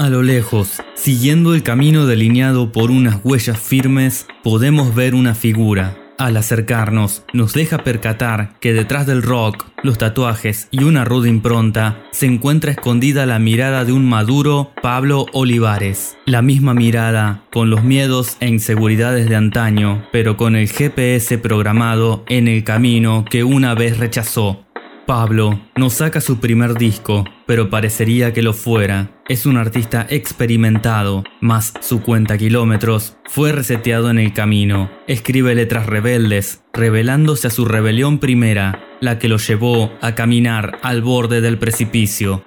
A 0.00 0.08
lo 0.08 0.22
lejos, 0.22 0.80
siguiendo 0.94 1.54
el 1.54 1.62
camino 1.62 2.06
delineado 2.06 2.72
por 2.72 2.90
unas 2.90 3.20
huellas 3.22 3.58
firmes, 3.58 4.26
podemos 4.42 4.94
ver 4.94 5.14
una 5.14 5.34
figura. 5.34 5.94
Al 6.16 6.38
acercarnos, 6.38 7.22
nos 7.34 7.52
deja 7.52 7.84
percatar 7.84 8.58
que 8.60 8.72
detrás 8.72 9.06
del 9.06 9.22
rock, 9.22 9.66
los 9.82 9.98
tatuajes 9.98 10.68
y 10.70 10.84
una 10.84 11.04
ruda 11.04 11.28
impronta, 11.28 12.02
se 12.12 12.24
encuentra 12.24 12.70
escondida 12.70 13.26
la 13.26 13.38
mirada 13.38 13.84
de 13.84 13.92
un 13.92 14.08
maduro 14.08 14.70
Pablo 14.80 15.26
Olivares. 15.34 16.16
La 16.24 16.40
misma 16.40 16.72
mirada, 16.72 17.42
con 17.52 17.68
los 17.68 17.84
miedos 17.84 18.38
e 18.40 18.48
inseguridades 18.48 19.28
de 19.28 19.36
antaño, 19.36 20.06
pero 20.12 20.38
con 20.38 20.56
el 20.56 20.70
GPS 20.70 21.36
programado 21.36 22.24
en 22.26 22.48
el 22.48 22.64
camino 22.64 23.26
que 23.28 23.44
una 23.44 23.74
vez 23.74 23.98
rechazó. 23.98 24.64
Pablo 25.10 25.58
no 25.74 25.90
saca 25.90 26.20
su 26.20 26.38
primer 26.38 26.74
disco, 26.74 27.24
pero 27.44 27.68
parecería 27.68 28.32
que 28.32 28.42
lo 28.42 28.52
fuera. 28.52 29.10
Es 29.28 29.44
un 29.44 29.56
artista 29.56 30.06
experimentado, 30.08 31.24
más 31.40 31.74
su 31.80 32.00
cuenta 32.00 32.38
kilómetros 32.38 33.16
fue 33.24 33.50
reseteado 33.50 34.08
en 34.08 34.20
el 34.20 34.32
camino. 34.32 34.88
Escribe 35.08 35.56
letras 35.56 35.86
rebeldes, 35.86 36.62
revelándose 36.72 37.48
a 37.48 37.50
su 37.50 37.64
rebelión 37.64 38.20
primera, 38.20 38.84
la 39.00 39.18
que 39.18 39.28
lo 39.28 39.38
llevó 39.38 39.90
a 40.00 40.14
caminar 40.14 40.78
al 40.84 41.02
borde 41.02 41.40
del 41.40 41.58
precipicio. 41.58 42.44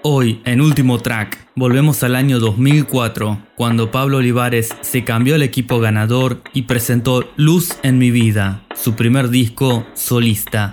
Hoy, 0.00 0.40
en 0.46 0.62
último 0.62 1.00
track, 1.00 1.48
volvemos 1.56 2.02
al 2.04 2.16
año 2.16 2.38
2004, 2.38 3.38
cuando 3.54 3.90
Pablo 3.90 4.16
Olivares 4.16 4.70
se 4.80 5.04
cambió 5.04 5.34
al 5.34 5.42
equipo 5.42 5.78
ganador 5.78 6.40
y 6.54 6.62
presentó 6.62 7.28
Luz 7.36 7.76
en 7.82 7.98
mi 7.98 8.10
vida, 8.10 8.62
su 8.74 8.94
primer 8.94 9.28
disco 9.28 9.84
solista. 9.92 10.70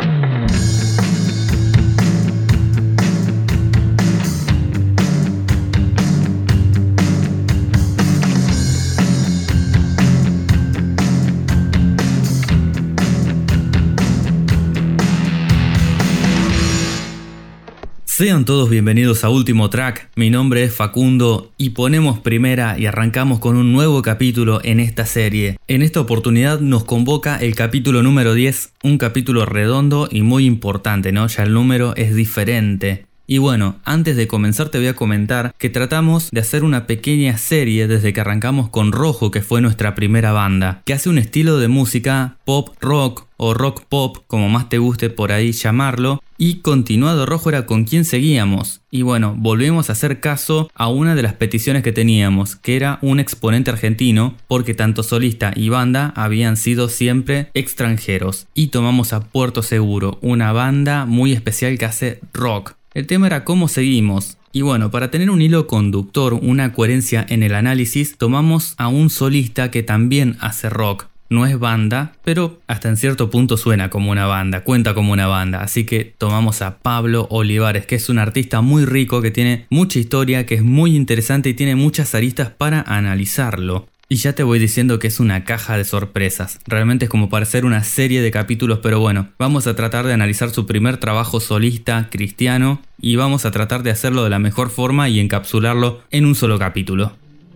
Sean 18.17 18.45
todos 18.45 18.69
bienvenidos 18.69 19.25
a 19.25 19.29
Último 19.29 19.69
Track, 19.69 20.09
mi 20.15 20.29
nombre 20.29 20.63
es 20.63 20.73
Facundo 20.73 21.51
y 21.57 21.71
ponemos 21.71 22.17
primera 22.17 22.79
y 22.79 22.85
arrancamos 22.85 23.39
con 23.39 23.57
un 23.57 23.73
nuevo 23.73 24.01
capítulo 24.03 24.61
en 24.63 24.79
esta 24.79 25.05
serie. 25.05 25.57
En 25.67 25.81
esta 25.81 25.99
oportunidad 25.99 26.61
nos 26.61 26.85
convoca 26.85 27.35
el 27.35 27.55
capítulo 27.55 28.03
número 28.03 28.33
10, 28.33 28.71
un 28.83 28.97
capítulo 28.97 29.45
redondo 29.45 30.07
y 30.09 30.21
muy 30.21 30.45
importante, 30.45 31.11
¿no? 31.11 31.27
Ya 31.27 31.43
el 31.43 31.51
número 31.51 31.93
es 31.97 32.15
diferente. 32.15 33.05
Y 33.27 33.39
bueno, 33.39 33.77
antes 33.83 34.15
de 34.15 34.27
comenzar 34.27 34.69
te 34.69 34.77
voy 34.77 34.87
a 34.87 34.95
comentar 34.95 35.53
que 35.57 35.69
tratamos 35.69 36.29
de 36.31 36.41
hacer 36.41 36.63
una 36.63 36.85
pequeña 36.85 37.37
serie 37.37 37.87
desde 37.87 38.13
que 38.13 38.21
arrancamos 38.21 38.69
con 38.69 38.91
Rojo, 38.91 39.31
que 39.31 39.41
fue 39.41 39.61
nuestra 39.61 39.95
primera 39.95 40.31
banda, 40.31 40.81
que 40.85 40.93
hace 40.93 41.09
un 41.09 41.17
estilo 41.17 41.57
de 41.57 41.67
música 41.67 42.37
pop 42.45 42.69
rock 42.81 43.25
o 43.37 43.53
rock 43.53 43.83
pop, 43.89 44.19
como 44.27 44.47
más 44.47 44.69
te 44.69 44.77
guste 44.77 45.09
por 45.09 45.31
ahí 45.31 45.51
llamarlo, 45.51 46.21
y 46.37 46.59
continuado 46.59 47.25
Rojo 47.25 47.49
era 47.49 47.65
con 47.65 47.85
quien 47.85 48.05
seguíamos. 48.05 48.81
Y 48.91 49.01
bueno, 49.01 49.35
volvemos 49.37 49.89
a 49.89 49.93
hacer 49.93 50.19
caso 50.19 50.69
a 50.73 50.87
una 50.87 51.15
de 51.15 51.23
las 51.23 51.33
peticiones 51.33 51.83
que 51.83 51.91
teníamos, 51.91 52.55
que 52.55 52.75
era 52.75 52.99
un 53.01 53.19
exponente 53.19 53.71
argentino, 53.71 54.35
porque 54.47 54.73
tanto 54.73 55.03
solista 55.03 55.51
y 55.55 55.69
banda 55.69 56.13
habían 56.15 56.57
sido 56.57 56.89
siempre 56.89 57.49
extranjeros. 57.53 58.47
Y 58.53 58.67
tomamos 58.67 59.13
a 59.13 59.21
Puerto 59.21 59.63
Seguro, 59.63 60.19
una 60.21 60.51
banda 60.53 61.05
muy 61.05 61.33
especial 61.33 61.77
que 61.77 61.85
hace 61.85 62.19
rock. 62.33 62.75
El 62.95 63.07
tema 63.07 63.27
era 63.27 63.43
cómo 63.43 63.67
seguimos. 63.67 64.37
Y 64.53 64.61
bueno, 64.61 64.89
para 64.89 65.11
tener 65.11 65.29
un 65.29 65.41
hilo 65.41 65.67
conductor, 65.67 66.33
una 66.33 66.71
coherencia 66.71 67.25
en 67.27 67.43
el 67.43 67.53
análisis, 67.53 68.17
tomamos 68.17 68.73
a 68.77 68.87
un 68.87 69.09
solista 69.09 69.69
que 69.69 69.83
también 69.83 70.37
hace 70.39 70.69
rock. 70.69 71.07
No 71.27 71.45
es 71.45 71.59
banda, 71.59 72.13
pero 72.23 72.61
hasta 72.67 72.87
en 72.87 72.95
cierto 72.95 73.29
punto 73.29 73.57
suena 73.57 73.89
como 73.89 74.11
una 74.11 74.27
banda, 74.27 74.63
cuenta 74.63 74.93
como 74.93 75.11
una 75.11 75.27
banda. 75.27 75.61
Así 75.61 75.83
que 75.83 76.13
tomamos 76.17 76.61
a 76.61 76.77
Pablo 76.77 77.27
Olivares, 77.31 77.85
que 77.85 77.95
es 77.95 78.07
un 78.07 78.17
artista 78.17 78.61
muy 78.61 78.85
rico, 78.85 79.21
que 79.21 79.31
tiene 79.31 79.65
mucha 79.69 79.99
historia, 79.99 80.45
que 80.45 80.55
es 80.55 80.63
muy 80.63 80.95
interesante 80.95 81.49
y 81.49 81.53
tiene 81.53 81.75
muchas 81.75 82.15
aristas 82.15 82.49
para 82.49 82.81
analizarlo. 82.81 83.87
Y 84.07 84.17
ya 84.17 84.33
te 84.33 84.43
voy 84.43 84.59
diciendo 84.59 84.99
que 84.99 85.07
es 85.07 85.19
una 85.19 85.45
caja 85.45 85.77
de 85.77 85.83
sorpresas. 85.83 86.59
Realmente 86.67 87.05
es 87.05 87.09
como 87.09 87.27
para 87.27 87.41
hacer 87.43 87.65
una 87.65 87.83
serie 87.83 88.21
de 88.21 88.29
capítulos, 88.29 88.79
pero 88.83 88.99
bueno, 88.99 89.29
vamos 89.39 89.65
a 89.65 89.75
tratar 89.75 90.05
de 90.05 90.13
analizar 90.13 90.51
su 90.51 90.67
primer 90.67 90.97
trabajo 90.97 91.39
solista 91.39 92.07
cristiano 92.11 92.83
y 93.01 93.15
vamos 93.15 93.45
a 93.45 93.51
tratar 93.51 93.81
de 93.81 93.89
hacerlo 93.89 94.23
de 94.23 94.29
la 94.29 94.37
mejor 94.37 94.69
forma 94.69 95.09
y 95.09 95.19
encapsularlo 95.19 96.03
en 96.11 96.25
un 96.25 96.35
solo 96.35 96.59
capítulo. 96.59 97.13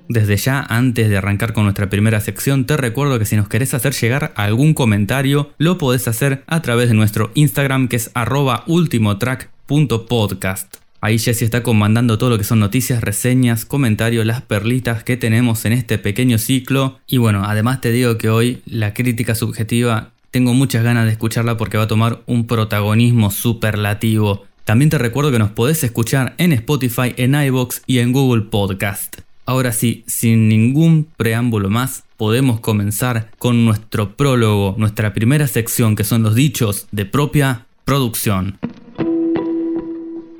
Desde 0.07 0.37
ya, 0.37 0.65
antes 0.67 1.07
de 1.07 1.17
arrancar 1.17 1.53
con 1.53 1.65
nuestra 1.65 1.91
primera 1.91 2.19
sección, 2.19 2.65
te 2.65 2.77
recuerdo 2.77 3.19
que 3.19 3.25
si 3.25 3.35
nos 3.35 3.47
querés 3.47 3.75
hacer 3.75 3.93
llegar 3.93 4.33
algún 4.35 4.73
comentario, 4.73 5.51
lo 5.59 5.77
podés 5.77 6.07
hacer 6.07 6.43
a 6.47 6.63
través 6.63 6.89
de 6.89 6.95
nuestro 6.95 7.29
Instagram 7.35 7.87
que 7.87 7.97
es 7.97 8.09
arroba 8.15 8.63
ultimotrack.podcast. 8.65 10.78
Ahí 11.01 11.17
Jesse 11.17 11.43
está 11.43 11.63
comandando 11.63 12.17
todo 12.17 12.29
lo 12.29 12.37
que 12.37 12.43
son 12.43 12.59
noticias, 12.59 13.01
reseñas, 13.01 13.65
comentarios, 13.65 14.25
las 14.25 14.41
perlitas 14.41 15.03
que 15.03 15.15
tenemos 15.15 15.63
en 15.65 15.73
este 15.73 15.97
pequeño 15.97 16.37
ciclo. 16.37 16.99
Y 17.07 17.17
bueno, 17.17 17.43
además 17.45 17.79
te 17.79 17.91
digo 17.91 18.17
que 18.17 18.29
hoy 18.29 18.61
la 18.65 18.93
crítica 18.93 19.33
subjetiva 19.33 20.11
tengo 20.31 20.53
muchas 20.53 20.83
ganas 20.83 21.05
de 21.05 21.11
escucharla 21.11 21.57
porque 21.57 21.77
va 21.77 21.83
a 21.83 21.87
tomar 21.87 22.21
un 22.25 22.47
protagonismo 22.47 23.31
superlativo. 23.31 24.45
También 24.65 24.89
te 24.89 24.97
recuerdo 24.97 25.31
que 25.31 25.39
nos 25.39 25.51
podés 25.51 25.83
escuchar 25.83 26.35
en 26.37 26.53
Spotify, 26.53 27.13
en 27.17 27.33
iBox 27.33 27.81
y 27.87 27.99
en 27.99 28.11
Google 28.11 28.43
Podcast. 28.43 29.21
Ahora 29.45 29.71
sí, 29.71 30.03
sin 30.05 30.47
ningún 30.47 31.07
preámbulo 31.17 31.71
más, 31.71 32.03
podemos 32.17 32.59
comenzar 32.59 33.31
con 33.39 33.65
nuestro 33.65 34.15
prólogo, 34.15 34.75
nuestra 34.77 35.13
primera 35.13 35.47
sección 35.47 35.95
que 35.95 36.03
son 36.03 36.21
los 36.21 36.35
dichos 36.35 36.87
de 36.91 37.05
propia 37.05 37.65
producción. 37.83 38.59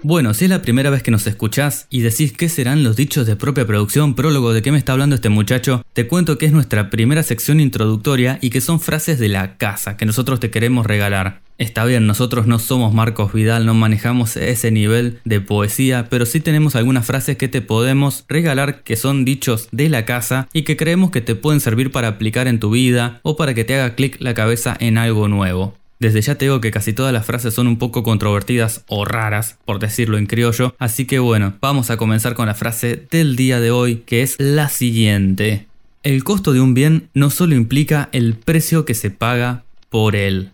Bueno, 0.01 0.33
si 0.33 0.45
es 0.45 0.49
la 0.49 0.61
primera 0.61 0.89
vez 0.89 1.03
que 1.03 1.11
nos 1.11 1.27
escuchás 1.27 1.85
y 1.89 1.99
decís 1.99 2.31
qué 2.31 2.47
serán 2.47 2.85
los 2.85 2.95
dichos 2.95 3.27
de 3.27 3.35
propia 3.35 3.67
producción, 3.67 4.15
prólogo 4.15 4.53
de 4.53 4.61
qué 4.61 4.71
me 4.71 4.77
está 4.77 4.93
hablando 4.93 5.15
este 5.15 5.27
muchacho, 5.27 5.83
te 5.91 6.07
cuento 6.07 6.37
que 6.37 6.45
es 6.45 6.53
nuestra 6.53 6.89
primera 6.89 7.21
sección 7.21 7.59
introductoria 7.59 8.39
y 8.41 8.49
que 8.49 8.61
son 8.61 8.79
frases 8.79 9.19
de 9.19 9.27
la 9.27 9.57
casa 9.57 9.97
que 9.97 10.05
nosotros 10.05 10.39
te 10.39 10.51
queremos 10.51 10.85
regalar. 10.85 11.41
Está 11.57 11.83
bien, 11.83 12.07
nosotros 12.07 12.47
no 12.47 12.59
somos 12.59 12.93
Marcos 12.93 13.33
Vidal, 13.33 13.65
no 13.65 13.73
manejamos 13.73 14.37
ese 14.37 14.71
nivel 14.71 15.19
de 15.25 15.41
poesía, 15.41 16.07
pero 16.09 16.25
sí 16.25 16.39
tenemos 16.39 16.77
algunas 16.77 17.05
frases 17.05 17.35
que 17.35 17.49
te 17.49 17.61
podemos 17.61 18.23
regalar 18.29 18.83
que 18.83 18.95
son 18.95 19.25
dichos 19.25 19.67
de 19.73 19.89
la 19.89 20.05
casa 20.05 20.47
y 20.53 20.61
que 20.61 20.77
creemos 20.77 21.11
que 21.11 21.19
te 21.19 21.35
pueden 21.35 21.59
servir 21.59 21.91
para 21.91 22.07
aplicar 22.07 22.47
en 22.47 22.61
tu 22.61 22.69
vida 22.69 23.19
o 23.23 23.35
para 23.35 23.53
que 23.53 23.65
te 23.65 23.75
haga 23.75 23.95
clic 23.95 24.15
la 24.21 24.33
cabeza 24.33 24.77
en 24.79 24.97
algo 24.97 25.27
nuevo. 25.27 25.78
Desde 25.99 26.21
ya 26.21 26.35
te 26.35 26.45
digo 26.45 26.61
que 26.61 26.71
casi 26.71 26.93
todas 26.93 27.11
las 27.11 27.25
frases 27.25 27.53
son 27.53 27.67
un 27.67 27.77
poco 27.77 28.03
controvertidas 28.03 28.85
o 28.87 29.03
raras, 29.03 29.57
por 29.65 29.79
decirlo 29.79 30.17
en 30.17 30.27
criollo, 30.27 30.73
así 30.79 31.05
que 31.05 31.19
bueno, 31.19 31.53
vamos 31.59 31.89
a 31.89 31.97
comenzar 31.97 32.35
con 32.35 32.47
la 32.47 32.55
frase 32.55 33.05
del 33.11 33.35
día 33.35 33.59
de 33.59 33.71
hoy, 33.71 34.03
que 34.05 34.21
es 34.21 34.35
la 34.39 34.69
siguiente. 34.69 35.67
El 36.03 36.23
costo 36.23 36.53
de 36.53 36.61
un 36.61 36.73
bien 36.73 37.09
no 37.13 37.29
solo 37.29 37.53
implica 37.55 38.07
el 38.13 38.35
precio 38.35 38.85
que 38.85 38.93
se 38.93 39.11
paga 39.11 39.63
por 39.89 40.15
él 40.15 40.51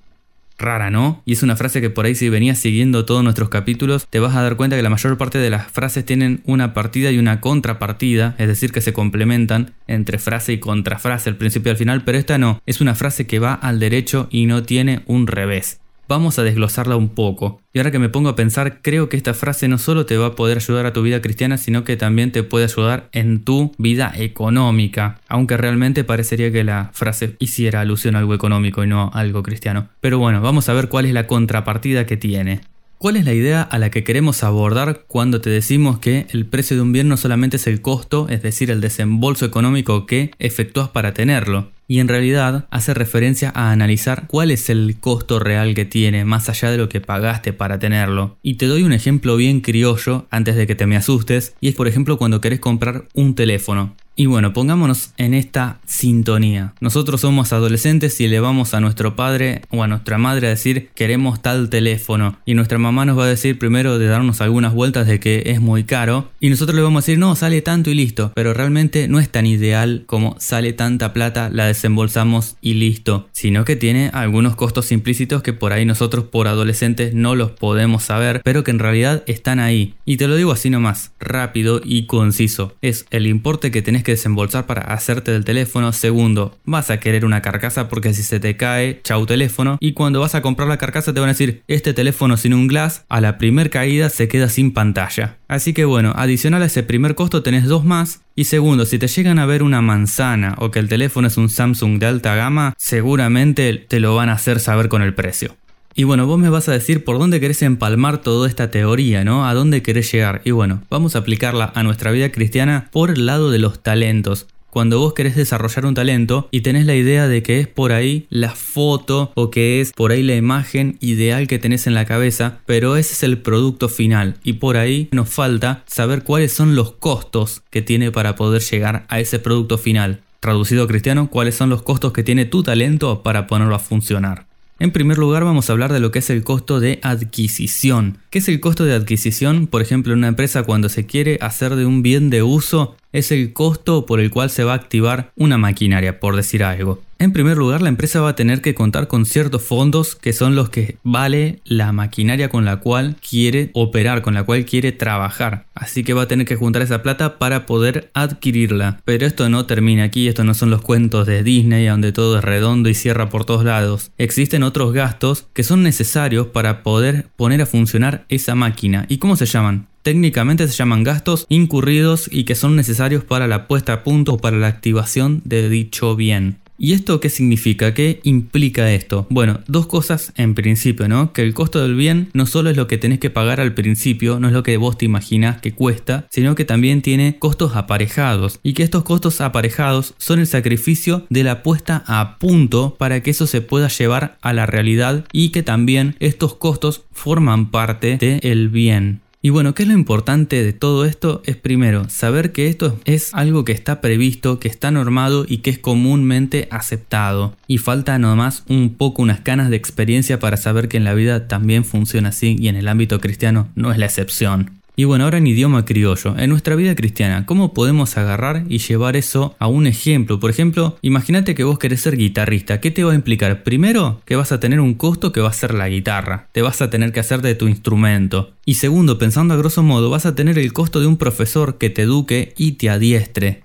rara, 0.58 0.90
¿no? 0.90 1.22
Y 1.26 1.34
es 1.34 1.44
una 1.44 1.56
frase 1.56 1.82
que 1.82 1.90
por 1.90 2.06
ahí 2.06 2.16
si 2.16 2.30
venías 2.30 2.60
siguiendo 2.60 3.06
todos 3.06 3.24
nuestros 3.24 3.50
capítulos, 3.50 4.08
te 4.10 4.20
vas 4.20 4.36
a 4.36 4.42
dar 4.42 4.56
cuenta 4.56 4.76
que 4.76 4.84
la 4.84 4.90
mayor 4.90 5.18
parte 5.18 5.38
de 5.38 5.50
las 5.50 5.72
frases 5.72 6.06
tienen 6.06 6.42
una 6.46 6.74
partida 6.74 7.12
y 7.12 7.18
una 7.18 7.42
contrapartida, 7.42 8.36
es 8.38 8.48
decir, 8.48 8.72
que 8.72 8.82
se 8.82 8.94
complementan 8.94 9.74
entre 9.88 10.20
frase 10.20 10.54
y 10.54 10.60
contrafrase 10.60 11.30
al 11.30 11.38
principio 11.38 11.70
y 11.70 11.72
al 11.72 11.78
final, 11.78 12.04
pero 12.04 12.18
esta 12.18 12.38
no, 12.38 12.62
es 12.66 12.82
una 12.82 12.96
frase 12.96 13.28
que 13.28 13.40
va 13.40 13.54
al 13.54 13.80
derecho 13.80 14.28
y 14.32 14.46
no 14.46 14.64
tiene 14.64 15.04
un 15.06 15.28
revés. 15.28 15.80
Vamos 16.08 16.38
a 16.38 16.44
desglosarla 16.44 16.96
un 16.96 17.10
poco. 17.10 17.62
Y 17.74 17.80
ahora 17.80 17.90
que 17.90 17.98
me 18.00 18.10
pongo 18.10 18.30
a 18.30 18.36
pensar, 18.36 18.82
creo 18.82 19.10
que 19.10 19.18
esta 19.18 19.34
frase 19.34 19.68
no 19.68 19.80
solo 19.80 20.06
te 20.06 20.18
va 20.18 20.28
a 20.28 20.36
poder 20.36 20.58
ayudar 20.58 20.86
a 20.86 20.94
tu 20.94 21.02
vida 21.02 21.22
cristiana, 21.22 21.58
sino 21.58 21.84
que 21.84 21.98
también 21.98 22.32
te 22.32 22.44
puede 22.44 22.66
ayudar 22.66 23.10
en 23.12 23.44
tu 23.44 23.72
vida 23.80 24.14
económica. 24.16 25.20
Aunque 25.28 25.58
realmente 25.58 26.04
parecería 26.04 26.52
que 26.52 26.64
la 26.64 26.92
frase 26.94 27.36
hiciera 27.40 27.82
alusión 27.82 28.16
a 28.16 28.20
algo 28.20 28.36
económico 28.36 28.84
y 28.84 28.88
no 28.88 29.10
a 29.14 29.20
algo 29.20 29.42
cristiano. 29.42 29.90
Pero 30.00 30.20
bueno, 30.20 30.42
vamos 30.42 30.70
a 30.70 30.74
ver 30.74 30.90
cuál 30.90 31.06
es 31.06 31.14
la 31.14 31.26
contrapartida 31.26 32.06
que 32.06 32.18
tiene. 32.18 32.62
¿Cuál 32.98 33.18
es 33.18 33.26
la 33.26 33.34
idea 33.34 33.62
a 33.62 33.78
la 33.78 33.92
que 33.92 34.04
queremos 34.04 34.44
abordar 34.44 35.04
cuando 35.08 35.42
te 35.42 35.50
decimos 35.50 36.00
que 36.00 36.28
el 36.30 36.46
precio 36.46 36.78
de 36.78 36.82
un 36.82 36.94
bien 36.94 37.10
no 37.10 37.18
solamente 37.18 37.58
es 37.58 37.68
el 37.68 37.82
costo, 37.82 38.28
es 38.30 38.42
decir, 38.42 38.72
el 38.72 38.80
desembolso 38.80 39.46
económico 39.46 40.06
que 40.06 40.32
efectúas 40.40 40.90
para 40.90 41.14
tenerlo? 41.14 41.72
Y 41.88 42.00
en 42.00 42.08
realidad 42.08 42.66
hace 42.72 42.94
referencia 42.94 43.52
a 43.54 43.72
analizar 43.72 44.26
cuál 44.28 44.52
es 44.52 44.70
el 44.70 44.98
costo 45.00 45.40
real 45.40 45.76
que 45.76 45.86
tiene 45.86 46.26
más 46.26 46.50
allá 46.50 46.72
de 46.72 46.78
lo 46.78 46.90
que 46.90 47.02
pagaste 47.02 47.54
para 47.54 47.80
tenerlo. 47.80 48.38
Y 48.42 48.56
te 48.56 48.66
doy 48.66 48.84
un 48.84 48.94
ejemplo 48.94 49.36
bien 49.36 49.62
criollo 49.62 50.26
antes 50.32 50.56
de 50.56 50.68
que 50.68 50.76
te 50.76 50.88
me 50.88 50.98
asustes, 50.98 51.56
y 51.62 51.68
es 51.68 51.76
por 51.76 51.88
ejemplo 51.88 52.18
cuando 52.18 52.42
querés 52.42 52.60
comprar 52.60 53.06
un 53.14 53.36
teléfono. 53.36 53.96
Y 54.18 54.28
bueno, 54.28 54.54
pongámonos 54.54 55.12
en 55.18 55.34
esta 55.34 55.80
sintonía. 55.86 56.74
Nosotros 56.80 57.20
somos 57.20 57.52
adolescentes 57.52 58.22
y 58.22 58.30
le 58.30 58.40
vamos 58.40 58.74
a 58.74 58.80
nuestro 58.80 59.18
padre 59.18 59.64
o 59.72 59.84
a 59.84 59.88
nuestra 59.88 60.18
madre 60.18 60.48
a 60.48 60.52
decir 60.52 60.90
queremos 60.96 61.42
tal 61.42 61.70
teléfono. 61.70 62.38
Y 62.46 62.54
nuestra 62.54 62.78
mamá 62.78 63.04
nos 63.04 63.20
va 63.20 63.26
a 63.26 63.28
decir 63.28 63.60
primero 63.60 64.00
de 64.00 64.08
darnos 64.08 64.40
algunas 64.40 64.74
vueltas 64.74 65.06
de 65.08 65.20
que 65.20 65.44
es 65.48 65.60
muy 65.60 65.84
caro. 65.84 66.32
Y 66.40 66.50
nosotros 66.50 66.78
le 66.78 66.82
vamos 66.82 67.04
a 67.04 67.06
decir 67.06 67.20
no, 67.20 67.36
sale 67.36 67.62
tanto 67.62 67.90
y 67.90 67.94
listo. 67.94 68.32
Pero 68.36 68.54
realmente 68.54 69.10
no 69.10 69.20
es 69.20 69.30
tan 69.30 69.46
ideal 69.46 70.04
como 70.06 70.38
sale 70.40 70.72
tanta 70.72 71.12
plata, 71.12 71.50
la 71.52 71.66
desembolsamos 71.66 72.56
y 72.62 72.76
listo. 72.76 73.28
Sino 73.34 73.66
que 73.66 73.76
tiene 73.76 74.12
algunos 74.14 74.56
costos 74.56 74.94
implícitos 74.94 75.44
que 75.44 75.52
por 75.52 75.74
ahí 75.74 75.86
nosotros 75.86 76.26
por 76.26 76.48
adolescentes 76.48 77.14
no 77.14 77.36
los 77.36 77.52
podemos 77.52 78.04
saber. 78.04 78.42
Pero 78.46 78.64
que 78.64 78.72
en 78.72 78.80
realidad 78.80 79.24
están 79.28 79.60
ahí. 79.60 79.96
Y 80.06 80.16
te 80.16 80.30
lo 80.30 80.38
digo 80.38 80.54
así 80.54 80.70
nomás, 80.70 81.12
rápido 81.20 81.82
y 81.84 82.06
conciso. 82.06 82.76
Es 82.82 83.06
el 83.12 83.28
importe 83.28 83.72
que 83.72 83.82
tenés 83.82 84.05
que 84.06 84.14
desembolsar 84.14 84.66
para 84.66 84.84
hacerte 84.94 85.32
del 85.32 85.44
teléfono. 85.44 85.92
Segundo, 85.92 86.58
vas 86.64 86.90
a 86.90 87.02
querer 87.02 87.26
una 87.26 87.42
carcasa 87.42 87.90
porque 87.90 88.14
si 88.14 88.24
se 88.24 88.40
te 88.40 88.56
cae, 88.56 89.02
chau 89.04 89.26
teléfono. 89.26 89.78
Y 89.82 89.92
cuando 89.92 90.22
vas 90.22 90.36
a 90.36 90.42
comprar 90.42 90.70
la 90.70 90.78
carcasa 90.78 91.14
te 91.14 91.20
van 91.20 91.28
a 91.28 91.34
decir, 91.34 91.64
este 91.68 91.94
teléfono 91.94 92.38
sin 92.38 92.54
un 92.54 92.68
glass, 92.68 93.04
a 93.10 93.20
la 93.20 93.38
primer 93.38 93.70
caída 93.70 94.08
se 94.08 94.30
queda 94.30 94.48
sin 94.48 94.72
pantalla. 94.72 95.36
Así 95.50 95.74
que 95.74 95.84
bueno, 95.84 96.14
adicional 96.16 96.64
a 96.64 96.68
ese 96.68 96.84
primer 96.84 97.16
costo 97.16 97.44
tenés 97.44 97.66
dos 97.66 97.84
más. 97.84 98.22
Y 98.36 98.46
segundo, 98.46 98.86
si 98.86 98.98
te 99.00 99.08
llegan 99.08 99.40
a 99.40 99.46
ver 99.46 99.64
una 99.64 99.82
manzana 99.82 100.56
o 100.60 100.72
que 100.72 100.80
el 100.80 100.88
teléfono 100.88 101.28
es 101.28 101.36
un 101.38 101.50
Samsung 101.50 102.00
de 102.00 102.06
alta 102.06 102.36
gama, 102.36 102.74
seguramente 102.78 103.74
te 103.74 104.00
lo 104.00 104.16
van 104.16 104.30
a 104.30 104.34
hacer 104.34 104.60
saber 104.60 104.88
con 104.88 105.02
el 105.02 105.14
precio. 105.14 105.56
Y 105.98 106.04
bueno, 106.04 106.28
vos 106.28 106.38
me 106.38 106.50
vas 106.50 106.68
a 106.68 106.74
decir 106.74 107.06
por 107.06 107.18
dónde 107.18 107.40
querés 107.40 107.62
empalmar 107.62 108.22
toda 108.22 108.50
esta 108.50 108.70
teoría, 108.70 109.24
¿no? 109.24 109.48
¿A 109.48 109.54
dónde 109.54 109.82
querés 109.82 110.12
llegar? 110.12 110.42
Y 110.44 110.52
bueno, 110.52 110.82
vamos 110.90 111.16
a 111.16 111.20
aplicarla 111.20 111.72
a 111.74 111.84
nuestra 111.84 112.12
vida 112.12 112.34
cristiana 112.34 112.90
por 112.92 113.12
el 113.12 113.26
lado 113.26 113.50
de 113.50 113.60
los 113.60 113.82
talentos 113.82 114.46
cuando 114.76 115.00
vos 115.00 115.14
querés 115.14 115.38
desarrollar 115.38 115.86
un 115.86 115.94
talento 115.94 116.50
y 116.52 116.60
tenés 116.60 116.86
la 116.86 116.96
idea 116.96 117.30
de 117.30 117.42
que 117.42 117.62
es 117.62 117.68
por 117.70 117.94
ahí 117.94 118.28
la 118.30 118.50
foto 118.50 119.32
o 119.34 119.50
que 119.50 119.80
es 119.80 119.94
por 119.94 120.12
ahí 120.12 120.22
la 120.22 120.36
imagen 120.36 120.98
ideal 121.00 121.48
que 121.48 121.60
tenés 121.60 121.88
en 121.88 121.94
la 121.94 122.04
cabeza, 122.04 122.60
pero 122.66 122.98
ese 122.98 123.14
es 123.14 123.24
el 123.24 123.38
producto 123.38 123.88
final 123.88 124.36
y 124.44 124.54
por 124.54 124.76
ahí 124.76 125.08
nos 125.14 125.30
falta 125.30 125.86
saber 125.88 126.24
cuáles 126.24 126.52
son 126.52 126.76
los 126.76 126.92
costos 126.92 127.62
que 127.70 127.82
tiene 127.82 128.12
para 128.12 128.36
poder 128.36 128.62
llegar 128.64 129.06
a 129.08 129.22
ese 129.22 129.40
producto 129.40 129.78
final. 129.78 130.20
Traducido 130.42 130.88
cristiano, 130.88 131.30
cuáles 131.30 131.56
son 131.56 131.70
los 131.70 131.82
costos 131.82 132.12
que 132.12 132.24
tiene 132.24 132.44
tu 132.44 132.62
talento 132.62 133.24
para 133.24 133.48
ponerlo 133.48 133.76
a 133.76 133.80
funcionar. 133.80 134.46
En 134.78 134.92
primer 134.92 135.18
lugar 135.18 135.46
vamos 135.46 135.70
a 135.70 135.74
hablar 135.74 135.94
de 135.94 136.02
lo 136.02 136.12
que 136.12 136.20
es 136.20 136.30
el 136.30 136.44
costo 136.44 136.82
de 136.82 137.00
adquisición. 137.02 138.18
¿Qué 138.30 138.40
es 138.40 138.50
el 138.50 138.60
costo 138.60 138.84
de 138.84 138.94
adquisición? 138.94 139.68
Por 139.68 139.82
ejemplo, 139.82 140.12
en 140.12 140.20
una 140.20 140.28
empresa 140.28 140.64
cuando 140.64 140.90
se 140.90 141.06
quiere 141.06 141.38
hacer 141.40 141.78
de 141.78 141.86
un 141.86 142.04
bien 142.04 142.30
de 142.30 142.44
uso 142.44 142.98
es 143.14 143.32
el 143.32 143.54
costo 143.54 144.06
por 144.06 144.20
el 144.20 144.32
cual 144.32 144.50
se 144.50 144.66
va 144.66 144.74
a 144.74 144.76
activar 144.76 145.32
una 145.38 145.58
maquinaria, 145.58 146.20
por 146.20 146.36
decir 146.36 146.62
algo. 146.62 147.02
En 147.18 147.32
primer 147.32 147.58
lugar, 147.58 147.82
la 147.82 147.90
empresa 147.90 148.20
va 148.20 148.30
a 148.30 148.36
tener 148.36 148.62
que 148.62 148.76
contar 148.76 149.08
con 149.08 149.26
ciertos 149.26 149.64
fondos 149.64 150.16
que 150.16 150.34
son 150.34 150.54
los 150.54 150.70
que 150.70 150.98
vale 151.04 151.60
la 151.64 151.94
maquinaria 151.94 152.50
con 152.50 152.66
la 152.66 152.78
cual 152.82 153.16
quiere 153.28 153.70
operar, 153.74 154.22
con 154.22 154.34
la 154.34 154.44
cual 154.44 154.66
quiere 154.66 154.92
trabajar. 154.92 155.66
Así 155.74 156.04
que 156.04 156.14
va 156.14 156.24
a 156.24 156.28
tener 156.28 156.46
que 156.46 156.58
juntar 156.58 156.82
esa 156.82 157.04
plata 157.04 157.40
para 157.40 157.66
poder 157.66 158.12
adquirirla. 158.14 159.00
Pero 159.06 159.26
esto 159.26 159.48
no 159.50 159.66
termina 159.66 160.04
aquí, 160.04 160.28
esto 160.28 160.44
no 160.44 160.54
son 160.54 160.70
los 160.70 160.82
cuentos 160.82 161.26
de 161.26 161.42
Disney 161.42 161.88
donde 161.88 162.12
todo 162.12 162.38
es 162.38 162.44
redondo 162.44 162.90
y 162.90 162.94
cierra 162.94 163.30
por 163.30 163.46
todos 163.46 163.64
lados. 163.64 164.12
Existen 164.18 164.64
otros 164.64 164.94
gastos 164.94 165.48
que 165.54 165.64
son 165.64 165.84
necesarios 165.84 166.48
para 166.48 166.84
poder 166.84 167.28
poner 167.38 167.62
a 167.62 167.66
funcionar 167.66 168.26
esa 168.28 168.56
máquina. 168.56 169.06
¿Y 169.08 169.18
cómo 169.18 169.36
se 169.36 169.46
llaman? 169.46 169.88
técnicamente 170.06 170.68
se 170.68 170.76
llaman 170.76 171.04
gastos 171.04 171.48
incurridos 171.50 172.30
y 172.32 172.44
que 172.44 172.54
son 172.54 172.76
necesarios 172.76 173.24
para 173.24 173.48
la 173.48 173.68
puesta 173.68 173.94
a 173.94 174.04
punto 174.04 174.34
o 174.34 174.38
para 174.38 174.58
la 174.58 174.68
activación 174.68 175.42
de 175.46 175.68
dicho 175.68 176.16
bien. 176.16 176.60
¿Y 176.78 176.94
esto 176.94 177.20
qué 177.20 177.30
significa? 177.30 177.94
¿Qué 177.94 178.20
implica 178.24 178.92
esto? 178.92 179.28
Bueno, 179.30 179.62
dos 179.68 179.88
cosas 179.88 180.34
en 180.36 180.56
principio, 180.56 181.08
¿no? 181.08 181.32
Que 181.32 181.42
el 181.42 181.54
costo 181.54 181.82
del 181.82 181.96
bien 181.96 182.30
no 182.34 182.46
solo 182.46 182.70
es 182.70 182.78
lo 182.78 182.88
que 182.88 182.98
tenés 182.98 183.20
que 183.20 183.30
pagar 183.30 183.62
al 183.62 183.74
principio, 183.74 184.40
no 184.40 184.48
es 184.48 184.54
lo 184.54 184.64
que 184.64 184.78
vos 184.78 184.98
te 184.98 185.06
imaginas 185.06 185.62
que 185.62 185.74
cuesta, 185.74 186.28
sino 186.30 186.56
que 186.56 186.66
también 186.66 187.02
tiene 187.02 187.38
costos 187.40 187.76
aparejados. 187.76 188.60
Y 188.62 188.74
que 188.74 188.84
estos 188.84 189.04
costos 189.04 189.40
aparejados 189.42 190.16
son 190.18 190.40
el 190.40 190.48
sacrificio 190.48 191.26
de 191.30 191.44
la 191.44 191.64
puesta 191.64 192.04
a 192.08 192.38
punto 192.40 192.96
para 192.98 193.24
que 193.24 193.32
eso 193.32 193.48
se 193.48 193.62
pueda 193.62 193.88
llevar 193.88 194.38
a 194.42 194.54
la 194.54 194.66
realidad 194.66 195.26
y 195.32 195.50
que 195.50 195.64
también 195.64 196.16
estos 196.20 196.56
costos 196.56 197.04
forman 197.12 197.72
parte 197.72 198.18
del 198.18 198.70
bien. 198.70 199.22
Y 199.46 199.52
bueno, 199.52 199.76
¿qué 199.76 199.84
es 199.84 199.90
lo 199.90 199.94
importante 199.94 200.64
de 200.64 200.74
todo 200.74 201.06
esto? 201.06 201.44
Es 201.46 201.56
primero 201.56 202.10
saber 202.10 202.52
que 202.52 202.68
esto 202.68 203.00
es 203.06 203.32
algo 203.36 203.64
que 203.64 203.74
está 203.74 204.02
previsto, 204.02 204.60
que 204.60 204.68
está 204.68 204.90
normado 204.90 205.46
y 205.48 205.60
que 205.60 205.70
es 205.70 205.78
comúnmente 205.78 206.68
aceptado. 206.72 207.56
Y 207.68 207.78
falta 207.78 208.18
nomás 208.18 208.64
un 208.70 208.96
poco 208.96 209.22
unas 209.22 209.42
canas 209.42 209.70
de 209.70 209.76
experiencia 209.76 210.40
para 210.40 210.58
saber 210.58 210.88
que 210.88 210.98
en 210.98 211.04
la 211.04 211.14
vida 211.14 211.48
también 211.48 211.86
funciona 211.86 212.30
así 212.30 212.56
y 212.58 212.70
en 212.70 212.76
el 212.76 212.88
ámbito 212.88 213.22
cristiano 213.22 213.70
no 213.76 213.92
es 213.92 214.00
la 214.00 214.08
excepción. 214.08 214.72
Y 214.98 215.04
bueno, 215.04 215.26
ahora 215.26 215.40
en 215.40 215.48
idioma 215.48 215.84
criollo, 215.84 216.38
en 216.38 216.50
nuestra 216.50 216.76
vida 216.76 216.96
cristiana, 216.96 217.46
¿cómo 217.46 217.74
podemos 217.74 218.18
agarrar 218.18 218.64
y 218.70 218.78
llevar 218.78 219.18
eso 219.18 219.56
a 219.60 219.68
un 219.68 219.88
ejemplo? 219.88 220.40
Por 220.40 220.50
ejemplo, 220.50 220.98
imagínate 221.02 221.54
que 221.54 221.66
vos 221.66 221.80
querés 221.80 222.02
ser 222.02 222.16
guitarrista. 222.16 222.80
¿Qué 222.80 222.92
te 222.92 223.04
va 223.04 223.12
a 223.12 223.16
implicar? 223.16 223.64
Primero, 223.64 224.22
que 224.26 224.38
vas 224.38 224.54
a 224.54 224.62
tener 224.62 224.80
un 224.80 224.94
costo 224.94 225.34
que 225.34 225.42
va 225.42 225.50
a 225.50 225.54
ser 225.54 225.74
la 225.74 225.90
guitarra. 225.90 226.48
Te 226.54 226.62
vas 226.62 226.82
a 226.82 226.90
tener 226.90 227.12
que 227.12 227.20
hacer 227.20 227.42
de 227.42 227.56
tu 227.56 227.68
instrumento. 227.68 228.54
Y 228.64 228.76
segundo, 228.76 229.20
pensando 229.20 229.54
a 229.54 229.58
grosso 229.58 229.84
modo, 229.84 230.10
vas 230.10 230.26
a 230.26 230.34
tener 230.34 230.58
el 230.58 230.72
costo 230.72 231.02
de 231.02 231.08
un 231.08 231.18
profesor 231.18 231.78
que 231.78 231.90
te 231.90 232.04
eduque 232.04 232.54
y 232.56 232.74
te 232.74 232.90
adiestre. 232.90 233.64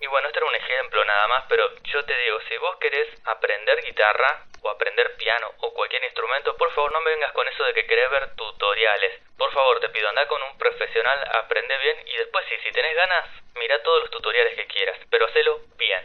Y 0.00 0.06
bueno, 0.08 0.28
este 0.28 0.38
era 0.38 0.46
un 0.48 0.56
ejemplo 0.56 1.00
nada 1.06 1.28
más, 1.28 1.37
pero 1.48 1.68
yo 1.84 2.04
te 2.04 2.16
digo, 2.18 2.38
si 2.48 2.56
vos 2.58 2.76
querés 2.76 3.08
aprender 3.24 3.82
guitarra, 3.82 4.44
o 4.62 4.70
aprender 4.70 5.16
piano 5.16 5.52
o 5.60 5.72
cualquier 5.72 6.02
instrumento, 6.04 6.56
por 6.56 6.72
favor 6.72 6.92
no 6.92 7.00
me 7.00 7.10
vengas 7.10 7.32
con 7.32 7.46
eso 7.48 7.64
de 7.64 7.74
que 7.74 7.86
querés 7.86 8.10
ver 8.10 8.34
tutoriales. 8.34 9.22
Por 9.36 9.52
favor, 9.52 9.80
te 9.80 9.88
pido, 9.90 10.08
anda 10.08 10.26
con 10.26 10.42
un 10.42 10.58
profesional, 10.58 11.18
aprende 11.32 11.76
bien 11.78 11.96
y 12.06 12.16
después 12.16 12.44
sí, 12.48 12.56
si 12.62 12.72
tenés 12.72 12.94
ganas, 12.94 13.26
mira 13.54 13.82
todos 13.82 14.02
los 14.02 14.10
tutoriales 14.10 14.56
que 14.56 14.66
quieras, 14.66 14.98
pero 15.10 15.26
hacelo 15.26 15.60
bien. 15.76 16.02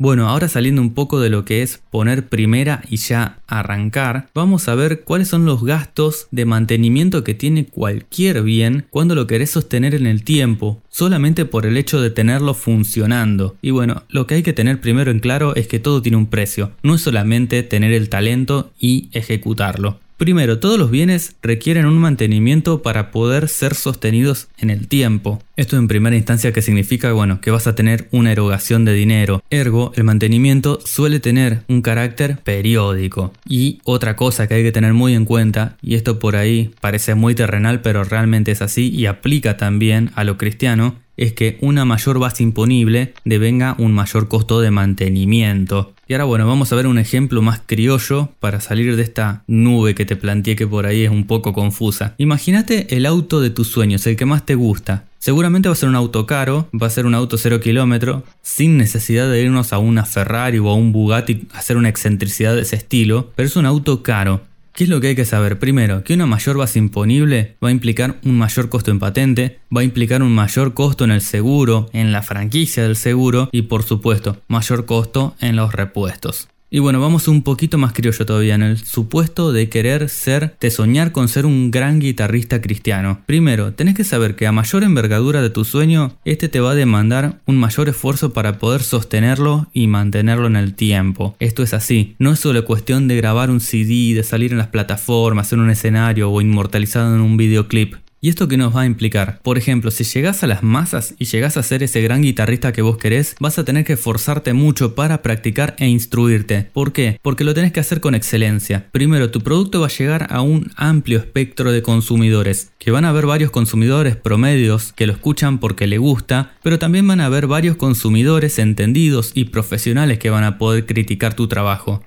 Bueno, 0.00 0.30
ahora 0.30 0.48
saliendo 0.48 0.80
un 0.80 0.94
poco 0.94 1.20
de 1.20 1.28
lo 1.28 1.44
que 1.44 1.60
es 1.60 1.82
poner 1.90 2.26
primera 2.26 2.80
y 2.88 2.96
ya 2.96 3.40
arrancar, 3.46 4.30
vamos 4.34 4.66
a 4.66 4.74
ver 4.74 5.02
cuáles 5.02 5.28
son 5.28 5.44
los 5.44 5.62
gastos 5.62 6.26
de 6.30 6.46
mantenimiento 6.46 7.22
que 7.22 7.34
tiene 7.34 7.66
cualquier 7.66 8.42
bien 8.42 8.86
cuando 8.88 9.14
lo 9.14 9.26
querés 9.26 9.50
sostener 9.50 9.94
en 9.94 10.06
el 10.06 10.24
tiempo, 10.24 10.80
solamente 10.88 11.44
por 11.44 11.66
el 11.66 11.76
hecho 11.76 12.00
de 12.00 12.08
tenerlo 12.08 12.54
funcionando. 12.54 13.56
Y 13.60 13.72
bueno, 13.72 14.04
lo 14.08 14.26
que 14.26 14.36
hay 14.36 14.42
que 14.42 14.54
tener 14.54 14.80
primero 14.80 15.10
en 15.10 15.20
claro 15.20 15.54
es 15.54 15.68
que 15.68 15.80
todo 15.80 16.00
tiene 16.00 16.16
un 16.16 16.28
precio, 16.28 16.72
no 16.82 16.94
es 16.94 17.02
solamente 17.02 17.62
tener 17.62 17.92
el 17.92 18.08
talento 18.08 18.72
y 18.80 19.10
ejecutarlo. 19.12 19.98
Primero, 20.20 20.58
todos 20.58 20.78
los 20.78 20.90
bienes 20.90 21.34
requieren 21.40 21.86
un 21.86 21.96
mantenimiento 21.96 22.82
para 22.82 23.10
poder 23.10 23.48
ser 23.48 23.74
sostenidos 23.74 24.48
en 24.58 24.68
el 24.68 24.86
tiempo. 24.86 25.42
Esto 25.56 25.78
en 25.78 25.88
primera 25.88 26.14
instancia 26.14 26.52
que 26.52 26.60
significa, 26.60 27.10
bueno, 27.12 27.40
que 27.40 27.50
vas 27.50 27.66
a 27.66 27.74
tener 27.74 28.06
una 28.10 28.30
erogación 28.30 28.84
de 28.84 28.92
dinero. 28.92 29.42
Ergo, 29.48 29.92
el 29.96 30.04
mantenimiento 30.04 30.78
suele 30.84 31.20
tener 31.20 31.62
un 31.68 31.80
carácter 31.80 32.36
periódico. 32.44 33.32
Y 33.48 33.80
otra 33.84 34.14
cosa 34.14 34.46
que 34.46 34.52
hay 34.52 34.62
que 34.62 34.72
tener 34.72 34.92
muy 34.92 35.14
en 35.14 35.24
cuenta, 35.24 35.78
y 35.80 35.94
esto 35.94 36.18
por 36.18 36.36
ahí 36.36 36.70
parece 36.82 37.14
muy 37.14 37.34
terrenal, 37.34 37.80
pero 37.80 38.04
realmente 38.04 38.50
es 38.50 38.60
así 38.60 38.90
y 38.90 39.06
aplica 39.06 39.56
también 39.56 40.10
a 40.16 40.24
lo 40.24 40.36
cristiano, 40.36 40.96
es 41.16 41.32
que 41.32 41.56
una 41.62 41.86
mayor 41.86 42.18
base 42.18 42.42
imponible 42.42 43.14
devenga 43.24 43.74
un 43.78 43.92
mayor 43.92 44.28
costo 44.28 44.60
de 44.60 44.70
mantenimiento. 44.70 45.94
Y 46.10 46.12
ahora 46.12 46.24
bueno, 46.24 46.48
vamos 46.48 46.72
a 46.72 46.74
ver 46.74 46.88
un 46.88 46.98
ejemplo 46.98 47.40
más 47.40 47.60
criollo 47.64 48.30
para 48.40 48.58
salir 48.58 48.96
de 48.96 49.02
esta 49.04 49.44
nube 49.46 49.94
que 49.94 50.04
te 50.04 50.16
planteé 50.16 50.56
que 50.56 50.66
por 50.66 50.84
ahí 50.84 51.04
es 51.04 51.10
un 51.12 51.24
poco 51.24 51.52
confusa. 51.52 52.16
Imagínate 52.18 52.96
el 52.96 53.06
auto 53.06 53.40
de 53.40 53.50
tus 53.50 53.68
sueños, 53.68 54.04
el 54.08 54.16
que 54.16 54.26
más 54.26 54.44
te 54.44 54.56
gusta. 54.56 55.04
Seguramente 55.20 55.68
va 55.68 55.74
a 55.74 55.76
ser 55.76 55.88
un 55.88 55.94
auto 55.94 56.26
caro, 56.26 56.68
va 56.74 56.88
a 56.88 56.90
ser 56.90 57.06
un 57.06 57.14
auto 57.14 57.38
cero 57.38 57.60
kilómetro, 57.60 58.24
sin 58.42 58.76
necesidad 58.76 59.30
de 59.30 59.40
irnos 59.40 59.72
a 59.72 59.78
una 59.78 60.04
Ferrari 60.04 60.58
o 60.58 60.68
a 60.68 60.74
un 60.74 60.90
Bugatti 60.90 61.46
a 61.54 61.58
hacer 61.58 61.76
una 61.76 61.90
excentricidad 61.90 62.56
de 62.56 62.62
ese 62.62 62.74
estilo, 62.74 63.30
pero 63.36 63.46
es 63.46 63.54
un 63.54 63.66
auto 63.66 64.02
caro. 64.02 64.40
¿Qué 64.74 64.84
es 64.84 64.90
lo 64.90 65.00
que 65.00 65.08
hay 65.08 65.14
que 65.16 65.24
saber? 65.24 65.58
Primero, 65.58 66.04
que 66.04 66.14
una 66.14 66.26
mayor 66.26 66.56
base 66.56 66.78
imponible 66.78 67.56
va 67.62 67.68
a 67.68 67.72
implicar 67.72 68.18
un 68.24 68.38
mayor 68.38 68.68
costo 68.68 68.90
en 68.90 68.98
patente, 68.98 69.60
va 69.74 69.82
a 69.82 69.84
implicar 69.84 70.22
un 70.22 70.32
mayor 70.32 70.74
costo 70.74 71.04
en 71.04 71.10
el 71.10 71.20
seguro, 71.20 71.90
en 71.92 72.12
la 72.12 72.22
franquicia 72.22 72.84
del 72.84 72.96
seguro 72.96 73.48
y 73.52 73.62
por 73.62 73.82
supuesto, 73.82 74.40
mayor 74.48 74.86
costo 74.86 75.34
en 75.40 75.56
los 75.56 75.72
repuestos. 75.74 76.48
Y 76.72 76.78
bueno, 76.78 77.00
vamos 77.00 77.26
un 77.26 77.42
poquito 77.42 77.78
más 77.78 77.92
criollo 77.92 78.24
todavía 78.24 78.54
en 78.54 78.62
el 78.62 78.78
supuesto 78.78 79.52
de 79.52 79.68
querer 79.68 80.08
ser, 80.08 80.56
de 80.60 80.70
soñar 80.70 81.10
con 81.10 81.26
ser 81.26 81.44
un 81.44 81.72
gran 81.72 81.98
guitarrista 81.98 82.60
cristiano. 82.60 83.22
Primero, 83.26 83.72
tenés 83.72 83.96
que 83.96 84.04
saber 84.04 84.36
que 84.36 84.46
a 84.46 84.52
mayor 84.52 84.84
envergadura 84.84 85.42
de 85.42 85.50
tu 85.50 85.64
sueño, 85.64 86.16
este 86.24 86.48
te 86.48 86.60
va 86.60 86.70
a 86.70 86.76
demandar 86.76 87.40
un 87.44 87.56
mayor 87.56 87.88
esfuerzo 87.88 88.32
para 88.32 88.58
poder 88.58 88.82
sostenerlo 88.82 89.66
y 89.72 89.88
mantenerlo 89.88 90.46
en 90.46 90.54
el 90.54 90.74
tiempo. 90.74 91.34
Esto 91.40 91.64
es 91.64 91.74
así, 91.74 92.14
no 92.20 92.30
es 92.30 92.38
solo 92.38 92.64
cuestión 92.64 93.08
de 93.08 93.16
grabar 93.16 93.50
un 93.50 93.58
CD, 93.58 94.14
de 94.14 94.22
salir 94.22 94.52
en 94.52 94.58
las 94.58 94.68
plataformas, 94.68 95.52
en 95.52 95.58
un 95.58 95.70
escenario 95.70 96.30
o 96.30 96.40
inmortalizado 96.40 97.12
en 97.16 97.20
un 97.20 97.36
videoclip. 97.36 97.96
¿Y 98.22 98.28
esto 98.28 98.48
qué 98.48 98.58
nos 98.58 98.76
va 98.76 98.82
a 98.82 98.86
implicar? 98.86 99.40
Por 99.42 99.56
ejemplo, 99.56 99.90
si 99.90 100.04
llegas 100.04 100.42
a 100.42 100.46
las 100.46 100.62
masas 100.62 101.14
y 101.18 101.24
llegas 101.24 101.56
a 101.56 101.62
ser 101.62 101.82
ese 101.82 102.02
gran 102.02 102.20
guitarrista 102.20 102.70
que 102.70 102.82
vos 102.82 102.98
querés, 102.98 103.34
vas 103.40 103.58
a 103.58 103.64
tener 103.64 103.86
que 103.86 103.94
esforzarte 103.94 104.52
mucho 104.52 104.94
para 104.94 105.22
practicar 105.22 105.74
e 105.78 105.88
instruirte. 105.88 106.68
¿Por 106.70 106.92
qué? 106.92 107.18
Porque 107.22 107.44
lo 107.44 107.54
tenés 107.54 107.72
que 107.72 107.80
hacer 107.80 108.02
con 108.02 108.14
excelencia. 108.14 108.90
Primero, 108.92 109.30
tu 109.30 109.40
producto 109.40 109.80
va 109.80 109.86
a 109.86 109.96
llegar 109.96 110.26
a 110.28 110.42
un 110.42 110.70
amplio 110.76 111.18
espectro 111.18 111.72
de 111.72 111.80
consumidores, 111.80 112.72
que 112.78 112.90
van 112.90 113.06
a 113.06 113.08
haber 113.08 113.24
varios 113.24 113.50
consumidores 113.50 114.16
promedios 114.16 114.92
que 114.92 115.06
lo 115.06 115.14
escuchan 115.14 115.58
porque 115.58 115.86
le 115.86 115.96
gusta, 115.96 116.52
pero 116.62 116.78
también 116.78 117.08
van 117.08 117.22
a 117.22 117.26
haber 117.26 117.46
varios 117.46 117.76
consumidores 117.76 118.58
entendidos 118.58 119.32
y 119.34 119.46
profesionales 119.46 120.18
que 120.18 120.28
van 120.28 120.44
a 120.44 120.58
poder 120.58 120.84
criticar 120.84 121.32
tu 121.32 121.48
trabajo. 121.48 122.02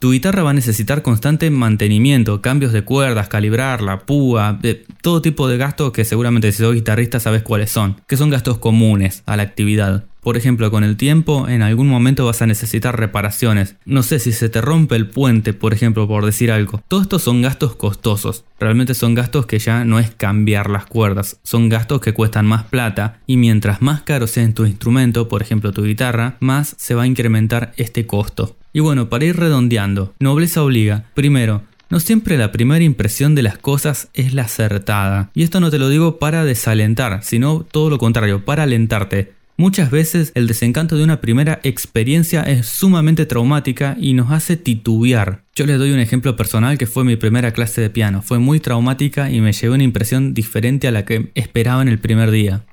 Tu 0.00 0.12
guitarra 0.12 0.42
va 0.42 0.50
a 0.50 0.54
necesitar 0.54 1.02
constante 1.02 1.50
mantenimiento, 1.50 2.40
cambios 2.40 2.72
de 2.72 2.84
cuerdas, 2.84 3.28
calibrarla, 3.28 4.06
púa, 4.06 4.58
todo 5.02 5.20
tipo 5.20 5.46
de 5.46 5.58
gastos 5.58 5.92
que 5.92 6.06
seguramente 6.06 6.52
si 6.52 6.62
sos 6.62 6.72
guitarrista 6.72 7.20
sabes 7.20 7.42
cuáles 7.42 7.70
son, 7.70 8.00
que 8.06 8.16
son 8.16 8.30
gastos 8.30 8.56
comunes 8.56 9.22
a 9.26 9.36
la 9.36 9.42
actividad. 9.42 10.06
Por 10.20 10.36
ejemplo, 10.36 10.70
con 10.70 10.84
el 10.84 10.96
tiempo 10.96 11.48
en 11.48 11.62
algún 11.62 11.88
momento 11.88 12.26
vas 12.26 12.42
a 12.42 12.46
necesitar 12.46 12.98
reparaciones. 12.98 13.76
No 13.84 14.02
sé 14.02 14.18
si 14.18 14.32
se 14.32 14.48
te 14.48 14.60
rompe 14.60 14.96
el 14.96 15.08
puente, 15.08 15.52
por 15.52 15.72
ejemplo, 15.72 16.06
por 16.06 16.24
decir 16.24 16.50
algo. 16.50 16.82
Todos 16.88 17.04
estos 17.04 17.22
son 17.22 17.42
gastos 17.42 17.76
costosos. 17.76 18.44
Realmente 18.58 18.94
son 18.94 19.14
gastos 19.14 19.46
que 19.46 19.58
ya 19.58 19.84
no 19.84 19.98
es 19.98 20.10
cambiar 20.10 20.68
las 20.68 20.86
cuerdas. 20.86 21.38
Son 21.42 21.68
gastos 21.68 22.00
que 22.00 22.14
cuestan 22.14 22.46
más 22.46 22.64
plata 22.64 23.20
y 23.26 23.36
mientras 23.36 23.80
más 23.82 24.02
caro 24.02 24.26
sea 24.26 24.44
en 24.44 24.54
tu 24.54 24.66
instrumento, 24.66 25.28
por 25.28 25.42
ejemplo 25.42 25.72
tu 25.72 25.84
guitarra, 25.84 26.36
más 26.40 26.74
se 26.78 26.94
va 26.94 27.02
a 27.02 27.06
incrementar 27.06 27.72
este 27.76 28.06
costo. 28.06 28.56
Y 28.72 28.80
bueno, 28.80 29.08
para 29.08 29.24
ir 29.24 29.36
redondeando, 29.36 30.14
nobleza 30.20 30.62
obliga. 30.62 31.04
Primero, 31.14 31.62
no 31.90 31.98
siempre 31.98 32.38
la 32.38 32.52
primera 32.52 32.84
impresión 32.84 33.34
de 33.34 33.42
las 33.42 33.58
cosas 33.58 34.08
es 34.14 34.32
la 34.32 34.42
acertada. 34.42 35.30
Y 35.34 35.42
esto 35.42 35.58
no 35.58 35.70
te 35.70 35.78
lo 35.78 35.88
digo 35.88 36.20
para 36.20 36.44
desalentar, 36.44 37.24
sino 37.24 37.66
todo 37.68 37.90
lo 37.90 37.98
contrario, 37.98 38.44
para 38.44 38.62
alentarte. 38.62 39.32
Muchas 39.60 39.90
veces 39.90 40.32
el 40.40 40.48
desencanto 40.48 40.96
de 40.96 41.04
una 41.04 41.20
primera 41.20 41.60
experiencia 41.68 42.40
es 42.48 42.64
sumamente 42.64 43.28
traumática 43.28 43.92
y 44.00 44.16
nos 44.16 44.32
hace 44.32 44.56
titubear. 44.56 45.44
Yo 45.52 45.68
les 45.68 45.76
doy 45.76 45.92
un 45.92 46.00
ejemplo 46.00 46.32
personal 46.32 46.80
que 46.80 46.88
fue 46.88 47.04
mi 47.04 47.20
primera 47.20 47.52
clase 47.52 47.84
de 47.84 47.92
piano. 47.92 48.24
Fue 48.24 48.38
muy 48.38 48.56
traumática 48.56 49.28
y 49.28 49.44
me 49.44 49.52
llevó 49.52 49.76
una 49.76 49.84
impresión 49.84 50.32
diferente 50.32 50.88
a 50.88 50.96
la 50.96 51.04
que 51.04 51.28
esperaba 51.36 51.84
en 51.84 51.92
el 51.92 52.00
primer 52.00 52.32
día. 52.32 52.64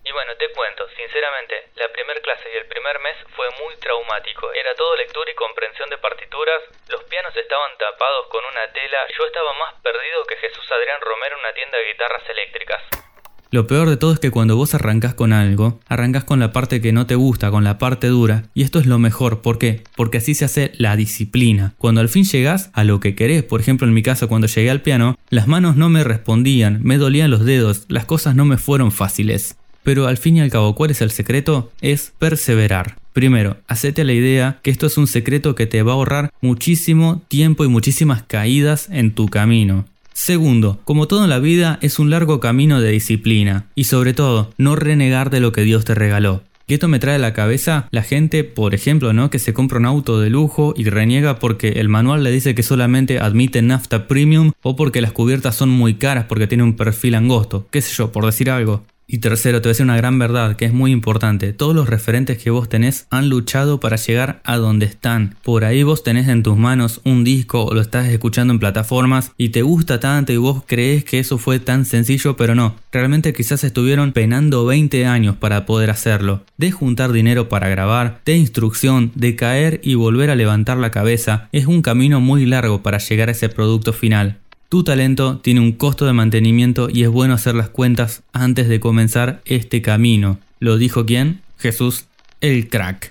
Y 0.00 0.10
bueno, 0.16 0.32
te 0.40 0.48
cuento, 0.56 0.88
sinceramente, 0.96 1.68
la 1.76 1.92
primera 1.92 2.16
clase 2.24 2.48
y 2.48 2.56
el 2.56 2.64
primer 2.64 2.96
mes 3.04 3.20
fue 3.36 3.44
muy 3.60 3.76
traumático. 3.76 4.48
Era 4.56 4.72
todo 4.80 4.96
lectura 4.96 5.28
y 5.28 5.36
comprensión 5.36 5.84
de 5.92 6.00
partituras, 6.00 6.64
los 6.88 7.04
pianos 7.12 7.36
estaban 7.36 7.76
tapados 7.76 8.24
con 8.32 8.40
una 8.48 8.72
tela, 8.72 9.04
yo 9.12 9.28
estaba 9.28 9.52
más 9.60 9.76
perdido 9.84 10.24
que 10.24 10.40
Jesús 10.48 10.64
Adrián 10.72 11.04
Romero 11.04 11.36
en 11.36 11.44
una 11.44 11.52
tienda 11.52 11.76
de 11.76 11.92
guitarras 11.92 12.24
eléctricas. 12.24 13.09
Lo 13.52 13.66
peor 13.66 13.88
de 13.88 13.96
todo 13.96 14.12
es 14.12 14.20
que 14.20 14.30
cuando 14.30 14.54
vos 14.54 14.74
arrancás 14.74 15.14
con 15.14 15.32
algo, 15.32 15.80
arrancás 15.88 16.22
con 16.22 16.38
la 16.38 16.52
parte 16.52 16.80
que 16.80 16.92
no 16.92 17.06
te 17.06 17.16
gusta, 17.16 17.50
con 17.50 17.64
la 17.64 17.78
parte 17.78 18.06
dura, 18.06 18.44
y 18.54 18.62
esto 18.62 18.78
es 18.78 18.86
lo 18.86 19.00
mejor, 19.00 19.42
¿por 19.42 19.58
qué? 19.58 19.82
Porque 19.96 20.18
así 20.18 20.34
se 20.34 20.44
hace 20.44 20.70
la 20.78 20.94
disciplina. 20.94 21.74
Cuando 21.76 22.00
al 22.00 22.08
fin 22.08 22.22
llegás 22.22 22.70
a 22.74 22.84
lo 22.84 23.00
que 23.00 23.16
querés, 23.16 23.42
por 23.42 23.60
ejemplo 23.60 23.88
en 23.88 23.94
mi 23.94 24.04
caso 24.04 24.28
cuando 24.28 24.46
llegué 24.46 24.70
al 24.70 24.82
piano, 24.82 25.18
las 25.30 25.48
manos 25.48 25.74
no 25.74 25.88
me 25.88 26.04
respondían, 26.04 26.78
me 26.84 26.96
dolían 26.96 27.32
los 27.32 27.44
dedos, 27.44 27.86
las 27.88 28.04
cosas 28.04 28.36
no 28.36 28.44
me 28.44 28.56
fueron 28.56 28.92
fáciles. 28.92 29.56
Pero 29.82 30.06
al 30.06 30.16
fin 30.16 30.36
y 30.36 30.40
al 30.42 30.50
cabo, 30.50 30.76
¿cuál 30.76 30.92
es 30.92 31.00
el 31.00 31.10
secreto? 31.10 31.72
Es 31.80 32.12
perseverar. 32.20 32.98
Primero, 33.12 33.56
hacete 33.66 34.04
la 34.04 34.12
idea 34.12 34.60
que 34.62 34.70
esto 34.70 34.86
es 34.86 34.96
un 34.96 35.08
secreto 35.08 35.56
que 35.56 35.66
te 35.66 35.82
va 35.82 35.90
a 35.90 35.94
ahorrar 35.96 36.30
muchísimo 36.40 37.22
tiempo 37.26 37.64
y 37.64 37.68
muchísimas 37.68 38.22
caídas 38.22 38.88
en 38.92 39.10
tu 39.10 39.26
camino. 39.28 39.86
Segundo, 40.12 40.80
como 40.84 41.08
todo 41.08 41.24
en 41.24 41.30
la 41.30 41.38
vida, 41.38 41.78
es 41.82 41.98
un 41.98 42.10
largo 42.10 42.40
camino 42.40 42.80
de 42.80 42.90
disciplina 42.90 43.66
y 43.74 43.84
sobre 43.84 44.12
todo, 44.12 44.52
no 44.58 44.76
renegar 44.76 45.30
de 45.30 45.40
lo 45.40 45.52
que 45.52 45.62
Dios 45.62 45.84
te 45.84 45.94
regaló. 45.94 46.42
Que 46.66 46.74
esto 46.74 46.86
me 46.86 47.00
trae 47.00 47.16
a 47.16 47.18
la 47.18 47.32
cabeza 47.32 47.88
la 47.90 48.04
gente, 48.04 48.44
por 48.44 48.74
ejemplo, 48.74 49.12
¿no? 49.12 49.28
que 49.28 49.40
se 49.40 49.52
compra 49.52 49.78
un 49.78 49.86
auto 49.86 50.20
de 50.20 50.30
lujo 50.30 50.72
y 50.76 50.84
reniega 50.84 51.40
porque 51.40 51.70
el 51.80 51.88
manual 51.88 52.22
le 52.22 52.30
dice 52.30 52.54
que 52.54 52.62
solamente 52.62 53.18
admite 53.18 53.60
nafta 53.60 54.06
premium 54.06 54.52
o 54.62 54.76
porque 54.76 55.00
las 55.00 55.10
cubiertas 55.10 55.56
son 55.56 55.68
muy 55.68 55.94
caras 55.94 56.26
porque 56.28 56.46
tiene 56.46 56.62
un 56.62 56.76
perfil 56.76 57.16
angosto, 57.16 57.66
qué 57.70 57.82
sé 57.82 57.92
yo, 57.96 58.12
por 58.12 58.24
decir 58.24 58.50
algo. 58.50 58.84
Y 59.12 59.18
tercero, 59.18 59.60
te 59.60 59.66
voy 59.66 59.70
a 59.70 59.72
decir 59.72 59.84
una 59.86 59.96
gran 59.96 60.20
verdad 60.20 60.54
que 60.54 60.66
es 60.66 60.72
muy 60.72 60.92
importante. 60.92 61.52
Todos 61.52 61.74
los 61.74 61.88
referentes 61.88 62.38
que 62.38 62.50
vos 62.50 62.68
tenés 62.68 63.08
han 63.10 63.28
luchado 63.28 63.80
para 63.80 63.96
llegar 63.96 64.40
a 64.44 64.56
donde 64.56 64.86
están. 64.86 65.34
Por 65.42 65.64
ahí 65.64 65.82
vos 65.82 66.04
tenés 66.04 66.28
en 66.28 66.44
tus 66.44 66.56
manos 66.56 67.00
un 67.04 67.24
disco 67.24 67.64
o 67.64 67.74
lo 67.74 67.80
estás 67.80 68.06
escuchando 68.06 68.52
en 68.52 68.60
plataformas 68.60 69.32
y 69.36 69.48
te 69.48 69.62
gusta 69.62 69.98
tanto 69.98 70.32
y 70.32 70.36
vos 70.36 70.62
crees 70.64 71.02
que 71.02 71.18
eso 71.18 71.38
fue 71.38 71.58
tan 71.58 71.86
sencillo, 71.86 72.36
pero 72.36 72.54
no. 72.54 72.76
Realmente 72.92 73.32
quizás 73.32 73.64
estuvieron 73.64 74.12
penando 74.12 74.64
20 74.64 75.04
años 75.06 75.34
para 75.34 75.66
poder 75.66 75.90
hacerlo. 75.90 76.44
De 76.56 76.70
juntar 76.70 77.10
dinero 77.10 77.48
para 77.48 77.68
grabar, 77.68 78.20
de 78.24 78.36
instrucción, 78.36 79.10
de 79.16 79.34
caer 79.34 79.80
y 79.82 79.94
volver 79.94 80.30
a 80.30 80.36
levantar 80.36 80.76
la 80.76 80.92
cabeza. 80.92 81.48
Es 81.50 81.66
un 81.66 81.82
camino 81.82 82.20
muy 82.20 82.46
largo 82.46 82.84
para 82.84 82.98
llegar 82.98 83.28
a 83.28 83.32
ese 83.32 83.48
producto 83.48 83.92
final. 83.92 84.38
Tu 84.70 84.84
talento 84.84 85.38
tiene 85.38 85.58
un 85.58 85.72
costo 85.72 86.06
de 86.06 86.12
mantenimiento 86.12 86.88
y 86.88 87.02
es 87.02 87.08
bueno 87.08 87.34
hacer 87.34 87.56
las 87.56 87.70
cuentas 87.70 88.22
antes 88.32 88.68
de 88.68 88.78
comenzar 88.78 89.42
este 89.44 89.82
camino. 89.82 90.38
¿Lo 90.60 90.78
dijo 90.78 91.04
quién? 91.04 91.40
Jesús, 91.58 92.04
el 92.40 92.68
crack. 92.68 93.10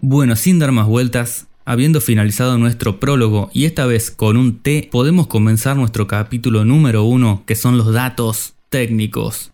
Bueno, 0.00 0.34
sin 0.34 0.58
dar 0.58 0.72
más 0.72 0.88
vueltas, 0.88 1.46
habiendo 1.64 2.00
finalizado 2.00 2.58
nuestro 2.58 2.98
prólogo 2.98 3.50
y 3.54 3.66
esta 3.66 3.86
vez 3.86 4.10
con 4.10 4.36
un 4.36 4.58
T, 4.58 4.88
podemos 4.90 5.28
comenzar 5.28 5.76
nuestro 5.76 6.08
capítulo 6.08 6.64
número 6.64 7.04
uno, 7.04 7.44
que 7.46 7.54
son 7.54 7.78
los 7.78 7.92
datos 7.92 8.54
técnicos. 8.68 9.52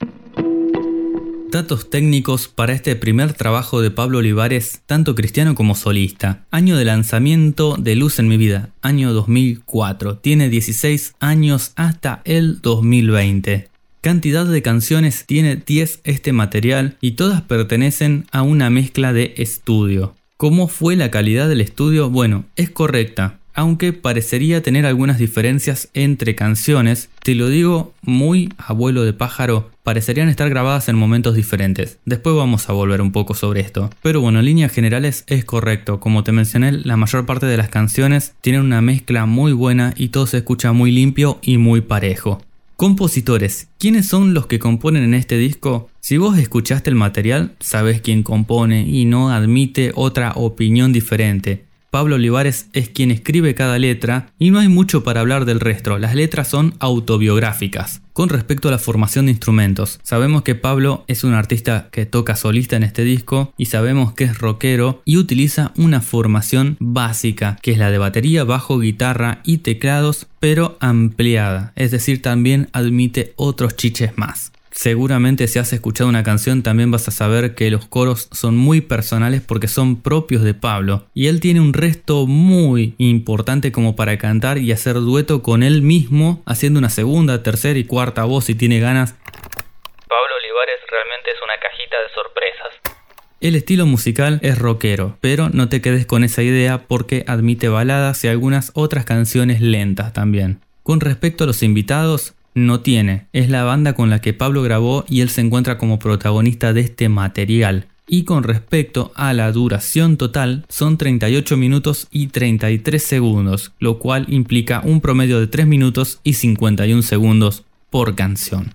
Datos 1.53 1.91
técnicos 1.91 2.49
para 2.49 2.73
este 2.73 2.97
primer 2.97 3.35
trabajo 3.35 3.83
de 3.83 3.91
Pablo 3.91 4.21
Olivares, 4.21 4.81
tanto 4.87 5.15
cristiano 5.15 5.55
como 5.55 5.75
solista. 5.75 6.47
Año 6.51 6.79
de 6.79 6.87
lanzamiento 6.87 7.77
de 7.79 7.95
Luz 7.95 8.19
en 8.19 8.27
mi 8.27 8.39
vida, 8.39 8.71
año 8.81 9.13
2004. 9.13 10.17
Tiene 10.17 10.49
16 10.49 11.15
años 11.21 11.73
hasta 11.77 12.23
el 12.25 12.63
2020. 12.63 13.69
Cantidad 14.01 14.47
de 14.47 14.63
canciones 14.63 15.27
tiene 15.27 15.57
10 15.57 16.01
este 16.05 16.33
material 16.33 16.97
y 17.03 17.13
todas 17.13 17.43
pertenecen 17.43 18.25
a 18.33 18.41
una 18.41 18.71
mezcla 18.71 19.13
de 19.13 19.35
estudio. 19.37 20.17
¿Cómo 20.39 20.69
fue 20.69 20.97
la 20.97 21.11
calidad 21.11 21.51
del 21.51 21.61
estudio? 21.61 22.09
Bueno, 22.09 22.47
es 22.57 22.71
correcta 22.71 23.42
aunque 23.55 23.93
parecería 23.93 24.63
tener 24.63 24.87
algunas 24.87 25.19
diferencias 25.19 25.89
entre 25.95 26.35
canciones, 26.35 27.09
te 27.23 27.35
lo 27.35 27.49
digo 27.49 27.95
muy 28.03 28.53
abuelo 28.59 29.05
de 29.05 29.13
pájaro, 29.13 29.71
parecerían 29.83 30.29
estar 30.29 30.49
grabadas 30.49 30.89
en 30.89 30.97
momentos 30.97 31.35
diferentes. 31.35 31.99
Después 32.05 32.37
vamos 32.37 32.69
a 32.69 32.73
volver 32.73 33.01
un 33.01 33.13
poco 33.13 33.35
sobre 33.35 33.61
esto. 33.61 33.91
Pero 34.03 34.21
bueno, 34.21 34.39
en 34.39 34.45
líneas 34.45 34.73
generales 34.73 35.25
es 35.27 35.45
correcto, 35.45 36.01
como 36.01 36.25
te 36.25 36.33
mencioné, 36.33 36.73
la 36.73 36.97
mayor 36.97 37.27
parte 37.27 37.47
de 37.47 37.57
las 37.57 37.69
canciones 37.69 38.35
tienen 38.41 38.63
una 38.63 38.81
mezcla 38.81 39.27
muy 39.27 39.53
buena 39.53 39.95
y 39.97 40.09
todo 40.09 40.27
se 40.27 40.39
escucha 40.39 40.73
muy 40.73 40.91
limpio 40.91 41.39
y 41.43 41.59
muy 41.59 41.81
parejo. 41.81 42.43
Compositores. 42.77 43.69
¿Quiénes 43.79 44.09
son 44.09 44.35
los 44.35 44.47
que 44.47 44.59
componen 44.59 45.05
en 45.05 45.15
este 45.15 45.39
disco? 45.39 45.89
Si 46.01 46.17
vos 46.17 46.37
escuchaste 46.37 46.91
el 46.91 46.97
material, 46.97 47.55
sabes 47.61 48.01
quién 48.01 48.25
compone 48.25 48.83
y 48.89 49.05
no 49.05 49.31
admite 49.31 49.93
otra 49.95 50.33
opinión 50.35 50.93
diferente. 50.93 51.65
Pablo 51.93 52.15
Olivares 52.15 52.71
es 52.73 52.89
quien 52.89 53.11
escribe 53.11 53.55
cada 53.55 53.79
letra 53.79 54.33
y 54.39 54.49
no 54.49 54.59
hay 54.59 54.69
mucho 54.69 55.05
para 55.05 55.21
hablar 55.21 55.45
del 55.45 55.61
resto, 55.61 55.99
las 55.99 56.15
letras 56.15 56.49
son 56.49 56.73
autobiográficas. 56.79 58.01
Con 58.15 58.31
respecto 58.31 58.69
a 58.69 58.71
la 58.71 58.79
formación 58.79 59.27
de 59.27 59.33
instrumentos, 59.33 60.01
sabemos 60.03 60.41
que 60.41 60.55
Pablo 60.55 61.05
es 61.07 61.23
un 61.23 61.35
artista 61.35 61.91
que 61.93 62.07
toca 62.07 62.35
solista 62.35 62.77
en 62.77 62.83
este 62.83 63.05
disco 63.05 63.53
y 63.59 63.67
sabemos 63.67 64.15
que 64.15 64.25
es 64.25 64.39
rockero 64.39 65.03
y 65.05 65.19
utiliza 65.19 65.73
una 65.77 66.01
formación 66.01 66.79
básica, 66.81 67.59
que 67.61 67.73
es 67.73 67.79
la 67.79 67.91
de 67.91 67.99
batería, 67.99 68.45
bajo, 68.45 68.79
guitarra 68.79 69.41
y 69.45 69.59
teclados, 69.59 70.29
pero 70.41 70.79
ampliada, 70.81 71.75
es 71.77 71.91
decir, 71.91 72.23
también 72.23 72.71
admite 72.73 73.35
otros 73.37 73.77
chiches 73.77 74.17
más. 74.17 74.52
Seguramente 74.73 75.49
si 75.49 75.59
has 75.59 75.71
escuchado 75.75 76.09
una 76.09 76.23
canción 76.23 76.63
también 76.63 76.91
vas 76.91 77.07
a 77.07 77.11
saber 77.11 77.55
que 77.55 77.71
los 77.71 77.87
coros 77.87 78.29
son 78.33 78.57
muy 78.57 78.81
personales 78.81 79.43
porque 79.43 79.69
son 79.69 80.01
propios 80.01 80.43
de 80.43 80.55
Pablo 80.55 81.05
y 81.13 81.27
él 81.27 81.41
tiene 81.41 81.61
un 81.61 81.75
resto 81.75 82.27
muy 82.27 82.95
importante 82.97 83.71
como 83.71 83.97
para 83.97 84.17
cantar 84.17 84.57
y 84.57 84.73
hacer 84.73 84.95
dueto 84.95 85.43
con 85.43 85.63
él 85.63 85.83
mismo 85.83 86.43
haciendo 86.47 86.79
una 86.79 86.89
segunda, 86.89 87.43
tercera 87.43 87.79
y 87.79 87.85
cuarta 87.85 88.25
voz 88.25 88.47
si 88.47 88.55
tiene 88.55 88.81
ganas. 88.81 89.13
Pablo 89.13 90.35
Olivares 90.41 90.81
realmente 90.91 91.31
es 91.31 91.39
una 91.45 91.61
cajita 91.61 91.97
de 91.97 92.15
sorpresas. 92.15 92.97
El 93.41 93.57
estilo 93.57 93.85
musical 93.85 94.41
es 94.43 94.59
rockero, 94.59 95.19
pero 95.21 95.51
no 95.51 95.69
te 95.69 95.83
quedes 95.83 96.07
con 96.07 96.25
esa 96.25 96.43
idea 96.43 96.87
porque 96.89 97.25
admite 97.27 97.69
baladas 97.69 98.25
y 98.25 98.29
algunas 98.29 98.73
otras 98.75 99.05
canciones 99.05 99.61
lentas 99.61 100.15
también. 100.15 100.61
Con 100.83 101.01
respecto 101.01 101.45
a 101.45 101.47
los 101.47 101.63
invitados, 101.63 102.35
no 102.55 102.81
tiene. 102.81 103.27
Es 103.33 103.51
la 103.51 103.65
banda 103.65 103.95
con 103.95 104.11
la 104.11 104.21
que 104.21 104.33
Pablo 104.33 104.63
grabó 104.63 105.05
y 105.09 105.21
él 105.21 105.29
se 105.29 105.41
encuentra 105.41 105.79
como 105.79 105.99
protagonista 105.99 106.73
de 106.73 106.83
este 106.83 107.09
material. 107.09 107.87
y 108.09 108.25
con 108.25 108.43
respecto 108.43 109.13
a 109.15 109.33
la 109.33 109.51
duración 109.53 110.17
total 110.19 110.67
son 110.69 110.99
38 110.99 111.57
minutos 111.57 112.09
y 112.11 112.27
33 112.27 113.03
segundos, 113.03 113.73
lo 113.79 113.99
cual 113.99 114.27
implica 114.29 114.83
un 114.85 115.01
promedio 115.01 115.41
de 115.41 115.47
3 115.47 115.67
minutos 115.67 116.21
y 116.23 116.35
51 116.35 117.01
segundos 117.03 117.65
por 117.91 118.15
canción. 118.15 118.75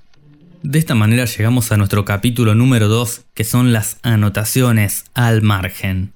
De 0.63 0.79
esta 0.79 0.95
manera 0.95 1.25
llegamos 1.25 1.71
a 1.71 1.77
nuestro 1.77 2.03
capítulo 2.03 2.55
número 2.55 2.87
2, 2.87 3.25
que 3.33 3.43
son 3.43 3.73
las 3.73 3.99
anotaciones 4.01 5.05
al 5.13 5.41
margen. 5.41 6.11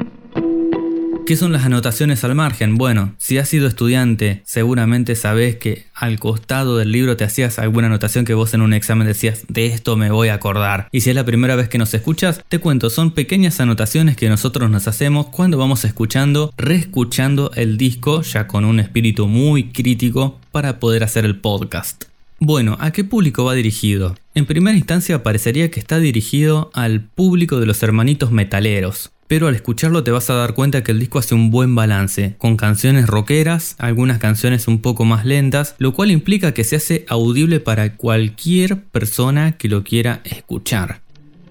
¿Qué 1.26 1.38
son 1.38 1.52
las 1.52 1.66
anotaciones 1.66 2.24
al 2.24 2.36
margen? 2.36 2.76
Bueno, 2.76 3.14
si 3.18 3.38
has 3.38 3.48
sido 3.48 3.68
estudiante, 3.68 4.42
seguramente 4.44 5.16
sabes 5.16 5.56
que 5.56 5.86
al 5.94 6.20
costado 6.20 6.78
del 6.78 6.92
libro 6.92 7.16
te 7.16 7.24
hacías 7.24 7.60
alguna 7.60 7.88
anotación 7.88 8.26
que 8.26 8.34
vos 8.34 8.54
en 8.54 8.62
un 8.62 8.74
examen 8.74 9.08
decías, 9.08 9.46
de 9.48 9.68
esto 9.68 9.96
me 9.96 10.10
voy 10.10 10.30
a 10.30 10.34
acordar. 10.34 10.90
Y 10.92 11.02
si 11.02 11.12
es 11.12 11.16
la 11.16 11.24
primera 11.24 11.56
vez 11.56 11.70
que 11.70 11.78
nos 11.78 11.94
escuchas, 11.94 12.44
te 12.50 12.60
cuento, 12.60 12.90
son 12.90 13.12
pequeñas 13.12 13.60
anotaciones 13.60 14.18
que 14.18 14.30
nosotros 14.30 14.70
nos 14.70 14.88
hacemos 14.88 15.28
cuando 15.28 15.58
vamos 15.58 15.86
escuchando, 15.86 16.54
reescuchando 16.58 17.52
el 17.56 17.78
disco, 17.78 18.24
ya 18.24 18.48
con 18.48 18.66
un 18.66 18.80
espíritu 18.80 19.28
muy 19.28 19.70
crítico 19.70 20.40
para 20.52 20.80
poder 20.80 21.04
hacer 21.04 21.24
el 21.24 21.40
podcast. 21.40 22.06
Bueno, 22.40 22.76
¿a 22.80 22.90
qué 22.92 23.04
público 23.04 23.46
va 23.46 23.54
dirigido? 23.54 24.18
En 24.34 24.48
primera 24.48 24.76
instancia 24.76 25.22
parecería 25.22 25.70
que 25.70 25.80
está 25.80 26.00
dirigido 26.00 26.72
al 26.74 27.02
público 27.02 27.60
de 27.60 27.68
los 27.68 27.84
hermanitos 27.84 28.32
metaleros, 28.32 29.12
pero 29.32 29.48
al 29.48 29.56
escucharlo 29.56 30.04
te 30.04 30.12
vas 30.12 30.30
a 30.30 30.34
dar 30.34 30.54
cuenta 30.54 30.84
que 30.84 30.92
el 30.92 31.00
disco 31.00 31.18
hace 31.18 31.36
un 31.36 31.52
buen 31.52 31.74
balance, 31.74 32.36
con 32.38 32.58
canciones 32.58 33.08
rockeras, 33.08 33.78
algunas 33.78 34.18
canciones 34.18 34.68
un 34.68 34.82
poco 34.82 35.06
más 35.06 35.24
lentas, 35.24 35.74
lo 35.78 35.94
cual 35.94 36.12
implica 36.12 36.54
que 36.54 36.66
se 36.66 36.76
hace 36.76 37.06
audible 37.08 37.62
para 37.62 37.96
cualquier 37.96 38.84
persona 38.84 39.54
que 39.54 39.70
lo 39.70 39.86
quiera 39.86 40.20
escuchar. 40.26 41.00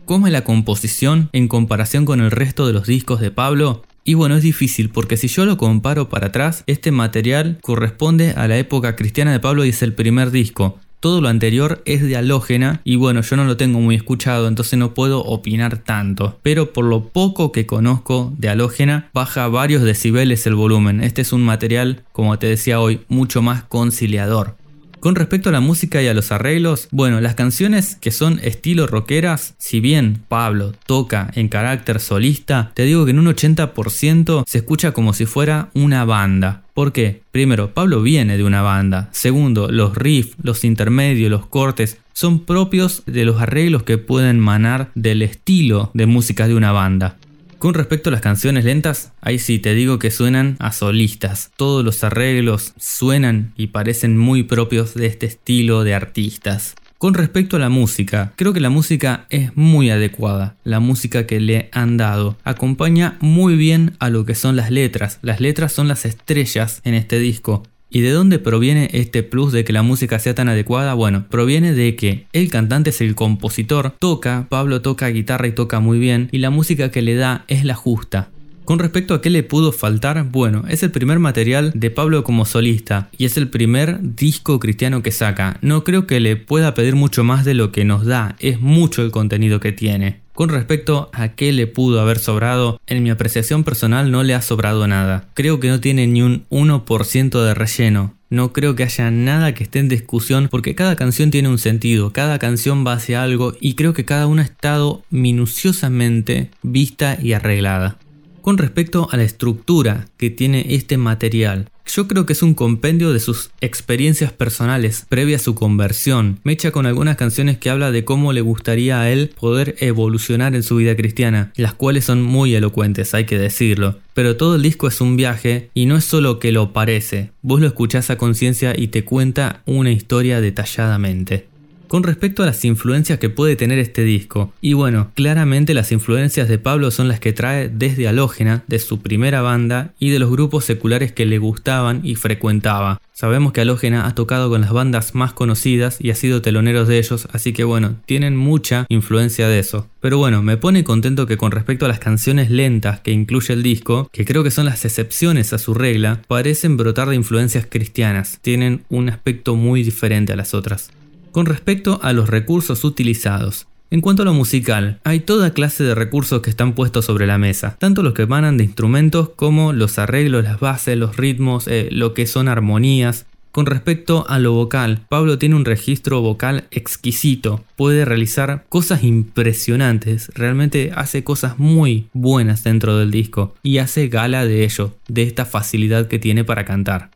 ¿Cómo 0.04 0.26
es 0.26 0.32
la 0.34 0.44
composición 0.44 1.30
en 1.32 1.48
comparación 1.48 2.04
con 2.04 2.20
el 2.20 2.30
resto 2.30 2.66
de 2.66 2.74
los 2.74 2.86
discos 2.86 3.18
de 3.18 3.30
Pablo? 3.30 3.82
Y 4.04 4.12
bueno, 4.12 4.36
es 4.36 4.42
difícil 4.42 4.90
porque 4.90 5.16
si 5.16 5.28
yo 5.28 5.46
lo 5.46 5.56
comparo 5.56 6.10
para 6.10 6.26
atrás, 6.26 6.64
este 6.66 6.90
material 6.90 7.56
corresponde 7.62 8.32
a 8.32 8.46
la 8.46 8.58
época 8.58 8.94
cristiana 8.94 9.32
de 9.32 9.40
Pablo 9.40 9.64
y 9.64 9.70
es 9.70 9.80
el 9.80 9.94
primer 9.94 10.30
disco. 10.30 10.78
Todo 11.00 11.22
lo 11.22 11.28
anterior 11.28 11.80
es 11.86 12.02
de 12.02 12.16
halógena 12.16 12.82
y 12.84 12.96
bueno, 12.96 13.22
yo 13.22 13.36
no 13.36 13.44
lo 13.44 13.56
tengo 13.56 13.80
muy 13.80 13.94
escuchado, 13.94 14.48
entonces 14.48 14.78
no 14.78 14.92
puedo 14.92 15.24
opinar 15.24 15.78
tanto. 15.78 16.38
Pero 16.42 16.74
por 16.74 16.84
lo 16.84 17.04
poco 17.08 17.52
que 17.52 17.64
conozco 17.64 18.34
de 18.36 18.50
halógena, 18.50 19.08
baja 19.14 19.48
varios 19.48 19.82
decibeles 19.82 20.46
el 20.46 20.54
volumen. 20.54 21.02
Este 21.02 21.22
es 21.22 21.32
un 21.32 21.42
material, 21.42 22.02
como 22.12 22.38
te 22.38 22.48
decía 22.48 22.80
hoy, 22.80 23.00
mucho 23.08 23.40
más 23.40 23.64
conciliador. 23.64 24.59
Con 25.00 25.14
respecto 25.14 25.48
a 25.48 25.52
la 25.52 25.60
música 25.60 26.02
y 26.02 26.08
a 26.08 26.14
los 26.14 26.30
arreglos, 26.30 26.88
bueno, 26.90 27.22
las 27.22 27.34
canciones 27.34 27.96
que 27.96 28.10
son 28.10 28.38
estilo 28.42 28.86
rockeras, 28.86 29.54
si 29.56 29.80
bien 29.80 30.22
Pablo 30.28 30.74
toca 30.84 31.30
en 31.34 31.48
carácter 31.48 32.00
solista, 32.00 32.70
te 32.74 32.84
digo 32.84 33.06
que 33.06 33.12
en 33.12 33.18
un 33.18 33.26
80% 33.26 34.44
se 34.46 34.58
escucha 34.58 34.92
como 34.92 35.14
si 35.14 35.24
fuera 35.24 35.70
una 35.72 36.04
banda. 36.04 36.64
¿Por 36.74 36.92
qué? 36.92 37.22
Primero, 37.32 37.72
Pablo 37.72 38.02
viene 38.02 38.36
de 38.36 38.44
una 38.44 38.60
banda. 38.60 39.08
Segundo, 39.12 39.70
los 39.70 39.96
riffs, 39.96 40.36
los 40.42 40.64
intermedios, 40.64 41.30
los 41.30 41.46
cortes 41.46 41.96
son 42.12 42.40
propios 42.44 43.02
de 43.06 43.24
los 43.24 43.40
arreglos 43.40 43.84
que 43.84 43.96
pueden 43.96 44.38
manar 44.38 44.90
del 44.94 45.22
estilo 45.22 45.90
de 45.94 46.04
música 46.04 46.46
de 46.46 46.54
una 46.54 46.72
banda. 46.72 47.16
Con 47.60 47.74
respecto 47.74 48.08
a 48.08 48.12
las 48.12 48.22
canciones 48.22 48.64
lentas, 48.64 49.12
ahí 49.20 49.38
sí 49.38 49.58
te 49.58 49.74
digo 49.74 49.98
que 49.98 50.10
suenan 50.10 50.56
a 50.60 50.72
solistas. 50.72 51.50
Todos 51.58 51.84
los 51.84 52.02
arreglos 52.02 52.72
suenan 52.78 53.52
y 53.54 53.66
parecen 53.66 54.16
muy 54.16 54.44
propios 54.44 54.94
de 54.94 55.04
este 55.04 55.26
estilo 55.26 55.84
de 55.84 55.92
artistas. 55.92 56.74
Con 56.96 57.12
respecto 57.12 57.56
a 57.56 57.58
la 57.58 57.68
música, 57.68 58.32
creo 58.36 58.54
que 58.54 58.60
la 58.60 58.70
música 58.70 59.26
es 59.28 59.54
muy 59.58 59.90
adecuada. 59.90 60.56
La 60.64 60.80
música 60.80 61.26
que 61.26 61.38
le 61.38 61.68
han 61.72 61.98
dado 61.98 62.38
acompaña 62.44 63.18
muy 63.20 63.56
bien 63.56 63.94
a 63.98 64.08
lo 64.08 64.24
que 64.24 64.34
son 64.34 64.56
las 64.56 64.70
letras. 64.70 65.18
Las 65.20 65.38
letras 65.38 65.70
son 65.70 65.86
las 65.86 66.06
estrellas 66.06 66.80
en 66.84 66.94
este 66.94 67.18
disco. 67.18 67.64
¿Y 67.90 68.02
de 68.02 68.12
dónde 68.12 68.38
proviene 68.38 68.88
este 68.92 69.24
plus 69.24 69.52
de 69.52 69.64
que 69.64 69.72
la 69.72 69.82
música 69.82 70.20
sea 70.20 70.34
tan 70.34 70.48
adecuada? 70.48 70.94
Bueno, 70.94 71.26
proviene 71.28 71.72
de 71.72 71.96
que 71.96 72.26
el 72.32 72.48
cantante 72.48 72.90
es 72.90 73.00
el 73.00 73.16
compositor, 73.16 73.94
toca, 73.98 74.46
Pablo 74.48 74.80
toca 74.80 75.08
guitarra 75.08 75.48
y 75.48 75.52
toca 75.52 75.80
muy 75.80 75.98
bien, 75.98 76.28
y 76.30 76.38
la 76.38 76.50
música 76.50 76.92
que 76.92 77.02
le 77.02 77.16
da 77.16 77.44
es 77.48 77.64
la 77.64 77.74
justa. 77.74 78.30
Con 78.64 78.78
respecto 78.78 79.14
a 79.14 79.20
qué 79.20 79.30
le 79.30 79.42
pudo 79.42 79.72
faltar, 79.72 80.24
bueno, 80.30 80.62
es 80.68 80.84
el 80.84 80.92
primer 80.92 81.18
material 81.18 81.72
de 81.74 81.90
Pablo 81.90 82.22
como 82.22 82.44
solista 82.44 83.08
y 83.18 83.24
es 83.24 83.36
el 83.36 83.48
primer 83.48 83.98
disco 84.00 84.60
cristiano 84.60 85.02
que 85.02 85.10
saca. 85.10 85.58
No 85.60 85.82
creo 85.82 86.06
que 86.06 86.20
le 86.20 86.36
pueda 86.36 86.74
pedir 86.74 86.94
mucho 86.94 87.24
más 87.24 87.44
de 87.44 87.54
lo 87.54 87.72
que 87.72 87.84
nos 87.84 88.06
da, 88.06 88.36
es 88.38 88.60
mucho 88.60 89.02
el 89.02 89.10
contenido 89.10 89.58
que 89.58 89.72
tiene. 89.72 90.20
Con 90.40 90.48
respecto 90.48 91.10
a 91.12 91.34
qué 91.34 91.52
le 91.52 91.66
pudo 91.66 92.00
haber 92.00 92.18
sobrado, 92.18 92.80
en 92.86 93.02
mi 93.02 93.10
apreciación 93.10 93.62
personal 93.62 94.10
no 94.10 94.22
le 94.22 94.32
ha 94.32 94.40
sobrado 94.40 94.86
nada. 94.86 95.28
Creo 95.34 95.60
que 95.60 95.68
no 95.68 95.80
tiene 95.80 96.06
ni 96.06 96.22
un 96.22 96.46
1% 96.48 97.44
de 97.44 97.52
relleno. 97.52 98.14
No 98.30 98.54
creo 98.54 98.74
que 98.74 98.84
haya 98.84 99.10
nada 99.10 99.52
que 99.52 99.64
esté 99.64 99.80
en 99.80 99.90
discusión 99.90 100.48
porque 100.50 100.74
cada 100.74 100.96
canción 100.96 101.30
tiene 101.30 101.50
un 101.50 101.58
sentido, 101.58 102.14
cada 102.14 102.38
canción 102.38 102.86
va 102.86 102.94
hacia 102.94 103.22
algo 103.22 103.52
y 103.60 103.74
creo 103.74 103.92
que 103.92 104.06
cada 104.06 104.26
una 104.26 104.40
ha 104.40 104.46
estado 104.46 105.02
minuciosamente 105.10 106.48
vista 106.62 107.18
y 107.20 107.34
arreglada. 107.34 107.98
Con 108.40 108.56
respecto 108.56 109.08
a 109.12 109.18
la 109.18 109.24
estructura 109.24 110.06
que 110.16 110.30
tiene 110.30 110.64
este 110.70 110.96
material, 110.96 111.68
yo 111.94 112.06
creo 112.08 112.26
que 112.26 112.32
es 112.32 112.42
un 112.42 112.54
compendio 112.54 113.12
de 113.12 113.20
sus 113.20 113.50
experiencias 113.60 114.32
personales 114.32 115.06
previa 115.08 115.36
a 115.36 115.40
su 115.40 115.54
conversión. 115.54 116.40
Me 116.44 116.52
echa 116.52 116.70
con 116.70 116.86
algunas 116.86 117.16
canciones 117.16 117.58
que 117.58 117.70
habla 117.70 117.90
de 117.90 118.04
cómo 118.04 118.32
le 118.32 118.40
gustaría 118.40 119.00
a 119.00 119.10
él 119.10 119.32
poder 119.38 119.76
evolucionar 119.80 120.54
en 120.54 120.62
su 120.62 120.76
vida 120.76 120.96
cristiana, 120.96 121.52
las 121.56 121.74
cuales 121.74 122.04
son 122.04 122.22
muy 122.22 122.54
elocuentes, 122.54 123.14
hay 123.14 123.26
que 123.26 123.38
decirlo. 123.38 123.98
Pero 124.14 124.36
todo 124.36 124.56
el 124.56 124.62
disco 124.62 124.88
es 124.88 125.00
un 125.00 125.16
viaje 125.16 125.70
y 125.74 125.86
no 125.86 125.96
es 125.96 126.04
solo 126.04 126.38
que 126.38 126.52
lo 126.52 126.72
parece, 126.72 127.32
vos 127.42 127.60
lo 127.60 127.66
escuchás 127.66 128.10
a 128.10 128.18
conciencia 128.18 128.74
y 128.76 128.88
te 128.88 129.04
cuenta 129.04 129.62
una 129.66 129.90
historia 129.90 130.40
detalladamente 130.40 131.49
con 131.90 132.04
respecto 132.04 132.44
a 132.44 132.46
las 132.46 132.64
influencias 132.64 133.18
que 133.18 133.30
puede 133.30 133.56
tener 133.56 133.80
este 133.80 134.04
disco. 134.04 134.52
Y 134.60 134.74
bueno, 134.74 135.10
claramente 135.14 135.74
las 135.74 135.90
influencias 135.90 136.48
de 136.48 136.56
Pablo 136.56 136.92
son 136.92 137.08
las 137.08 137.18
que 137.18 137.32
trae 137.32 137.68
desde 137.68 138.06
Halógena, 138.06 138.62
de 138.68 138.78
su 138.78 139.02
primera 139.02 139.42
banda 139.42 139.92
y 139.98 140.10
de 140.10 140.20
los 140.20 140.30
grupos 140.30 140.64
seculares 140.64 141.10
que 141.10 141.26
le 141.26 141.38
gustaban 141.38 142.02
y 142.04 142.14
frecuentaba. 142.14 143.00
Sabemos 143.12 143.52
que 143.52 143.62
Halógena 143.62 144.06
ha 144.06 144.14
tocado 144.14 144.48
con 144.50 144.60
las 144.60 144.70
bandas 144.70 145.16
más 145.16 145.32
conocidas 145.32 145.96
y 145.98 146.10
ha 146.10 146.14
sido 146.14 146.42
teloneros 146.42 146.86
de 146.86 146.98
ellos, 146.98 147.26
así 147.32 147.52
que 147.52 147.64
bueno, 147.64 147.96
tienen 148.06 148.36
mucha 148.36 148.86
influencia 148.88 149.48
de 149.48 149.58
eso. 149.58 149.88
Pero 149.98 150.16
bueno, 150.16 150.42
me 150.42 150.56
pone 150.56 150.84
contento 150.84 151.26
que 151.26 151.36
con 151.36 151.50
respecto 151.50 151.86
a 151.86 151.88
las 151.88 151.98
canciones 151.98 152.50
lentas 152.50 153.00
que 153.00 153.10
incluye 153.10 153.52
el 153.52 153.64
disco, 153.64 154.08
que 154.12 154.24
creo 154.24 154.44
que 154.44 154.52
son 154.52 154.66
las 154.66 154.84
excepciones 154.84 155.52
a 155.52 155.58
su 155.58 155.74
regla, 155.74 156.22
parecen 156.28 156.76
brotar 156.76 157.08
de 157.08 157.16
influencias 157.16 157.66
cristianas, 157.68 158.38
tienen 158.42 158.84
un 158.90 159.08
aspecto 159.08 159.56
muy 159.56 159.82
diferente 159.82 160.32
a 160.32 160.36
las 160.36 160.54
otras. 160.54 160.92
Con 161.32 161.46
respecto 161.46 162.00
a 162.02 162.12
los 162.12 162.28
recursos 162.28 162.82
utilizados, 162.82 163.68
en 163.92 164.00
cuanto 164.00 164.22
a 164.22 164.24
lo 164.24 164.34
musical, 164.34 164.98
hay 165.04 165.20
toda 165.20 165.52
clase 165.52 165.84
de 165.84 165.94
recursos 165.94 166.42
que 166.42 166.50
están 166.50 166.74
puestos 166.74 167.04
sobre 167.04 167.28
la 167.28 167.38
mesa, 167.38 167.76
tanto 167.78 168.02
los 168.02 168.14
que 168.14 168.22
emanan 168.22 168.56
de 168.56 168.64
instrumentos 168.64 169.28
como 169.30 169.72
los 169.72 170.00
arreglos, 170.00 170.42
las 170.42 170.58
bases, 170.58 170.96
los 170.96 171.16
ritmos, 171.16 171.68
eh, 171.68 171.88
lo 171.92 172.14
que 172.14 172.26
son 172.26 172.48
armonías. 172.48 173.26
Con 173.52 173.66
respecto 173.66 174.26
a 174.28 174.40
lo 174.40 174.52
vocal, 174.52 175.02
Pablo 175.08 175.38
tiene 175.38 175.54
un 175.54 175.64
registro 175.64 176.20
vocal 176.20 176.64
exquisito, 176.72 177.64
puede 177.76 178.04
realizar 178.04 178.64
cosas 178.68 179.04
impresionantes, 179.04 180.32
realmente 180.34 180.90
hace 180.94 181.22
cosas 181.22 181.58
muy 181.58 182.08
buenas 182.12 182.64
dentro 182.64 182.96
del 182.96 183.12
disco 183.12 183.54
y 183.62 183.78
hace 183.78 184.08
gala 184.08 184.46
de 184.46 184.64
ello, 184.64 184.94
de 185.06 185.22
esta 185.22 185.44
facilidad 185.44 186.08
que 186.08 186.18
tiene 186.18 186.42
para 186.42 186.64
cantar. 186.64 187.10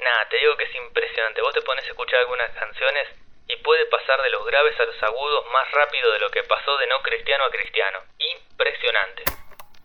Nada, 0.00 0.22
te 0.28 0.36
digo 0.36 0.52
que 0.58 0.64
es 0.64 0.76
impresionante. 0.86 1.40
Vos 1.40 1.54
te 1.54 1.62
pones 1.62 1.81
a 1.81 1.81
escuchar 1.92 2.20
algunas 2.20 2.50
canciones 2.52 3.08
y 3.48 3.56
puede 3.56 3.86
pasar 3.86 4.20
de 4.22 4.30
los 4.30 4.44
graves 4.46 4.78
a 4.80 4.84
los 4.84 5.02
agudos 5.02 5.46
más 5.52 5.70
rápido 5.72 6.12
de 6.12 6.18
lo 6.20 6.30
que 6.30 6.42
pasó 6.44 6.76
de 6.78 6.86
no 6.86 7.00
cristiano 7.02 7.44
a 7.44 7.50
cristiano. 7.50 7.98
Impresionante. 8.18 9.41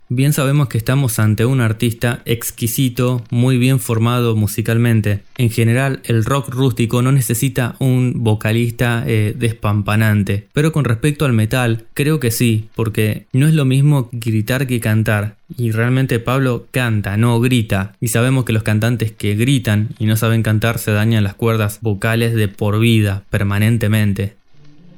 Bien 0.10 0.32
sabemos 0.32 0.70
que 0.70 0.78
estamos 0.78 1.20
ante 1.20 1.46
un 1.46 1.60
artista 1.60 2.22
exquisito, 2.24 3.26
muy 3.30 3.58
bien 3.58 3.78
formado 3.82 4.38
musicalmente. 4.38 5.20
En 5.38 5.50
general, 5.50 6.00
el 6.06 6.24
rock 6.24 6.48
rústico 6.48 7.02
no 7.02 7.12
necesita 7.12 7.76
un 7.80 8.14
vocalista 8.24 9.04
eh, 9.06 9.36
despampanante, 9.38 10.48
pero 10.54 10.72
con 10.72 10.86
respecto 10.86 11.26
al 11.26 11.34
metal, 11.34 11.88
creo 11.94 12.22
que 12.22 12.32
sí, 12.32 12.70
porque 12.74 13.26
no 13.34 13.48
es 13.48 13.54
lo 13.54 13.66
mismo 13.66 14.08
gritar 14.14 14.66
que 14.66 14.80
cantar. 14.80 15.36
Y 15.58 15.72
realmente 15.72 16.20
Pablo 16.20 16.68
canta, 16.72 17.18
no 17.18 17.42
grita. 17.42 17.94
Y 18.00 18.08
sabemos 18.08 18.46
que 18.46 18.54
los 18.54 18.64
cantantes 18.64 19.12
que 19.12 19.36
gritan 19.36 19.90
y 20.00 20.06
no 20.06 20.16
saben 20.16 20.42
cantar 20.42 20.80
se 20.80 20.92
dañan 20.92 21.26
las 21.26 21.36
cuerdas 21.36 21.80
vocales 21.82 22.34
de 22.34 22.48
por 22.48 22.80
vida, 22.80 23.24
permanentemente. 23.30 24.36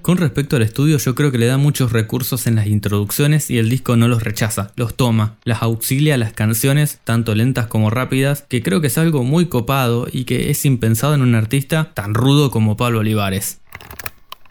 Con 0.10 0.18
respecto 0.18 0.56
al 0.56 0.64
estudio, 0.64 0.98
yo 0.98 1.14
creo 1.14 1.30
que 1.30 1.38
le 1.38 1.46
da 1.46 1.62
muchos 1.62 1.94
recursos 1.94 2.48
en 2.50 2.56
las 2.56 2.66
introducciones 2.66 3.54
y 3.54 3.62
el 3.62 3.70
disco 3.70 3.94
no 3.94 4.08
los 4.08 4.26
rechaza, 4.26 4.74
los 4.74 4.98
toma, 4.98 5.38
las 5.46 5.62
auxilia 5.62 6.16
a 6.16 6.18
las 6.18 6.34
canciones, 6.34 6.98
tanto 7.06 7.38
lentas 7.38 7.70
como 7.70 7.94
rápidas, 7.94 8.42
que 8.50 8.66
creo 8.66 8.82
que 8.82 8.90
es 8.90 8.98
algo 8.98 9.22
muy 9.22 9.54
copado 9.54 10.10
y 10.10 10.26
que 10.26 10.50
es 10.50 10.66
impensado 10.66 11.14
en 11.14 11.22
un 11.22 11.36
artista 11.38 11.94
tan 11.94 12.18
rudo 12.18 12.50
como 12.50 12.74
Pablo 12.74 13.06
Olivares. 13.06 13.62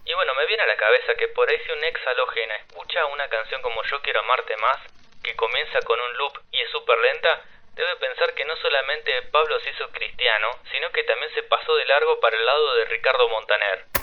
Y 0.06 0.14
bueno, 0.14 0.30
me 0.38 0.46
viene 0.46 0.62
a 0.62 0.70
la 0.70 0.78
cabeza 0.78 1.18
que 1.18 1.26
por 1.34 1.50
ahí 1.50 1.58
si 1.66 1.74
un 1.74 1.82
ex 1.82 1.98
halógena 2.06 2.54
escucha 2.62 3.02
una 3.10 3.26
canción 3.26 3.58
como 3.60 3.82
Yo 3.90 3.98
quiero 3.98 4.22
amarte 4.22 4.54
más, 4.62 4.78
que 5.26 5.34
comienza 5.34 5.82
con 5.82 5.98
un 5.98 6.18
loop 6.22 6.38
y 6.54 6.62
es 6.62 6.70
súper 6.70 7.02
lenta, 7.02 7.42
debe 7.74 7.98
pensar 7.98 8.30
que 8.38 8.46
no 8.46 8.54
solamente 8.62 9.10
Pablo 9.34 9.58
se 9.66 9.74
hizo 9.74 9.90
cristiano, 9.90 10.54
sino 10.70 10.86
que 10.94 11.02
también 11.02 11.34
se 11.34 11.42
pasó 11.50 11.74
de 11.74 11.84
largo 11.90 12.14
para 12.22 12.38
el 12.38 12.46
lado 12.46 12.76
de 12.78 12.84
Ricardo 12.94 13.26
Montaner. 13.26 13.97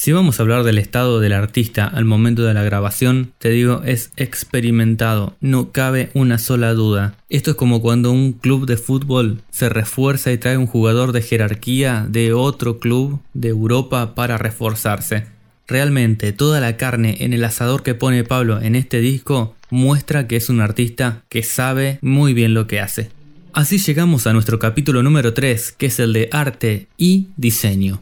Si 0.00 0.12
vamos 0.12 0.38
a 0.38 0.44
hablar 0.44 0.62
del 0.62 0.78
estado 0.78 1.18
del 1.18 1.32
artista 1.32 1.84
al 1.84 2.04
momento 2.04 2.44
de 2.44 2.54
la 2.54 2.62
grabación, 2.62 3.32
te 3.38 3.50
digo, 3.50 3.82
es 3.84 4.12
experimentado, 4.16 5.34
no 5.40 5.72
cabe 5.72 6.10
una 6.14 6.38
sola 6.38 6.72
duda. 6.72 7.16
Esto 7.28 7.50
es 7.50 7.56
como 7.56 7.82
cuando 7.82 8.12
un 8.12 8.32
club 8.32 8.64
de 8.64 8.76
fútbol 8.76 9.42
se 9.50 9.68
refuerza 9.68 10.30
y 10.30 10.38
trae 10.38 10.56
un 10.56 10.68
jugador 10.68 11.10
de 11.10 11.22
jerarquía 11.22 12.06
de 12.08 12.32
otro 12.32 12.78
club 12.78 13.18
de 13.34 13.48
Europa 13.48 14.14
para 14.14 14.38
reforzarse. 14.38 15.26
Realmente 15.66 16.32
toda 16.32 16.60
la 16.60 16.76
carne 16.76 17.16
en 17.18 17.32
el 17.32 17.42
asador 17.42 17.82
que 17.82 17.96
pone 17.96 18.22
Pablo 18.22 18.62
en 18.62 18.76
este 18.76 19.00
disco 19.00 19.56
muestra 19.68 20.28
que 20.28 20.36
es 20.36 20.48
un 20.48 20.60
artista 20.60 21.24
que 21.28 21.42
sabe 21.42 21.98
muy 22.02 22.34
bien 22.34 22.54
lo 22.54 22.68
que 22.68 22.78
hace. 22.78 23.10
Así 23.52 23.78
llegamos 23.78 24.28
a 24.28 24.32
nuestro 24.32 24.60
capítulo 24.60 25.02
número 25.02 25.34
3, 25.34 25.72
que 25.72 25.86
es 25.86 25.98
el 25.98 26.12
de 26.12 26.28
arte 26.30 26.86
y 26.96 27.30
diseño. 27.36 28.00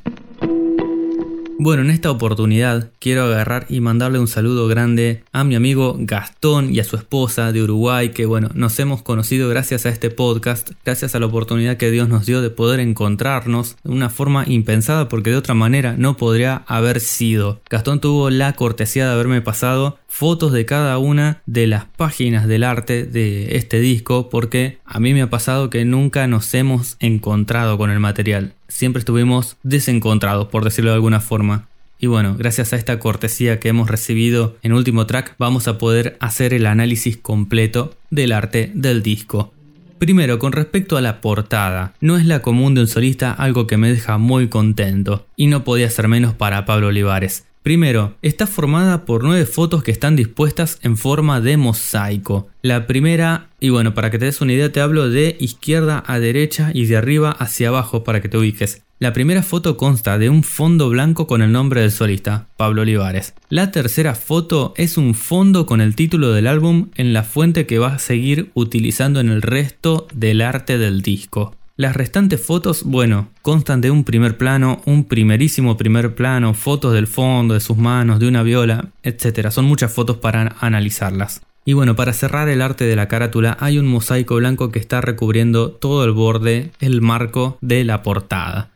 Bueno, 1.58 1.82
en 1.82 1.90
esta 1.90 2.10
oportunidad 2.10 2.90
quiero 2.98 3.24
agarrar 3.24 3.64
y 3.70 3.80
mandarle 3.80 4.18
un 4.18 4.28
saludo 4.28 4.68
grande 4.68 5.24
a 5.32 5.42
mi 5.42 5.54
amigo 5.54 5.96
Gastón 5.98 6.72
y 6.72 6.80
a 6.80 6.84
su 6.84 6.96
esposa 6.96 7.50
de 7.50 7.62
Uruguay, 7.62 8.10
que 8.10 8.26
bueno, 8.26 8.50
nos 8.52 8.78
hemos 8.78 9.02
conocido 9.02 9.48
gracias 9.48 9.86
a 9.86 9.88
este 9.88 10.10
podcast, 10.10 10.72
gracias 10.84 11.14
a 11.14 11.18
la 11.18 11.26
oportunidad 11.26 11.78
que 11.78 11.90
Dios 11.90 12.10
nos 12.10 12.26
dio 12.26 12.42
de 12.42 12.50
poder 12.50 12.78
encontrarnos 12.80 13.76
de 13.84 13.90
una 13.90 14.10
forma 14.10 14.44
impensada 14.46 15.08
porque 15.08 15.30
de 15.30 15.36
otra 15.36 15.54
manera 15.54 15.94
no 15.96 16.18
podría 16.18 16.62
haber 16.66 17.00
sido. 17.00 17.62
Gastón 17.70 18.00
tuvo 18.00 18.28
la 18.28 18.52
cortesía 18.52 19.06
de 19.06 19.12
haberme 19.12 19.40
pasado 19.40 19.98
fotos 20.08 20.52
de 20.52 20.64
cada 20.66 20.98
una 20.98 21.42
de 21.46 21.66
las 21.66 21.84
páginas 21.84 22.46
del 22.46 22.64
arte 22.64 23.04
de 23.04 23.56
este 23.56 23.80
disco 23.80 24.28
porque 24.30 24.78
a 24.84 25.00
mí 25.00 25.12
me 25.12 25.22
ha 25.22 25.30
pasado 25.30 25.70
que 25.70 25.84
nunca 25.84 26.26
nos 26.26 26.52
hemos 26.54 26.96
encontrado 27.00 27.78
con 27.78 27.90
el 27.90 28.00
material. 28.00 28.54
Siempre 28.68 29.00
estuvimos 29.00 29.56
desencontrados, 29.62 30.48
por 30.48 30.64
decirlo 30.64 30.90
de 30.90 30.96
alguna 30.96 31.20
forma. 31.20 31.68
Y 31.98 32.08
bueno, 32.08 32.36
gracias 32.36 32.72
a 32.72 32.76
esta 32.76 32.98
cortesía 32.98 33.58
que 33.58 33.68
hemos 33.68 33.88
recibido 33.88 34.56
en 34.62 34.72
último 34.72 35.06
track, 35.06 35.34
vamos 35.38 35.66
a 35.66 35.78
poder 35.78 36.16
hacer 36.20 36.52
el 36.52 36.66
análisis 36.66 37.16
completo 37.16 37.94
del 38.10 38.32
arte 38.32 38.70
del 38.74 39.02
disco. 39.02 39.52
Primero, 39.98 40.38
con 40.38 40.52
respecto 40.52 40.98
a 40.98 41.00
la 41.00 41.22
portada, 41.22 41.94
no 42.00 42.18
es 42.18 42.26
la 42.26 42.42
común 42.42 42.74
de 42.74 42.82
un 42.82 42.86
solista 42.86 43.32
algo 43.32 43.66
que 43.66 43.78
me 43.78 43.90
deja 43.90 44.18
muy 44.18 44.48
contento, 44.48 45.26
y 45.36 45.46
no 45.46 45.64
podía 45.64 45.88
ser 45.88 46.06
menos 46.06 46.34
para 46.34 46.66
Pablo 46.66 46.88
Olivares. 46.88 47.45
Primero, 47.66 48.14
está 48.22 48.46
formada 48.46 49.04
por 49.04 49.24
nueve 49.24 49.44
fotos 49.44 49.82
que 49.82 49.90
están 49.90 50.14
dispuestas 50.14 50.78
en 50.82 50.96
forma 50.96 51.40
de 51.40 51.56
mosaico. 51.56 52.46
La 52.62 52.86
primera, 52.86 53.48
y 53.58 53.70
bueno, 53.70 53.92
para 53.92 54.08
que 54.08 54.20
te 54.20 54.26
des 54.26 54.40
una 54.40 54.52
idea, 54.52 54.70
te 54.70 54.80
hablo 54.80 55.10
de 55.10 55.36
izquierda 55.40 56.04
a 56.06 56.20
derecha 56.20 56.70
y 56.72 56.86
de 56.86 56.96
arriba 56.96 57.32
hacia 57.32 57.70
abajo 57.70 58.04
para 58.04 58.20
que 58.20 58.28
te 58.28 58.38
ubiques. 58.38 58.82
La 59.00 59.12
primera 59.12 59.42
foto 59.42 59.76
consta 59.76 60.16
de 60.16 60.30
un 60.30 60.44
fondo 60.44 60.88
blanco 60.90 61.26
con 61.26 61.42
el 61.42 61.50
nombre 61.50 61.80
del 61.80 61.90
solista, 61.90 62.46
Pablo 62.56 62.82
Olivares. 62.82 63.34
La 63.48 63.72
tercera 63.72 64.14
foto 64.14 64.72
es 64.76 64.96
un 64.96 65.16
fondo 65.16 65.66
con 65.66 65.80
el 65.80 65.96
título 65.96 66.30
del 66.30 66.46
álbum 66.46 66.90
en 66.94 67.12
la 67.12 67.24
fuente 67.24 67.66
que 67.66 67.80
va 67.80 67.94
a 67.94 67.98
seguir 67.98 68.52
utilizando 68.54 69.18
en 69.18 69.28
el 69.28 69.42
resto 69.42 70.06
del 70.14 70.40
arte 70.40 70.78
del 70.78 71.02
disco. 71.02 71.56
Las 71.78 71.94
restantes 71.94 72.40
fotos, 72.40 72.84
bueno, 72.84 73.28
constan 73.42 73.82
de 73.82 73.90
un 73.90 74.04
primer 74.04 74.38
plano, 74.38 74.80
un 74.86 75.04
primerísimo 75.04 75.76
primer 75.76 76.14
plano, 76.14 76.54
fotos 76.54 76.94
del 76.94 77.06
fondo, 77.06 77.52
de 77.52 77.60
sus 77.60 77.76
manos, 77.76 78.18
de 78.18 78.28
una 78.28 78.42
viola, 78.42 78.88
etc. 79.02 79.50
Son 79.50 79.66
muchas 79.66 79.92
fotos 79.92 80.16
para 80.16 80.56
analizarlas. 80.60 81.42
Y 81.66 81.74
bueno, 81.74 81.94
para 81.94 82.14
cerrar 82.14 82.48
el 82.48 82.62
arte 82.62 82.84
de 82.84 82.96
la 82.96 83.08
carátula 83.08 83.58
hay 83.60 83.78
un 83.78 83.86
mosaico 83.88 84.36
blanco 84.36 84.70
que 84.70 84.78
está 84.78 85.02
recubriendo 85.02 85.70
todo 85.70 86.04
el 86.06 86.12
borde, 86.12 86.70
el 86.80 87.02
marco 87.02 87.58
de 87.60 87.84
la 87.84 88.02
portada. 88.02 88.70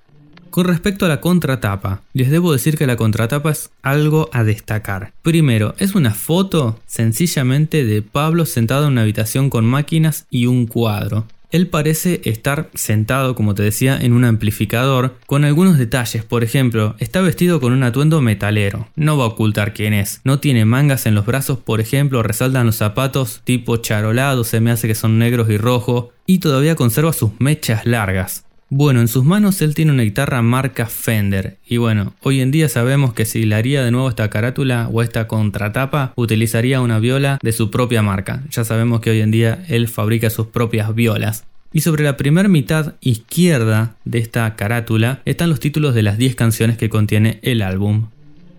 Con 0.50 0.66
respecto 0.66 1.06
a 1.06 1.08
la 1.08 1.22
contratapa, 1.22 2.02
les 2.12 2.30
debo 2.30 2.52
decir 2.52 2.76
que 2.76 2.86
la 2.86 2.96
contratapa 2.96 3.50
es 3.50 3.70
algo 3.80 4.28
a 4.32 4.44
destacar. 4.44 5.14
Primero, 5.22 5.74
es 5.78 5.94
una 5.94 6.10
foto 6.10 6.78
sencillamente 6.86 7.86
de 7.86 8.02
Pablo 8.02 8.44
sentado 8.44 8.86
en 8.86 8.92
una 8.92 9.02
habitación 9.02 9.48
con 9.48 9.64
máquinas 9.64 10.26
y 10.28 10.44
un 10.44 10.66
cuadro. 10.66 11.24
Él 11.50 11.66
parece 11.66 12.20
estar 12.24 12.70
sentado, 12.74 13.34
como 13.34 13.54
te 13.54 13.62
decía, 13.62 13.98
en 14.00 14.12
un 14.12 14.24
amplificador, 14.24 15.16
con 15.26 15.44
algunos 15.44 15.78
detalles. 15.78 16.24
Por 16.24 16.44
ejemplo, 16.44 16.94
está 16.98 17.20
vestido 17.20 17.60
con 17.60 17.72
un 17.72 17.82
atuendo 17.82 18.20
metalero. 18.20 18.88
No 18.94 19.16
va 19.16 19.24
a 19.24 19.28
ocultar 19.28 19.74
quién 19.74 19.92
es. 19.92 20.20
No 20.24 20.38
tiene 20.38 20.64
mangas 20.64 21.06
en 21.06 21.14
los 21.14 21.26
brazos, 21.26 21.58
por 21.58 21.80
ejemplo, 21.80 22.22
resaltan 22.22 22.66
los 22.66 22.76
zapatos 22.76 23.40
tipo 23.44 23.76
charolado, 23.78 24.44
se 24.44 24.60
me 24.60 24.70
hace 24.70 24.86
que 24.86 24.94
son 24.94 25.18
negros 25.18 25.50
y 25.50 25.56
rojos. 25.56 26.06
Y 26.26 26.38
todavía 26.38 26.76
conserva 26.76 27.12
sus 27.12 27.32
mechas 27.40 27.84
largas. 27.84 28.44
Bueno, 28.72 29.00
en 29.00 29.08
sus 29.08 29.24
manos 29.24 29.62
él 29.62 29.74
tiene 29.74 29.90
una 29.90 30.04
guitarra 30.04 30.42
marca 30.42 30.86
Fender. 30.86 31.56
Y 31.66 31.78
bueno, 31.78 32.14
hoy 32.22 32.40
en 32.40 32.52
día 32.52 32.68
sabemos 32.68 33.12
que 33.12 33.24
si 33.24 33.42
le 33.42 33.56
haría 33.56 33.82
de 33.82 33.90
nuevo 33.90 34.08
esta 34.08 34.30
carátula 34.30 34.88
o 34.92 35.02
esta 35.02 35.26
contratapa, 35.26 36.12
utilizaría 36.14 36.80
una 36.80 37.00
viola 37.00 37.40
de 37.42 37.50
su 37.50 37.72
propia 37.72 38.00
marca. 38.02 38.44
Ya 38.52 38.62
sabemos 38.62 39.00
que 39.00 39.10
hoy 39.10 39.22
en 39.22 39.32
día 39.32 39.64
él 39.68 39.88
fabrica 39.88 40.30
sus 40.30 40.46
propias 40.46 40.94
violas. 40.94 41.42
Y 41.72 41.80
sobre 41.80 42.04
la 42.04 42.16
primera 42.16 42.48
mitad 42.48 42.94
izquierda 43.00 43.96
de 44.04 44.20
esta 44.20 44.54
carátula 44.54 45.20
están 45.24 45.50
los 45.50 45.58
títulos 45.58 45.92
de 45.92 46.02
las 46.02 46.16
10 46.16 46.36
canciones 46.36 46.78
que 46.78 46.88
contiene 46.88 47.40
el 47.42 47.62
álbum. 47.62 48.06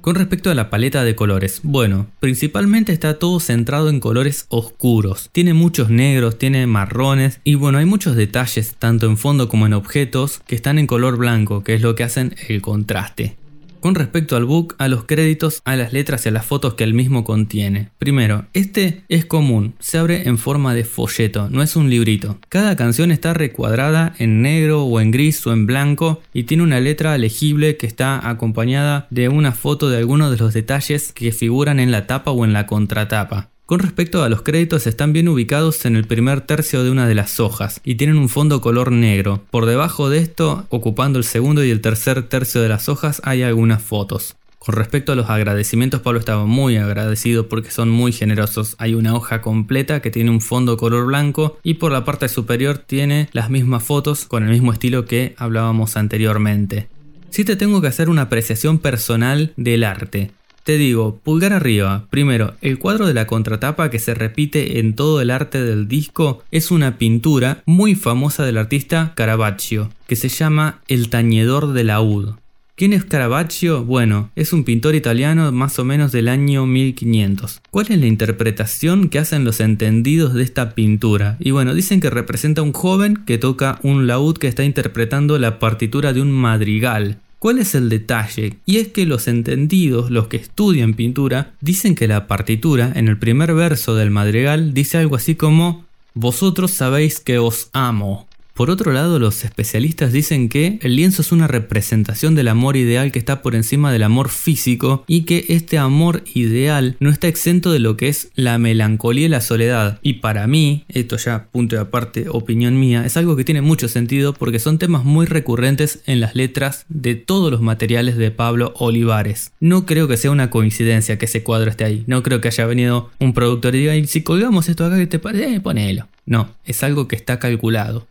Con 0.02 0.16
respecto 0.16 0.50
a 0.50 0.56
la 0.56 0.72
paleta 0.72 1.04
de 1.04 1.14
colores, 1.14 1.60
bueno, 1.62 2.08
principalmente 2.20 2.92
está 2.92 3.20
todo 3.20 3.40
centrado 3.40 3.88
en 3.88 4.00
colores 4.00 4.48
oscuros. 4.50 5.30
Tiene 5.32 5.54
muchos 5.54 5.92
negros, 5.92 6.40
tiene 6.40 6.66
marrones 6.66 7.40
y 7.44 7.54
bueno, 7.54 7.78
hay 7.78 7.86
muchos 7.86 8.16
detalles 8.16 8.74
tanto 8.80 9.06
en 9.06 9.18
fondo 9.18 9.48
como 9.48 9.68
en 9.68 9.74
objetos 9.74 10.42
que 10.48 10.56
están 10.56 10.80
en 10.80 10.88
color 10.88 11.18
blanco, 11.18 11.64
que 11.64 11.76
es 11.76 11.82
lo 11.82 11.94
que 11.94 12.04
hacen 12.04 12.36
el 12.48 12.62
contraste. 12.64 13.38
Con 13.82 13.96
respecto 13.96 14.36
al 14.36 14.46
book, 14.46 14.76
a 14.78 14.88
los 14.88 15.06
créditos, 15.06 15.64
a 15.66 15.76
las 15.76 15.92
letras 15.92 16.24
y 16.26 16.30
a 16.30 16.32
las 16.32 16.46
fotos 16.46 16.76
que 16.76 16.84
el 16.84 16.94
mismo 16.94 17.24
contiene. 17.24 17.90
Primero, 17.98 18.46
este 18.54 19.02
es 19.10 19.26
común, 19.26 19.74
se 19.80 19.98
abre 19.98 20.30
en 20.30 20.38
forma 20.38 20.76
de 20.76 20.84
folleto, 20.84 21.50
no 21.50 21.64
es 21.64 21.76
un 21.76 21.90
librito. 21.90 22.38
Cada 22.48 22.76
canción 22.76 23.10
está 23.12 23.34
recuadrada 23.34 24.14
en 24.20 24.44
negro 24.44 24.84
o 24.84 25.00
en 25.00 25.10
gris 25.10 25.48
o 25.48 25.52
en 25.52 25.66
blanco 25.66 26.22
y 26.32 26.44
tiene 26.44 26.62
una 26.62 26.80
letra 26.80 27.18
legible 27.18 27.76
que 27.76 27.88
está 27.88 28.30
acompañada 28.30 29.08
de 29.10 29.30
una 29.30 29.52
foto 29.52 29.90
de 29.90 29.98
algunos 29.98 30.30
de 30.30 30.38
los 30.38 30.54
detalles 30.54 31.12
que 31.12 31.32
figuran 31.32 31.80
en 31.80 31.90
la 31.90 32.06
tapa 32.06 32.30
o 32.30 32.46
en 32.46 32.54
la 32.54 32.68
contratapa. 32.68 33.50
Con 33.72 33.80
respecto 33.80 34.22
a 34.22 34.28
los 34.28 34.42
créditos 34.42 34.86
están 34.86 35.14
bien 35.14 35.30
ubicados 35.30 35.86
en 35.86 35.96
el 35.96 36.04
primer 36.04 36.42
tercio 36.42 36.84
de 36.84 36.92
una 36.92 37.08
de 37.08 37.16
las 37.16 37.40
hojas 37.40 37.80
y 37.86 37.96
tienen 37.96 38.18
un 38.18 38.28
fondo 38.28 38.60
color 38.60 38.92
negro. 38.92 39.46
Por 39.50 39.66
debajo 39.66 40.10
de 40.10 40.18
esto, 40.18 40.66
ocupando 40.68 41.18
el 41.18 41.24
segundo 41.24 41.64
y 41.64 41.70
el 41.70 41.80
tercer 41.80 42.24
tercio 42.24 42.62
de 42.62 42.68
las 42.68 42.90
hojas, 42.90 43.22
hay 43.24 43.44
algunas 43.44 43.82
fotos. 43.82 44.36
Con 44.60 44.76
respecto 44.76 45.14
a 45.14 45.16
los 45.16 45.30
agradecimientos, 45.30 46.02
Pablo 46.02 46.20
estaba 46.20 46.46
muy 46.46 46.76
agradecido 46.76 47.48
porque 47.48 47.72
son 47.72 47.90
muy 47.90 48.12
generosos. 48.12 48.76
Hay 48.78 48.94
una 48.94 49.16
hoja 49.16 49.40
completa 49.40 50.02
que 50.02 50.12
tiene 50.12 50.32
un 50.32 50.42
fondo 50.42 50.76
color 50.76 51.06
blanco 51.06 51.58
y 51.64 51.76
por 51.76 51.94
la 51.94 52.04
parte 52.04 52.28
superior 52.28 52.78
tiene 52.78 53.30
las 53.32 53.50
mismas 53.50 53.84
fotos 53.84 54.26
con 54.26 54.44
el 54.44 54.50
mismo 54.50 54.74
estilo 54.74 55.06
que 55.06 55.34
hablábamos 55.38 55.96
anteriormente. 55.96 56.90
Si 57.30 57.46
te 57.46 57.56
tengo 57.56 57.80
que 57.80 57.88
hacer 57.88 58.10
una 58.10 58.24
apreciación 58.24 58.80
personal 58.80 59.54
del 59.56 59.86
arte. 59.86 60.32
Te 60.64 60.78
digo, 60.78 61.20
pulgar 61.24 61.54
arriba. 61.54 62.06
Primero, 62.12 62.54
el 62.62 62.78
cuadro 62.78 63.08
de 63.08 63.16
la 63.16 63.26
contratapa 63.26 63.90
que 63.90 63.98
se 63.98 64.14
repite 64.14 64.80
en 64.80 64.94
todo 64.94 65.20
el 65.20 65.32
arte 65.32 65.64
del 65.64 65.88
disco 65.88 66.44
es 66.52 66.70
una 66.70 66.98
pintura 66.98 67.64
muy 67.66 67.96
famosa 67.96 68.46
del 68.46 68.60
artista 68.60 69.14
Caravaggio, 69.16 69.90
que 70.08 70.16
se 70.16 70.30
llama 70.30 70.82
El 70.88 71.10
tañedor 71.10 71.74
de 71.74 71.84
laúd. 71.84 72.36
¿Quién 72.76 72.94
es 72.94 73.06
Caravaggio? 73.06 73.84
Bueno, 73.84 74.32
es 74.36 74.54
un 74.54 74.64
pintor 74.64 74.96
italiano 74.96 75.52
más 75.52 75.78
o 75.78 75.86
menos 75.86 76.12
del 76.12 76.28
año 76.28 76.66
1500. 76.66 77.62
¿Cuál 77.70 77.88
es 77.90 78.00
la 78.00 78.08
interpretación 78.08 79.10
que 79.10 79.20
hacen 79.20 79.44
los 79.44 79.60
entendidos 79.60 80.34
de 80.34 80.44
esta 80.44 80.74
pintura? 80.74 81.38
Y 81.40 81.52
bueno, 81.52 81.76
dicen 81.76 82.00
que 82.00 82.10
representa 82.10 82.62
a 82.62 82.64
un 82.64 82.74
joven 82.74 83.18
que 83.26 83.38
toca 83.38 83.80
un 83.84 84.08
laúd 84.08 84.38
que 84.38 84.48
está 84.48 84.64
interpretando 84.64 85.38
la 85.38 85.60
partitura 85.60 86.14
de 86.14 86.22
un 86.22 86.32
madrigal. 86.32 87.20
¿Cuál 87.42 87.58
es 87.58 87.74
el 87.74 87.90
detalle? 87.90 88.60
Y 88.68 88.78
es 88.78 88.90
que 88.90 89.08
los 89.08 89.28
entendidos, 89.28 90.12
los 90.12 90.28
que 90.28 90.38
estudian 90.38 90.94
pintura, 90.94 91.54
dicen 91.60 91.96
que 91.96 92.08
la 92.08 92.28
partitura 92.28 92.92
en 92.94 93.08
el 93.08 93.18
primer 93.18 93.56
verso 93.56 93.96
del 93.96 94.12
madrigal 94.12 94.76
dice 94.76 95.00
algo 95.00 95.16
así 95.16 95.34
como 95.34 95.84
Vosotros 96.14 96.70
sabéis 96.70 97.20
que 97.20 97.40
os 97.40 97.72
amo. 97.74 98.28
Por 98.62 98.70
otro 98.70 98.94
lado, 98.94 99.18
los 99.18 99.44
especialistas 99.44 100.14
dicen 100.14 100.48
que 100.48 100.78
el 100.84 100.96
lienzo 100.96 101.24
es 101.24 101.32
una 101.32 101.48
representación 101.48 102.36
del 102.36 102.48
amor 102.48 102.78
ideal 102.78 103.12
que 103.12 103.18
está 103.18 103.42
por 103.42 103.56
encima 103.56 103.92
del 103.92 104.04
amor 104.04 104.30
físico 104.30 105.04
y 105.08 105.24
que 105.24 105.46
este 105.50 105.80
amor 105.80 106.24
ideal 106.36 106.96
no 107.00 107.10
está 107.10 107.28
exento 107.28 107.72
de 107.72 107.80
lo 107.80 107.98
que 107.98 108.08
es 108.08 108.30
la 108.36 108.60
melancolía 108.60 109.26
y 109.26 109.30
la 109.30 109.42
soledad. 109.42 109.98
Y 110.04 110.20
para 110.20 110.46
mí, 110.46 110.86
esto 110.90 111.18
ya 111.18 111.48
punto 111.52 111.76
de 111.76 111.82
aparte, 111.82 112.30
opinión 112.30 112.80
mía, 112.80 113.04
es 113.04 113.18
algo 113.18 113.36
que 113.36 113.44
tiene 113.44 113.64
mucho 113.64 113.88
sentido 113.88 114.36
porque 114.36 114.60
son 114.60 114.78
temas 114.78 115.06
muy 115.06 115.26
recurrentes 115.26 116.04
en 116.06 116.20
las 116.20 116.36
letras 116.36 116.86
de 116.88 117.16
todos 117.16 117.50
los 117.50 117.62
materiales 117.62 118.16
de 118.16 118.30
Pablo 118.30 118.76
Olivares. 118.76 119.54
No 119.60 119.88
creo 119.88 120.08
que 120.08 120.18
sea 120.18 120.30
una 120.30 120.52
coincidencia 120.52 121.18
que 121.18 121.26
ese 121.26 121.42
cuadro 121.42 121.72
esté 121.72 121.86
ahí. 121.86 122.04
No 122.06 122.22
creo 122.22 122.42
que 122.42 122.50
haya 122.50 122.68
venido 122.68 123.10
un 123.18 123.34
productor 123.34 123.74
y 123.74 123.88
diga, 123.88 124.08
si 124.08 124.22
colgamos 124.22 124.70
esto 124.70 124.86
acá, 124.86 124.98
¿qué 124.98 125.08
te 125.08 125.18
parece? 125.18 125.56
Eh, 125.56 125.62
ponelo. 125.62 126.08
No, 126.28 126.54
es 126.64 126.84
algo 126.84 127.08
que 127.08 127.16
está 127.16 127.40
calculado. 127.40 128.06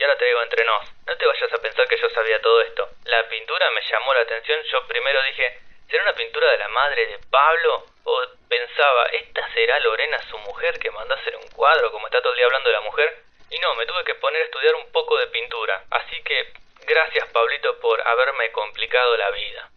Y 0.00 0.02
ahora 0.02 0.16
te 0.18 0.24
digo 0.24 0.39
no 1.06 1.16
te 1.16 1.26
vayas 1.26 1.52
a 1.52 1.62
pensar 1.62 1.86
que 1.88 2.00
yo 2.00 2.08
sabía 2.10 2.40
todo 2.40 2.60
esto. 2.62 2.88
La 3.04 3.28
pintura 3.28 3.66
me 3.74 3.80
llamó 3.90 4.14
la 4.14 4.20
atención, 4.20 4.58
yo 4.72 4.86
primero 4.86 5.22
dije, 5.22 5.58
¿será 5.88 6.02
una 6.04 6.14
pintura 6.14 6.50
de 6.52 6.58
la 6.58 6.68
madre 6.68 7.06
de 7.06 7.18
Pablo? 7.30 7.86
O 8.04 8.20
pensaba, 8.48 9.06
¿esta 9.12 9.52
será 9.52 9.78
Lorena 9.80 10.18
su 10.30 10.38
mujer 10.38 10.78
que 10.78 10.90
mandó 10.90 11.14
a 11.14 11.18
hacer 11.18 11.36
un 11.36 11.48
cuadro 11.50 11.92
como 11.92 12.06
está 12.06 12.20
todo 12.20 12.32
el 12.32 12.38
día 12.38 12.46
hablando 12.46 12.68
de 12.68 12.74
la 12.74 12.80
mujer? 12.82 13.22
Y 13.50 13.58
no, 13.58 13.74
me 13.74 13.86
tuve 13.86 14.04
que 14.04 14.14
poner 14.14 14.42
a 14.42 14.44
estudiar 14.44 14.74
un 14.74 14.90
poco 14.92 15.18
de 15.18 15.26
pintura. 15.28 15.84
Así 15.90 16.16
que, 16.24 16.52
gracias 16.86 17.28
Pablito 17.32 17.78
por 17.80 18.00
haberme 18.00 18.50
complicado 18.52 19.16
la 19.16 19.30
vida. 19.30 19.70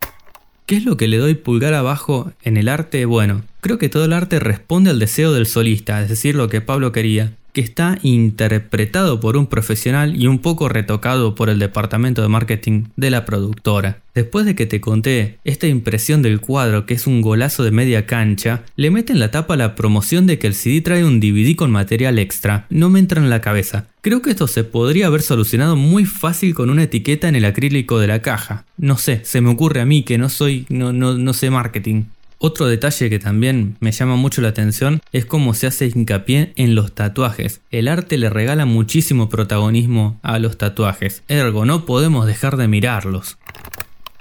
¿Qué 0.65 0.77
es 0.77 0.85
lo 0.85 0.95
que 0.95 1.07
le 1.07 1.17
doy 1.17 1.35
pulgar 1.35 1.73
abajo 1.73 2.31
en 2.43 2.57
el 2.57 2.69
arte? 2.69 3.05
Bueno, 3.05 3.41
creo 3.61 3.77
que 3.77 3.89
todo 3.89 4.05
el 4.05 4.13
arte 4.13 4.39
responde 4.39 4.91
al 4.91 4.99
deseo 4.99 5.33
del 5.33 5.45
solista, 5.45 5.99
es 5.99 6.09
decir, 6.09 6.35
lo 6.35 6.47
que 6.47 6.61
Pablo 6.61 6.91
quería 6.91 7.31
que 7.53 7.61
está 7.61 7.97
interpretado 8.01 9.19
por 9.19 9.37
un 9.37 9.47
profesional 9.47 10.19
y 10.19 10.27
un 10.27 10.39
poco 10.39 10.67
retocado 10.69 11.35
por 11.35 11.49
el 11.49 11.59
departamento 11.59 12.21
de 12.21 12.27
marketing 12.27 12.85
de 12.95 13.11
la 13.11 13.25
productora. 13.25 13.99
Después 14.13 14.45
de 14.45 14.55
que 14.55 14.65
te 14.65 14.81
conté 14.81 15.39
esta 15.43 15.67
impresión 15.67 16.21
del 16.21 16.39
cuadro 16.39 16.85
que 16.85 16.93
es 16.93 17.07
un 17.07 17.21
golazo 17.21 17.63
de 17.63 17.71
media 17.71 18.05
cancha, 18.05 18.63
le 18.75 18.91
meten 18.91 19.19
la 19.19 19.31
tapa 19.31 19.55
la 19.55 19.75
promoción 19.75 20.27
de 20.27 20.37
que 20.37 20.47
el 20.47 20.53
CD 20.53 20.81
trae 20.81 21.05
un 21.05 21.19
DVD 21.19 21.55
con 21.55 21.71
material 21.71 22.19
extra. 22.19 22.65
No 22.69 22.89
me 22.89 22.99
entra 22.99 23.21
en 23.21 23.29
la 23.29 23.41
cabeza. 23.41 23.87
Creo 24.01 24.21
que 24.21 24.31
esto 24.31 24.47
se 24.47 24.63
podría 24.63 25.07
haber 25.07 25.21
solucionado 25.21 25.75
muy 25.75 26.05
fácil 26.05 26.53
con 26.53 26.69
una 26.69 26.83
etiqueta 26.83 27.29
en 27.29 27.35
el 27.35 27.45
acrílico 27.45 27.99
de 27.99 28.07
la 28.07 28.21
caja. 28.21 28.65
No 28.77 28.97
sé, 28.97 29.21
se 29.23 29.41
me 29.41 29.49
ocurre 29.49 29.79
a 29.81 29.85
mí 29.85 30.03
que 30.03 30.17
no 30.17 30.29
soy, 30.29 30.65
no, 30.69 30.91
no, 30.91 31.17
no 31.17 31.33
sé 31.33 31.49
marketing. 31.49 32.03
Otro 32.43 32.67
detalle 32.67 33.07
que 33.07 33.23
también 33.23 33.79
me 33.79 33.95
llama 33.95 34.19
mucho 34.19 34.43
la 34.43 34.51
atención 34.51 34.99
es 35.15 35.23
cómo 35.23 35.55
se 35.55 35.63
hace 35.63 35.87
hincapié 35.87 36.51
en 36.59 36.75
los 36.75 36.91
tatuajes. 36.91 37.63
El 37.71 37.87
arte 37.87 38.19
le 38.19 38.27
regala 38.27 38.67
muchísimo 38.67 39.31
protagonismo 39.31 40.19
a 40.27 40.43
los 40.43 40.59
tatuajes, 40.59 41.23
ergo 41.31 41.63
no 41.63 41.87
podemos 41.87 42.27
dejar 42.27 42.59
de 42.59 42.67
mirarlos. 42.67 43.39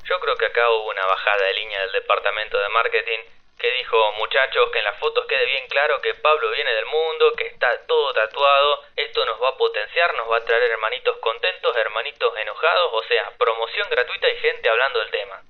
Yo 0.06 0.14
creo 0.22 0.38
que 0.38 0.46
acá 0.46 0.62
hubo 0.70 0.86
una 0.94 1.02
bajada 1.02 1.50
de 1.50 1.66
línea 1.66 1.82
del 1.82 1.98
departamento 1.98 2.62
de 2.62 2.68
marketing 2.70 3.22
que 3.58 3.66
dijo, 3.82 3.98
muchachos, 4.14 4.70
que 4.70 4.78
en 4.78 4.86
las 4.86 4.98
fotos 5.02 5.26
quede 5.26 5.42
bien 5.58 5.66
claro 5.66 5.98
que 5.98 6.14
Pablo 6.22 6.46
viene 6.54 6.70
del 6.78 6.86
mundo, 6.86 7.34
que 7.34 7.50
está 7.50 7.74
todo 7.90 8.14
tatuado, 8.14 8.86
esto 9.02 9.26
nos 9.26 9.42
va 9.42 9.50
a 9.50 9.58
potenciar, 9.58 10.14
nos 10.14 10.30
va 10.30 10.38
a 10.38 10.46
traer 10.46 10.70
hermanitos 10.70 11.18
contentos, 11.18 11.74
hermanitos 11.74 12.30
enojados, 12.38 12.90
o 12.94 13.02
sea, 13.02 13.34
promoción 13.34 13.90
gratuita 13.90 14.30
y 14.30 14.38
gente 14.38 14.70
hablando 14.70 15.02
del 15.02 15.10
tema. 15.10 15.42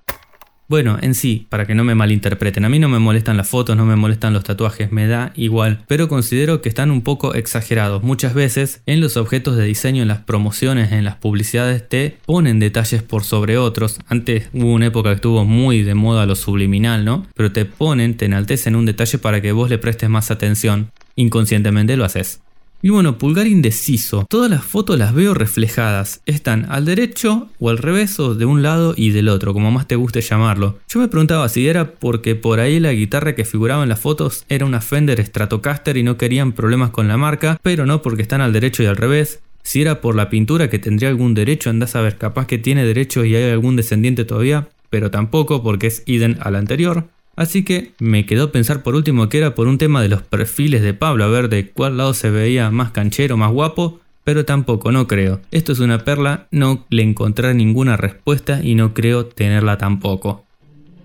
Bueno, 0.72 0.96
en 1.02 1.14
sí, 1.14 1.46
para 1.50 1.66
que 1.66 1.74
no 1.74 1.84
me 1.84 1.94
malinterpreten, 1.94 2.64
a 2.64 2.70
mí 2.70 2.78
no 2.78 2.88
me 2.88 2.98
molestan 2.98 3.36
las 3.36 3.46
fotos, 3.46 3.76
no 3.76 3.84
me 3.84 3.94
molestan 3.94 4.32
los 4.32 4.42
tatuajes, 4.42 4.90
me 4.90 5.06
da 5.06 5.30
igual, 5.36 5.84
pero 5.86 6.08
considero 6.08 6.62
que 6.62 6.70
están 6.70 6.90
un 6.90 7.02
poco 7.02 7.34
exagerados. 7.34 8.02
Muchas 8.02 8.32
veces 8.32 8.80
en 8.86 9.02
los 9.02 9.18
objetos 9.18 9.58
de 9.58 9.66
diseño, 9.66 10.00
en 10.00 10.08
las 10.08 10.20
promociones, 10.20 10.90
en 10.92 11.04
las 11.04 11.16
publicidades, 11.16 11.86
te 11.86 12.16
ponen 12.24 12.58
detalles 12.58 13.02
por 13.02 13.22
sobre 13.22 13.58
otros. 13.58 13.98
Antes 14.06 14.48
hubo 14.54 14.72
una 14.72 14.86
época 14.86 15.10
que 15.10 15.16
estuvo 15.16 15.44
muy 15.44 15.82
de 15.82 15.94
moda 15.94 16.24
lo 16.24 16.36
subliminal, 16.36 17.04
¿no? 17.04 17.26
Pero 17.34 17.52
te 17.52 17.66
ponen, 17.66 18.16
te 18.16 18.24
enaltecen 18.24 18.74
un 18.74 18.86
detalle 18.86 19.18
para 19.18 19.42
que 19.42 19.52
vos 19.52 19.68
le 19.68 19.76
prestes 19.76 20.08
más 20.08 20.30
atención. 20.30 20.90
Inconscientemente 21.16 21.98
lo 21.98 22.06
haces. 22.06 22.40
Y 22.84 22.90
bueno, 22.90 23.16
pulgar 23.16 23.46
indeciso. 23.46 24.26
Todas 24.28 24.50
las 24.50 24.64
fotos 24.64 24.98
las 24.98 25.14
veo 25.14 25.34
reflejadas. 25.34 26.20
Están 26.26 26.66
al 26.68 26.84
derecho 26.84 27.48
o 27.60 27.70
al 27.70 27.78
revés 27.78 28.18
o 28.18 28.34
de 28.34 28.44
un 28.44 28.62
lado 28.62 28.94
y 28.96 29.10
del 29.10 29.28
otro, 29.28 29.52
como 29.52 29.70
más 29.70 29.86
te 29.86 29.94
guste 29.94 30.20
llamarlo. 30.20 30.80
Yo 30.88 30.98
me 30.98 31.06
preguntaba 31.06 31.48
si 31.48 31.68
era 31.68 31.92
porque 31.92 32.34
por 32.34 32.58
ahí 32.58 32.80
la 32.80 32.92
guitarra 32.92 33.36
que 33.36 33.44
figuraba 33.44 33.84
en 33.84 33.88
las 33.88 34.00
fotos 34.00 34.44
era 34.48 34.66
una 34.66 34.80
Fender 34.80 35.24
Stratocaster 35.24 35.96
y 35.96 36.02
no 36.02 36.16
querían 36.16 36.50
problemas 36.50 36.90
con 36.90 37.06
la 37.06 37.16
marca, 37.16 37.60
pero 37.62 37.86
no 37.86 38.02
porque 38.02 38.22
están 38.22 38.40
al 38.40 38.52
derecho 38.52 38.82
y 38.82 38.86
al 38.86 38.96
revés. 38.96 39.38
Si 39.62 39.80
era 39.80 40.00
por 40.00 40.16
la 40.16 40.28
pintura 40.28 40.68
que 40.68 40.80
tendría 40.80 41.08
algún 41.08 41.34
derecho, 41.34 41.70
andás 41.70 41.94
a 41.94 42.00
ver, 42.00 42.18
capaz 42.18 42.48
que 42.48 42.58
tiene 42.58 42.84
derecho 42.84 43.24
y 43.24 43.36
hay 43.36 43.52
algún 43.52 43.76
descendiente 43.76 44.24
todavía, 44.24 44.70
pero 44.90 45.12
tampoco 45.12 45.62
porque 45.62 45.86
es 45.86 46.02
idem 46.06 46.36
al 46.40 46.56
anterior. 46.56 47.06
Así 47.34 47.64
que 47.64 47.92
me 47.98 48.26
quedó 48.26 48.52
pensar 48.52 48.82
por 48.82 48.94
último 48.94 49.28
que 49.28 49.38
era 49.38 49.54
por 49.54 49.66
un 49.66 49.78
tema 49.78 50.02
de 50.02 50.08
los 50.08 50.22
perfiles 50.22 50.82
de 50.82 50.94
Pablo, 50.94 51.24
a 51.24 51.28
ver 51.28 51.48
de 51.48 51.70
cuál 51.70 51.96
lado 51.96 52.14
se 52.14 52.30
veía 52.30 52.70
más 52.70 52.90
canchero, 52.90 53.36
más 53.36 53.50
guapo, 53.50 54.00
pero 54.24 54.44
tampoco, 54.44 54.92
no 54.92 55.08
creo. 55.08 55.40
Esto 55.50 55.72
es 55.72 55.80
una 55.80 56.04
perla, 56.04 56.46
no 56.50 56.84
le 56.90 57.02
encontré 57.02 57.54
ninguna 57.54 57.96
respuesta 57.96 58.60
y 58.62 58.74
no 58.74 58.94
creo 58.94 59.26
tenerla 59.26 59.78
tampoco. 59.78 60.44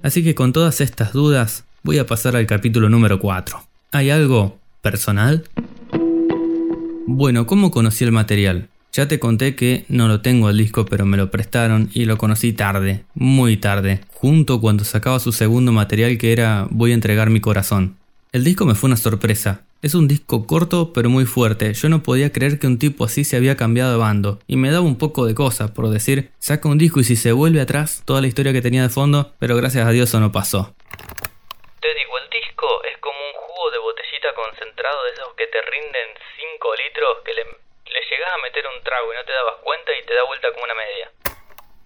Así 0.03 0.23
que 0.23 0.35
con 0.35 0.53
todas 0.53 0.81
estas 0.81 1.13
dudas, 1.13 1.65
voy 1.83 1.97
a 1.97 2.05
pasar 2.05 2.35
al 2.35 2.45
capítulo 2.45 2.89
número 2.89 3.19
4. 3.19 3.59
¿Hay 3.93 4.09
algo 4.09 4.57
personal? 4.81 5.45
Bueno, 7.07 7.47
¿cómo 7.47 7.71
conocí 7.71 8.03
el 8.03 8.11
material? 8.11 8.67
Ya 8.97 9.07
te 9.07 9.19
conté 9.19 9.55
que 9.55 9.85
no 9.89 10.07
lo 10.07 10.21
tengo 10.21 10.49
el 10.49 10.57
disco, 10.57 10.83
pero 10.85 11.05
me 11.05 11.17
lo 11.17 11.29
prestaron 11.29 11.91
y 11.93 12.05
lo 12.05 12.17
conocí 12.17 12.51
tarde, 12.51 13.03
muy 13.13 13.55
tarde, 13.55 14.01
junto 14.11 14.59
cuando 14.59 14.85
sacaba 14.85 15.19
su 15.19 15.31
segundo 15.33 15.71
material 15.71 16.17
que 16.17 16.31
era 16.31 16.65
Voy 16.71 16.89
a 16.89 16.93
entregar 16.95 17.29
mi 17.29 17.39
corazón. 17.39 17.95
El 18.31 18.43
disco 18.43 18.65
me 18.65 18.73
fue 18.73 18.87
una 18.87 18.97
sorpresa. 18.97 19.61
Es 19.83 19.93
un 19.93 20.07
disco 20.07 20.47
corto 20.47 20.93
pero 20.93 21.11
muy 21.11 21.25
fuerte. 21.25 21.75
Yo 21.75 21.89
no 21.89 22.01
podía 22.01 22.31
creer 22.31 22.57
que 22.57 22.65
un 22.65 22.79
tipo 22.79 23.05
así 23.05 23.23
se 23.23 23.37
había 23.37 23.55
cambiado 23.55 23.91
de 23.91 23.99
bando. 23.99 24.39
Y 24.47 24.55
me 24.55 24.71
daba 24.71 24.83
un 24.83 24.97
poco 24.97 25.27
de 25.27 25.35
cosa, 25.35 25.75
por 25.75 25.87
decir, 25.89 26.31
saca 26.39 26.67
un 26.67 26.79
disco 26.79 26.99
y 26.99 27.03
si 27.03 27.17
se 27.17 27.33
vuelve 27.33 27.61
atrás, 27.61 28.01
toda 28.03 28.21
la 28.21 28.27
historia 28.27 28.51
que 28.51 28.63
tenía 28.63 28.81
de 28.81 28.89
fondo, 28.89 29.31
pero 29.37 29.55
gracias 29.55 29.85
a 29.85 29.91
Dios 29.91 30.09
eso 30.09 30.19
no 30.19 30.31
pasó. 30.31 30.73
Te 30.89 31.93
digo, 31.93 32.17
el 32.17 32.29
disco 32.33 32.65
es 32.91 32.97
como 32.97 33.13
un 33.13 33.33
jugo 33.45 33.69
de 33.69 33.77
botellita 33.77 34.33
concentrado 34.33 35.03
de 35.03 35.11
esos 35.13 35.29
que 35.37 35.45
te 35.53 35.61
rinden 35.69 36.07
5 36.17 36.75
litros 36.81 37.13
que 37.23 37.33
le 37.35 37.66
le 37.93 38.01
llegás 38.09 38.31
a 38.33 38.41
meter 38.43 38.63
un 38.67 38.83
trago 38.83 39.13
y 39.13 39.15
no 39.17 39.23
te 39.25 39.31
dabas 39.31 39.55
cuenta 39.63 39.91
y 39.91 40.05
te 40.05 40.13
da 40.13 40.23
vuelta 40.25 40.47
como 40.53 40.63
una 40.63 40.75
media. 40.75 41.07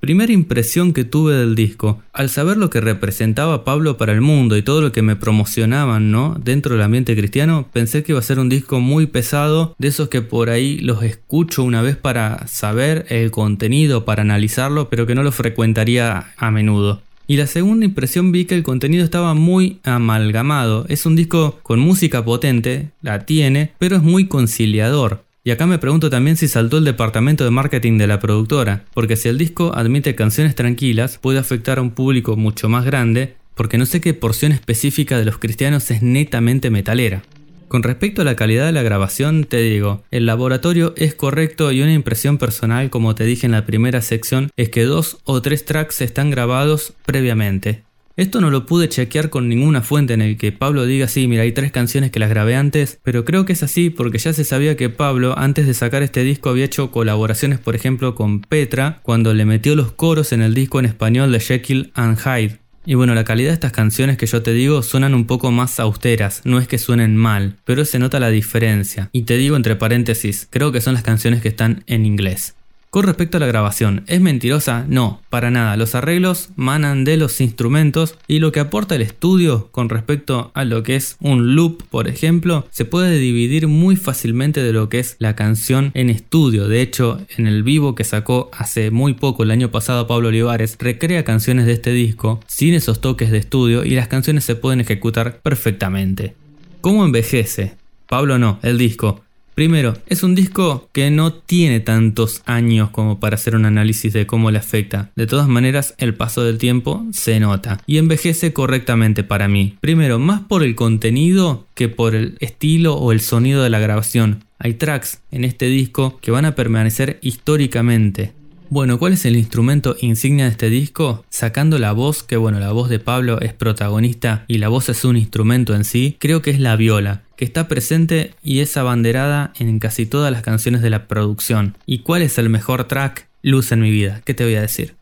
Primera 0.02 0.34
impresión 0.34 0.94
que 0.94 1.04
tuve 1.04 1.36
del 1.36 1.54
disco, 1.54 2.02
al 2.12 2.32
saber 2.32 2.58
lo 2.58 2.72
que 2.72 2.82
representaba 2.82 3.64
Pablo 3.64 3.98
para 3.98 4.14
el 4.14 4.22
mundo 4.22 4.58
y 4.58 4.64
todo 4.64 4.82
lo 4.82 4.92
que 4.92 5.04
me 5.04 5.16
promocionaban, 5.16 6.12
¿no? 6.12 6.36
Dentro 6.40 6.74
del 6.74 6.82
ambiente 6.82 7.16
cristiano, 7.16 7.70
pensé 7.72 8.02
que 8.02 8.14
iba 8.14 8.20
a 8.20 8.24
ser 8.24 8.40
un 8.40 8.50
disco 8.50 8.80
muy 8.80 9.06
pesado, 9.06 9.76
de 9.78 9.90
esos 9.90 10.10
que 10.10 10.24
por 10.24 10.50
ahí 10.50 10.80
los 10.80 11.04
escucho 11.04 11.62
una 11.62 11.84
vez 11.84 11.98
para 11.98 12.48
saber 12.48 13.06
el 13.10 13.30
contenido, 13.30 14.04
para 14.04 14.24
analizarlo, 14.24 14.90
pero 14.90 15.06
que 15.06 15.14
no 15.14 15.22
lo 15.22 15.32
frecuentaría 15.32 16.34
a 16.36 16.50
menudo. 16.50 17.04
Y 17.28 17.38
la 17.38 17.46
segunda 17.46 17.86
impresión 17.86 18.32
vi 18.32 18.46
que 18.46 18.56
el 18.56 18.64
contenido 18.64 19.04
estaba 19.04 19.36
muy 19.36 19.80
amalgamado. 19.84 20.86
Es 20.90 21.06
un 21.06 21.16
disco 21.16 21.60
con 21.62 21.80
música 21.80 22.26
potente, 22.26 22.90
la 23.04 23.26
tiene, 23.28 23.72
pero 23.78 23.98
es 23.98 24.02
muy 24.02 24.28
conciliador. 24.28 25.24
Y 25.44 25.50
acá 25.50 25.66
me 25.66 25.80
pregunto 25.80 26.12
también 26.12 26.38
si 26.38 26.48
saltó 26.48 26.78
el 26.78 26.86
departamento 26.86 27.44
de 27.44 27.50
marketing 27.50 27.98
de 27.98 28.06
la 28.06 28.20
productora, 28.20 28.86
porque 28.94 29.16
si 29.16 29.28
el 29.28 29.40
disco 29.40 29.72
admite 29.76 30.14
canciones 30.14 30.54
tranquilas, 30.54 31.18
puede 31.18 31.40
afectar 31.40 31.80
a 31.80 31.82
un 31.82 31.90
público 31.90 32.36
mucho 32.36 32.70
más 32.70 32.86
grande, 32.86 33.36
porque 33.56 33.80
no 33.80 33.88
sé 33.88 34.02
qué 34.02 34.14
porción 34.14 34.52
específica 34.52 35.18
de 35.18 35.26
los 35.26 35.40
cristianos 35.40 35.90
es 35.90 36.04
netamente 36.04 36.70
metalera. 36.70 37.24
Con 37.70 37.82
respecto 37.82 38.22
a 38.22 38.26
la 38.26 38.36
calidad 38.36 38.68
de 38.68 38.72
la 38.72 38.84
grabación, 38.84 39.46
te 39.46 39.62
digo, 39.64 40.04
el 40.12 40.28
laboratorio 40.28 40.94
es 40.96 41.16
correcto 41.16 41.72
y 41.72 41.82
una 41.82 41.94
impresión 41.94 42.38
personal, 42.38 42.92
como 42.92 43.16
te 43.16 43.24
dije 43.24 43.48
en 43.48 43.54
la 43.54 43.66
primera 43.66 44.02
sección, 44.02 44.52
es 44.58 44.70
que 44.70 44.84
dos 44.84 45.18
o 45.24 45.42
tres 45.42 45.66
tracks 45.66 46.02
están 46.02 46.30
grabados 46.30 46.94
previamente. 47.06 47.84
Esto 48.18 48.42
no 48.42 48.52
lo 48.52 48.66
pude 48.66 48.90
chequear 48.90 49.30
con 49.30 49.48
ninguna 49.48 49.82
fuente 49.82 50.14
en 50.14 50.22
el 50.22 50.38
que 50.38 50.52
Pablo 50.52 50.86
diga 50.86 51.08
sí, 51.08 51.28
mira, 51.28 51.44
hay 51.44 51.54
tres 51.54 51.72
canciones 51.72 52.12
que 52.12 52.20
las 52.20 52.30
grabé 52.30 52.56
antes, 52.56 53.00
pero 53.04 53.26
creo 53.26 53.46
que 53.46 53.54
es 53.54 53.64
así 53.64 53.90
porque 53.90 54.18
ya 54.18 54.34
se 54.34 54.44
sabía 54.44 54.76
que 54.76 54.90
Pablo 54.90 55.38
antes 55.38 55.68
de 55.68 55.74
sacar 55.74 56.04
este 56.04 56.24
disco 56.24 56.50
había 56.50 56.66
hecho 56.66 56.92
colaboraciones 56.92 57.60
por 57.60 57.76
ejemplo 57.76 58.16
con 58.16 58.42
Petra 58.42 59.00
cuando 59.04 59.34
le 59.34 59.46
metió 59.46 59.76
los 59.76 59.92
coros 59.92 60.34
en 60.34 60.42
el 60.42 60.54
disco 60.54 60.80
en 60.80 60.86
español 60.86 61.32
de 61.32 61.40
Jekyll 61.40 61.92
and 61.96 62.18
Hyde. 62.20 62.60
Y 62.84 62.96
bueno, 62.96 63.14
la 63.14 63.24
calidad 63.24 63.50
de 63.50 63.54
estas 63.54 63.72
canciones 63.72 64.18
que 64.18 64.26
yo 64.26 64.42
te 64.42 64.54
digo 64.54 64.82
suenan 64.82 65.14
un 65.14 65.28
poco 65.28 65.52
más 65.52 65.80
austeras, 65.80 66.42
no 66.46 66.58
es 66.58 66.68
que 66.68 66.80
suenen 66.80 67.16
mal, 67.16 67.58
pero 67.64 67.86
se 67.86 68.00
nota 68.00 68.20
la 68.20 68.30
diferencia. 68.30 69.10
Y 69.12 69.24
te 69.24 69.38
digo 69.38 69.56
entre 69.56 69.76
paréntesis, 69.76 70.48
creo 70.50 70.72
que 70.72 70.82
son 70.82 70.96
las 70.96 71.04
canciones 71.04 71.42
que 71.42 71.50
están 71.50 71.84
en 71.86 72.08
inglés. 72.08 72.56
Con 72.92 73.06
respecto 73.06 73.38
a 73.38 73.40
la 73.40 73.48
grabación, 73.48 74.04
¿es 74.08 74.20
mentirosa? 74.20 74.84
No, 74.86 75.22
para 75.30 75.50
nada. 75.50 75.78
Los 75.78 75.96
arreglos 75.96 76.50
manan 76.58 77.06
de 77.06 77.16
los 77.16 77.40
instrumentos 77.40 78.18
y 78.28 78.40
lo 78.40 78.52
que 78.52 78.60
aporta 78.60 78.96
el 78.96 79.02
estudio 79.02 79.70
con 79.72 79.88
respecto 79.88 80.52
a 80.56 80.66
lo 80.66 80.84
que 80.84 80.98
es 80.98 81.16
un 81.22 81.56
loop, 81.56 81.84
por 81.90 82.10
ejemplo, 82.10 82.68
se 82.70 82.84
puede 82.84 83.18
dividir 83.18 83.70
muy 83.70 83.96
fácilmente 83.96 84.62
de 84.62 84.74
lo 84.74 84.90
que 84.90 85.00
es 85.00 85.16
la 85.20 85.38
canción 85.38 85.92
en 85.94 86.10
estudio. 86.10 86.68
De 86.68 86.82
hecho, 86.82 87.22
en 87.38 87.48
el 87.48 87.64
vivo 87.64 87.96
que 87.96 88.04
sacó 88.04 88.52
hace 88.52 88.92
muy 88.92 89.14
poco, 89.14 89.44
el 89.44 89.52
año 89.52 89.72
pasado, 89.72 90.06
Pablo 90.06 90.28
Olivares, 90.28 90.76
recrea 90.78 91.24
canciones 91.24 91.68
de 91.68 91.72
este 91.72 91.94
disco 91.94 92.42
sin 92.46 92.74
esos 92.74 93.00
toques 93.00 93.32
de 93.32 93.38
estudio 93.38 93.86
y 93.86 93.92
las 93.92 94.10
canciones 94.10 94.44
se 94.44 94.56
pueden 94.56 94.82
ejecutar 94.82 95.40
perfectamente. 95.40 96.36
¿Cómo 96.82 97.06
envejece? 97.06 97.78
Pablo 98.10 98.38
no, 98.38 98.60
el 98.64 98.78
disco. 98.78 99.22
Primero, 99.56 99.98
es 100.08 100.24
un 100.24 100.34
disco 100.34 100.90
que 100.94 101.12
no 101.12 101.34
tiene 101.34 101.82
tantos 101.82 102.42
años 102.46 102.90
como 102.90 103.20
para 103.20 103.36
hacer 103.36 103.56
un 103.56 103.66
análisis 103.66 104.14
de 104.14 104.26
cómo 104.26 104.50
le 104.50 104.60
afecta. 104.60 105.12
De 105.16 105.28
todas 105.28 105.48
maneras, 105.48 105.94
el 105.98 106.16
paso 106.16 106.44
del 106.44 106.58
tiempo 106.58 107.06
se 107.12 107.40
nota 107.40 107.80
y 107.86 107.98
envejece 107.98 108.54
correctamente 108.54 109.24
para 109.24 109.48
mí. 109.48 109.78
Primero, 109.82 110.20
más 110.20 110.42
por 110.42 110.64
el 110.64 110.76
contenido 110.76 111.68
que 111.76 111.90
por 111.90 112.16
el 112.16 112.38
estilo 112.40 112.96
o 112.96 113.12
el 113.12 113.20
sonido 113.20 113.62
de 113.62 113.70
la 113.70 113.80
grabación. 113.80 114.44
Hay 114.58 114.76
tracks 114.76 115.22
en 115.32 115.44
este 115.44 115.66
disco 115.66 116.20
que 116.22 116.32
van 116.32 116.46
a 116.46 116.56
permanecer 116.56 117.20
históricamente. 117.22 118.34
Bueno, 118.70 119.00
¿cuál 119.00 119.12
es 119.12 119.26
el 119.26 119.36
instrumento 119.36 119.98
insignia 120.00 120.46
de 120.46 120.52
este 120.52 120.70
disco? 120.70 121.26
Sacando 121.30 121.78
la 121.78 121.92
voz, 121.92 122.24
que 122.24 122.38
bueno, 122.38 122.58
la 122.58 122.72
voz 122.72 122.88
de 122.88 123.00
Pablo 123.00 123.42
es 123.42 123.52
protagonista 123.54 124.46
y 124.48 124.60
la 124.60 124.70
voz 124.70 124.88
es 124.88 125.04
un 125.04 125.18
instrumento 125.18 125.76
en 125.76 125.84
sí, 125.84 126.16
creo 126.20 126.42
que 126.42 126.52
es 126.52 126.60
la 126.62 126.78
viola, 126.78 127.24
que 127.42 127.46
está 127.46 127.68
presente 127.68 128.36
y 128.44 128.60
es 128.60 128.78
abanderada 128.78 129.52
en 129.58 129.80
casi 129.80 130.06
todas 130.06 130.32
las 130.32 130.44
canciones 130.44 130.84
de 130.84 130.92
la 130.92 131.08
producción. 131.08 131.76
¿Y 131.88 132.04
cuál 132.04 132.22
es 132.22 132.38
el 132.38 132.50
mejor 132.50 132.84
track? 132.84 133.30
Luz 133.42 133.72
en 133.72 133.80
mi 133.82 133.90
vida, 133.90 134.22
¿qué 134.26 134.36
te 134.36 134.44
voy 134.44 134.54
a 134.54 134.62
decir? 134.62 134.94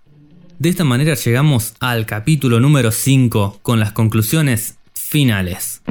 De 0.58 0.70
esta 0.70 0.86
manera 0.86 1.16
llegamos 1.16 1.74
al 1.82 2.06
capítulo 2.06 2.62
número 2.62 2.92
5 2.92 3.60
con 3.62 3.82
las 3.82 3.92
conclusiones 3.92 4.78
finales. 4.94 5.82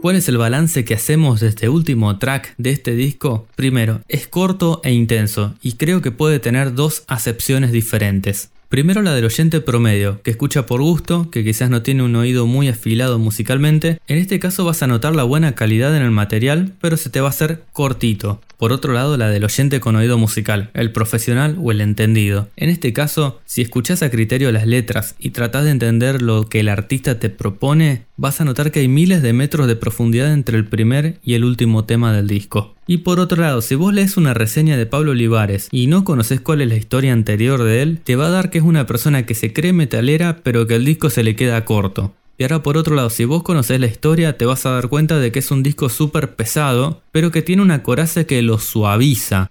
¿Cuál 0.00 0.14
es 0.14 0.28
el 0.28 0.38
balance 0.38 0.84
que 0.84 0.94
hacemos 0.94 1.40
de 1.40 1.48
este 1.48 1.68
último 1.68 2.16
track 2.20 2.54
de 2.56 2.70
este 2.70 2.94
disco? 2.94 3.48
Primero, 3.56 4.00
es 4.06 4.28
corto 4.28 4.80
e 4.84 4.92
intenso 4.92 5.56
y 5.60 5.72
creo 5.72 6.02
que 6.02 6.12
puede 6.12 6.38
tener 6.38 6.72
dos 6.72 7.02
acepciones 7.08 7.72
diferentes. 7.72 8.52
Primero 8.74 9.02
la 9.02 9.14
del 9.14 9.26
oyente 9.26 9.60
promedio, 9.60 10.20
que 10.24 10.32
escucha 10.32 10.66
por 10.66 10.82
gusto, 10.82 11.30
que 11.30 11.44
quizás 11.44 11.70
no 11.70 11.82
tiene 11.82 12.02
un 12.02 12.16
oído 12.16 12.48
muy 12.48 12.66
afilado 12.66 13.20
musicalmente. 13.20 14.00
En 14.08 14.18
este 14.18 14.40
caso 14.40 14.64
vas 14.64 14.82
a 14.82 14.88
notar 14.88 15.14
la 15.14 15.22
buena 15.22 15.54
calidad 15.54 15.96
en 15.96 16.02
el 16.02 16.10
material, 16.10 16.72
pero 16.80 16.96
se 16.96 17.08
te 17.08 17.20
va 17.20 17.28
a 17.28 17.30
hacer 17.30 17.62
cortito. 17.72 18.40
Por 18.58 18.72
otro 18.72 18.92
lado, 18.92 19.16
la 19.16 19.28
del 19.28 19.44
oyente 19.44 19.78
con 19.78 19.94
oído 19.94 20.18
musical, 20.18 20.70
el 20.74 20.90
profesional 20.90 21.56
o 21.62 21.70
el 21.70 21.80
entendido. 21.80 22.48
En 22.56 22.68
este 22.68 22.92
caso, 22.92 23.40
si 23.44 23.62
escuchas 23.62 24.02
a 24.02 24.10
criterio 24.10 24.50
las 24.50 24.66
letras 24.66 25.14
y 25.20 25.30
tratas 25.30 25.64
de 25.64 25.70
entender 25.70 26.20
lo 26.20 26.48
que 26.48 26.58
el 26.58 26.68
artista 26.68 27.20
te 27.20 27.30
propone, 27.30 28.06
vas 28.16 28.40
a 28.40 28.44
notar 28.44 28.70
que 28.70 28.80
hay 28.80 28.88
miles 28.88 29.22
de 29.22 29.32
metros 29.32 29.66
de 29.66 29.76
profundidad 29.76 30.32
entre 30.32 30.56
el 30.56 30.68
primer 30.68 31.14
y 31.22 31.34
el 31.34 31.44
último 31.44 31.84
tema 31.84 32.12
del 32.12 32.28
disco. 32.28 32.74
Y 32.86 32.98
por 32.98 33.18
otro 33.18 33.40
lado, 33.40 33.60
si 33.60 33.74
vos 33.74 33.92
lees 33.92 34.16
una 34.16 34.34
reseña 34.34 34.76
de 34.76 34.86
Pablo 34.86 35.12
Olivares 35.12 35.68
y 35.72 35.86
no 35.86 36.04
conoces 36.04 36.40
cuál 36.40 36.60
es 36.60 36.68
la 36.68 36.76
historia 36.76 37.12
anterior 37.12 37.62
de 37.62 37.82
él, 37.82 38.00
te 38.02 38.16
va 38.16 38.26
a 38.26 38.30
dar 38.30 38.50
que 38.50 38.58
es 38.58 38.64
una 38.64 38.86
persona 38.86 39.26
que 39.26 39.34
se 39.34 39.52
cree 39.52 39.72
metalera 39.72 40.38
pero 40.44 40.66
que 40.66 40.76
el 40.76 40.84
disco 40.84 41.10
se 41.10 41.24
le 41.24 41.36
queda 41.36 41.64
corto. 41.64 42.14
Y 42.36 42.42
ahora 42.42 42.62
por 42.62 42.76
otro 42.76 42.94
lado, 42.94 43.10
si 43.10 43.24
vos 43.24 43.42
conocés 43.42 43.78
la 43.78 43.86
historia, 43.86 44.36
te 44.36 44.44
vas 44.44 44.66
a 44.66 44.70
dar 44.70 44.88
cuenta 44.88 45.18
de 45.18 45.30
que 45.30 45.38
es 45.38 45.50
un 45.50 45.62
disco 45.62 45.88
súper 45.88 46.34
pesado, 46.34 47.00
pero 47.12 47.30
que 47.30 47.42
tiene 47.42 47.62
una 47.62 47.82
coraza 47.82 48.26
que 48.26 48.42
lo 48.42 48.58
suaviza. 48.58 49.50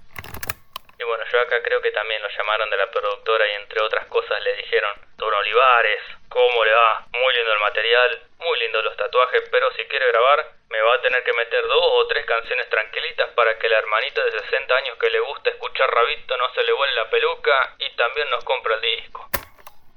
Y 0.99 1.04
bueno, 1.04 1.23
yo 1.32 1.39
acá 1.39 1.56
creo 1.63 1.82
que 1.82 1.91
también 1.91 2.21
lo 2.21 2.28
llamaron 2.28 2.69
de 2.69 2.78
la 2.78 2.91
productora 2.91 3.43
y 3.47 3.63
entre 3.63 3.80
otras 3.82 4.06
cosas 4.08 4.36
le 4.43 4.56
dijeron, 4.63 4.91
Don 5.17 5.32
Olivares, 5.32 6.04
¿cómo 6.28 6.65
le 6.65 6.71
va? 6.71 7.08
Muy 7.15 7.32
lindo 7.39 7.52
el 7.56 7.62
material, 7.63 8.10
muy 8.44 8.60
lindo 8.60 8.82
los 8.82 8.96
tatuajes, 8.98 9.44
pero 9.50 9.72
si 9.72 9.84
quiere 9.86 10.08
grabar, 10.08 10.46
me 10.70 10.82
va 10.82 10.96
a 10.96 11.02
tener 11.02 11.24
que 11.24 11.34
meter 11.34 11.68
dos 11.68 11.84
o 11.84 12.08
tres 12.08 12.26
canciones 12.26 12.70
tranquilitas 12.70 13.30
para 13.32 13.58
que 13.58 13.70
la 13.70 13.78
hermanita 13.78 14.24
de 14.24 14.32
60 14.32 14.76
años 14.76 14.98
que 14.98 15.10
le 15.10 15.20
gusta 15.20 15.50
escuchar 15.50 15.90
Rabito 15.90 16.38
no 16.38 16.54
se 16.54 16.64
le 16.64 16.74
vuele 16.74 16.94
la 16.96 17.10
peluca 17.10 17.76
y 17.80 17.96
también 17.96 18.30
nos 18.30 18.44
compra 18.44 18.76
el 18.76 18.82
disco. 18.82 19.30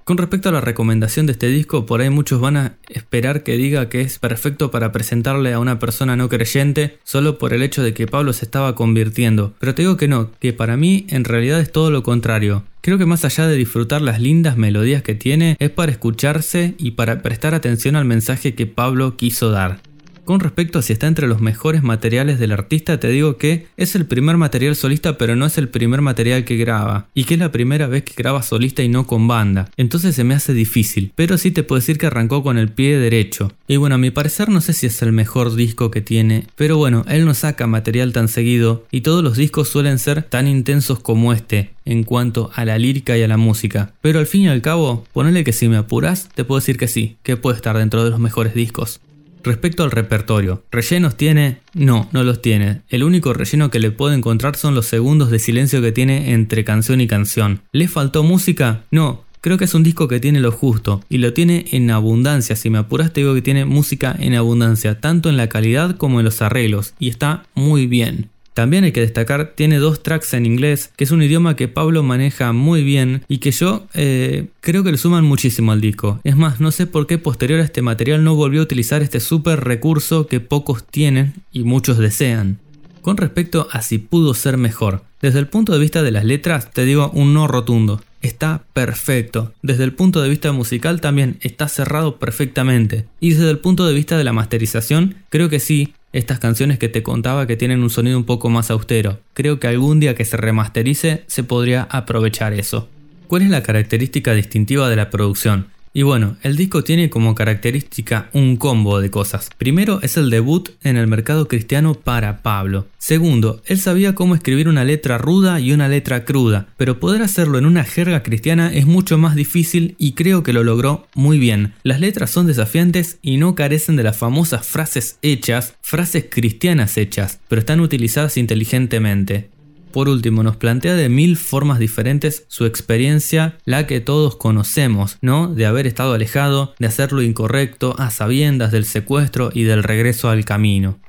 Con 0.07 0.19
respecto 0.19 0.51
a 0.51 0.53
la 0.53 0.61
recomendación 0.61 1.27
de 1.27 1.33
este 1.33 1.49
disco, 1.49 1.85
por 1.85 2.01
ahí 2.01 2.11
muchos 2.11 2.41
van 2.41 2.57
a 2.57 2.77
esperar 2.89 3.43
que 3.43 3.57
diga 3.57 3.89
que 3.89 4.03
es 4.03 4.21
perfecto 4.21 4.71
para 4.71 4.93
presentarle 4.93 5.53
a 5.53 5.59
una 5.59 5.81
persona 5.81 6.15
no 6.15 6.29
creyente 6.29 6.99
solo 7.03 7.39
por 7.39 7.53
el 7.53 7.61
hecho 7.61 7.83
de 7.83 7.93
que 7.93 8.07
Pablo 8.07 8.33
se 8.33 8.45
estaba 8.45 8.77
convirtiendo. 8.77 9.55
Pero 9.59 9.75
te 9.75 9.83
digo 9.83 9.97
que 9.97 10.07
no, 10.07 10.31
que 10.39 10.53
para 10.53 10.77
mí 10.77 11.07
en 11.09 11.25
realidad 11.25 11.59
es 11.59 11.73
todo 11.73 11.91
lo 11.91 12.05
contrario. 12.05 12.63
Creo 12.83 12.99
que 12.99 13.05
más 13.05 13.25
allá 13.25 13.49
de 13.49 13.57
disfrutar 13.57 14.01
las 14.01 14.21
lindas 14.21 14.57
melodías 14.57 15.03
que 15.03 15.17
tiene, 15.17 15.57
es 15.59 15.71
para 15.71 15.91
escucharse 15.91 16.77
y 16.79 16.93
para 16.93 17.21
prestar 17.21 17.55
atención 17.55 17.97
al 17.97 18.05
mensaje 18.05 18.55
que 18.55 18.69
Pablo 18.69 19.17
quiso 19.17 19.51
dar. 19.51 19.81
Con 20.27 20.41
respecto 20.41 20.81
a 20.81 20.83
si 20.83 20.93
está 20.93 21.07
entre 21.07 21.29
los 21.29 21.41
mejores 21.41 21.85
materiales 21.85 22.41
del 22.41 22.51
artista, 22.51 22.99
te 22.99 23.09
digo 23.09 23.37
que 23.37 23.69
es 23.77 23.95
el 23.95 24.07
primer 24.07 24.37
material 24.37 24.75
solista, 24.75 25.17
pero 25.19 25.37
no 25.37 25.47
es 25.47 25.57
el 25.57 25.69
primer 25.69 26.01
material 26.01 26.45
que 26.45 26.57
graba, 26.57 27.07
y 27.15 27.23
que 27.23 27.35
es 27.35 27.41
la 27.41 27.53
primera 27.53 27.87
vez 27.87 28.03
que 28.03 28.15
graba 28.17 28.43
solista 28.43 28.83
y 28.83 28.89
no 28.89 29.07
con 29.07 29.29
banda. 29.29 29.71
Entonces 29.77 30.17
se 30.17 30.25
me 30.25 30.35
hace 30.35 30.53
difícil, 30.53 31.13
pero 31.15 31.39
sí 31.39 31.53
te 31.53 31.63
puedo 31.63 31.79
decir 31.79 31.97
que 31.97 32.07
arrancó 32.07 32.43
con 32.43 32.59
el 32.59 32.71
pie 32.71 32.99
derecho. 32.99 33.53
Y 33.69 33.77
bueno, 33.77 33.95
a 33.95 33.99
mi 33.99 34.11
parecer 34.11 34.49
no 34.49 34.61
sé 34.61 34.73
si 34.73 34.87
es 34.87 35.01
el 35.01 35.13
mejor 35.13 35.55
disco 35.55 35.93
que 35.93 36.01
tiene, 36.01 36.49
pero 36.57 36.77
bueno, 36.77 37.05
él 37.09 37.25
no 37.25 37.33
saca 37.33 37.69
material 37.69 38.13
tan 38.13 38.27
seguido, 38.27 38.85
y 38.91 39.03
todos 39.03 39.23
los 39.23 39.37
discos 39.37 39.69
suelen 39.69 40.01
ser 40.01 40.25
tan 40.25 40.49
intensos 40.49 40.99
como 40.99 41.35
este, 41.35 41.71
en 41.85 42.03
cuanto 42.03 42.51
a 42.53 42.65
la 42.65 42.79
lírica 42.79 43.17
y 43.17 43.23
a 43.23 43.29
la 43.29 43.37
música. 43.37 43.93
Pero 44.01 44.19
al 44.19 44.27
fin 44.27 44.43
y 44.43 44.49
al 44.49 44.61
cabo, 44.61 45.05
ponele 45.13 45.45
que 45.45 45.53
si 45.53 45.69
me 45.69 45.77
apuras, 45.77 46.29
te 46.35 46.43
puedo 46.43 46.59
decir 46.59 46.79
que 46.79 46.89
sí, 46.89 47.17
que 47.23 47.37
puede 47.37 47.55
estar 47.55 47.79
dentro 47.79 48.03
de 48.03 48.11
los 48.11 48.19
mejores 48.19 48.53
discos. 48.55 48.99
Respecto 49.47 49.85
al 49.85 49.93
repertorio, 49.93 50.65
¿rellenos 50.73 51.17
tiene? 51.17 51.59
No, 51.73 52.09
no 52.11 52.25
los 52.25 52.43
tiene. 52.43 52.81
El 52.89 53.05
único 53.05 53.33
relleno 53.33 53.71
que 53.71 53.79
le 53.79 53.93
puedo 53.93 54.13
encontrar 54.13 54.57
son 54.57 54.75
los 54.75 54.87
segundos 54.87 55.31
de 55.31 55.39
silencio 55.39 55.81
que 55.81 55.93
tiene 55.93 56.33
entre 56.33 56.65
canción 56.65 57.01
y 57.01 57.07
canción. 57.07 57.61
¿Le 57.71 57.87
faltó 57.87 58.25
música? 58.25 58.83
No, 58.91 59.25
Creo 59.43 59.59
que 59.59 59.67
es 59.67 59.75
un 59.75 59.85
disco 59.85 60.09
que 60.09 60.19
tiene 60.19 60.41
lo 60.41 60.51
justo 60.51 61.05
y 61.09 61.19
lo 61.19 61.33
tiene 61.33 61.67
en 61.71 61.89
abundancia. 61.93 62.57
Si 62.57 62.69
me 62.69 62.79
apuras, 62.79 63.13
te 63.13 63.21
digo 63.21 63.33
que 63.33 63.43
tiene 63.43 63.65
música 63.65 64.17
en 64.19 64.35
abundancia, 64.35 64.99
tanto 64.99 65.29
en 65.29 65.37
la 65.37 65.49
calidad 65.49 65.97
como 65.97 66.19
en 66.19 66.25
los 66.25 66.43
arreglos, 66.43 66.95
y 66.99 67.09
está 67.09 67.45
muy 67.55 67.87
bien. 67.87 68.29
También 68.57 68.85
hay 68.85 68.93
que 68.93 69.03
destacar, 69.03 69.53
tiene 69.55 69.77
dos 69.77 70.03
tracks 70.03 70.33
en 70.33 70.47
inglés, 70.47 70.91
que 70.97 71.05
es 71.05 71.11
un 71.11 71.23
idioma 71.23 71.57
que 71.57 71.69
Pablo 71.69 72.03
maneja 72.03 72.55
muy 72.55 72.83
bien 72.83 73.23
y 73.29 73.37
que 73.37 73.51
yo 73.51 73.87
eh, 73.93 74.47
creo 74.63 74.83
que 74.83 74.93
le 74.93 74.97
suman 74.97 75.27
muchísimo 75.27 75.73
al 75.73 75.83
disco. 75.83 76.21
Es 76.25 76.39
más, 76.39 76.59
no 76.59 76.71
sé 76.71 76.87
por 76.87 77.07
qué 77.07 77.19
posterior 77.19 77.61
a 77.61 77.65
este 77.65 77.83
material 77.83 78.25
no 78.25 78.35
volvió 78.35 78.61
a 78.61 78.65
utilizar 78.65 79.03
este 79.03 79.21
super 79.21 79.63
recurso 79.63 80.27
que 80.27 80.41
pocos 80.41 80.87
tienen 80.87 81.35
y 81.53 81.65
muchos 81.65 81.99
desean. 81.99 82.59
Con 83.03 83.19
respecto 83.19 83.69
a 83.73 83.83
si 83.83 83.99
pudo 83.99 84.33
ser 84.33 84.57
mejor, 84.57 85.03
desde 85.21 85.39
el 85.39 85.49
punto 85.49 85.75
de 85.75 85.79
vista 85.79 86.03
de 86.03 86.13
las 86.13 86.25
letras, 86.25 86.71
te 86.71 86.87
digo 86.87 87.11
un 87.13 87.35
no 87.35 87.49
rotundo. 87.49 88.01
Está 88.23 88.65
perfecto. 88.73 89.53
Desde 89.63 89.85
el 89.85 89.93
punto 89.93 90.23
de 90.23 90.31
vista 90.31 90.51
musical 90.53 91.03
también 91.03 91.37
está 91.43 91.69
cerrado 91.69 92.17
perfectamente. 92.17 93.05
Y 93.21 93.35
desde 93.35 93.51
el 93.51 93.59
punto 93.59 93.87
de 93.87 93.93
vista 93.95 94.17
de 94.17 94.25
la 94.25 94.33
masterización, 94.33 95.17
creo 95.29 95.51
que 95.51 95.61
sí, 95.61 95.93
estas 96.13 96.39
canciones 96.39 96.79
que 96.79 96.89
te 96.89 97.03
contaba 97.03 97.47
que 97.47 97.57
tienen 97.57 97.83
un 97.83 97.91
sonido 97.91 98.17
un 98.17 98.25
poco 98.25 98.49
más 98.49 98.71
austero. 98.71 99.21
Creo 99.35 99.61
que 99.61 99.69
algún 99.69 100.01
día 100.01 100.15
que 100.15 100.25
se 100.25 100.37
remasterice 100.37 101.25
se 101.27 101.45
podría 101.45 101.83
aprovechar 101.91 102.53
eso. 102.53 102.89
¿Cuál 103.27 103.43
es 103.43 103.51
la 103.51 103.63
característica 103.63 104.33
distintiva 104.35 104.89
de 104.89 104.97
la 104.97 105.11
producción? 105.11 105.69
Y 105.97 106.03
bueno, 106.03 106.37
el 106.43 106.57
disco 106.57 106.85
tiene 106.85 107.09
como 107.09 107.35
característica 107.35 108.29
un 108.35 108.59
combo 108.59 109.01
de 109.01 109.11
cosas. 109.11 109.49
Primero 109.57 110.01
es 110.03 110.19
el 110.19 110.29
debut 110.29 110.69
en 110.83 110.99
el 110.99 111.07
mercado 111.07 111.49
cristiano 111.49 111.95
para 111.95 112.43
Pablo. 112.43 112.87
Segundo, 112.99 113.63
él 113.65 113.79
sabía 113.79 114.15
cómo 114.15 114.35
escribir 114.35 114.69
una 114.69 114.85
letra 114.85 115.17
ruda 115.17 115.59
y 115.59 115.73
una 115.73 115.89
letra 115.89 116.27
cruda, 116.27 116.69
pero 116.77 117.01
poder 117.01 117.23
hacerlo 117.23 117.57
en 117.57 117.65
una 117.65 117.83
jerga 117.83 118.23
cristiana 118.23 118.71
es 118.75 118.85
mucho 118.85 119.17
más 119.17 119.37
difícil 119.37 119.95
y 119.99 120.13
creo 120.13 120.43
que 120.43 120.53
lo 120.53 120.65
logró 120.65 121.07
muy 121.15 121.39
bien. 121.39 121.73
Las 121.83 121.99
letras 121.99 122.29
son 122.29 122.47
desafiantes 122.47 123.19
y 123.23 123.39
no 123.39 123.55
carecen 123.55 123.97
de 123.97 124.03
las 124.03 124.19
famosas 124.19 124.67
frases 124.67 125.19
hechas, 125.23 125.77
frases 125.81 126.27
cristianas 126.29 126.99
hechas, 126.99 127.41
pero 127.49 127.61
están 127.61 127.81
utilizadas 127.81 128.37
inteligentemente. 128.37 129.56
Por 129.97 130.11
último, 130.11 130.43
nos 130.43 130.61
plantea 130.61 130.93
de 130.93 131.09
mil 131.09 131.41
formas 131.41 131.79
diferentes 131.81 132.45
su 132.53 132.69
experiencia, 132.69 133.57
la 133.65 133.89
que 133.89 134.05
todos 134.05 134.37
conocemos, 134.37 135.17
¿no? 135.25 135.49
De 135.49 135.65
haber 135.65 135.89
estado 135.89 136.13
alejado, 136.13 136.77
de 136.77 136.85
hacer 136.85 137.17
lo 137.17 137.25
incorrecto, 137.25 137.97
a 137.97 138.13
sabiendas 138.13 138.77
del 138.77 138.85
secuestro 138.85 139.49
y 139.57 139.65
del 139.65 139.81
regreso 139.81 140.29
al 140.29 140.45
camino. 140.45 141.01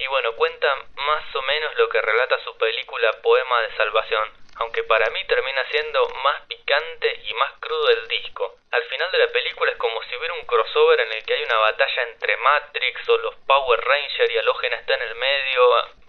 Y 0.00 0.06
bueno, 0.08 0.32
cuenta 0.32 0.68
más 0.96 1.24
o 1.36 1.42
menos 1.44 1.76
lo 1.76 1.92
que 1.92 2.00
relata 2.00 2.40
su 2.40 2.56
película 2.56 3.20
Poema 3.20 3.68
de 3.68 3.76
Salvación, 3.76 4.32
aunque 4.64 4.80
para 4.84 5.04
mí 5.12 5.20
termina 5.28 5.60
siendo 5.68 6.00
más 6.24 6.40
picante 6.48 7.20
y 7.28 7.34
más 7.36 7.52
crudo 7.60 7.84
el 8.00 8.08
disco. 8.08 8.56
Al 8.72 8.84
final 8.88 9.12
de 9.12 9.18
la 9.18 9.28
película 9.28 9.72
es 9.72 9.76
como 9.76 10.00
si 10.08 10.16
hubiera 10.16 10.40
un 10.40 10.48
crossover 10.48 11.00
en 11.04 11.12
el 11.12 11.22
que 11.28 11.34
hay 11.36 11.44
una 11.44 11.68
batalla 11.68 12.00
entre 12.08 12.32
Matrix 12.32 12.96
o 13.12 13.18
los 13.28 13.34
Power 13.44 13.76
Rangers 13.76 14.32
y 14.32 14.38
Halógena 14.38 14.76
está 14.76 14.94
en 14.94 15.02
el 15.02 15.14
medio. 15.20 15.60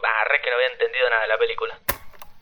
Ah, 0.04 0.24
re 0.30 0.42
que 0.42 0.50
no 0.50 0.56
había 0.56 0.68
entendido 0.68 1.10
nada 1.10 1.24
de 1.24 1.28
la 1.28 1.38
película. 1.38 1.81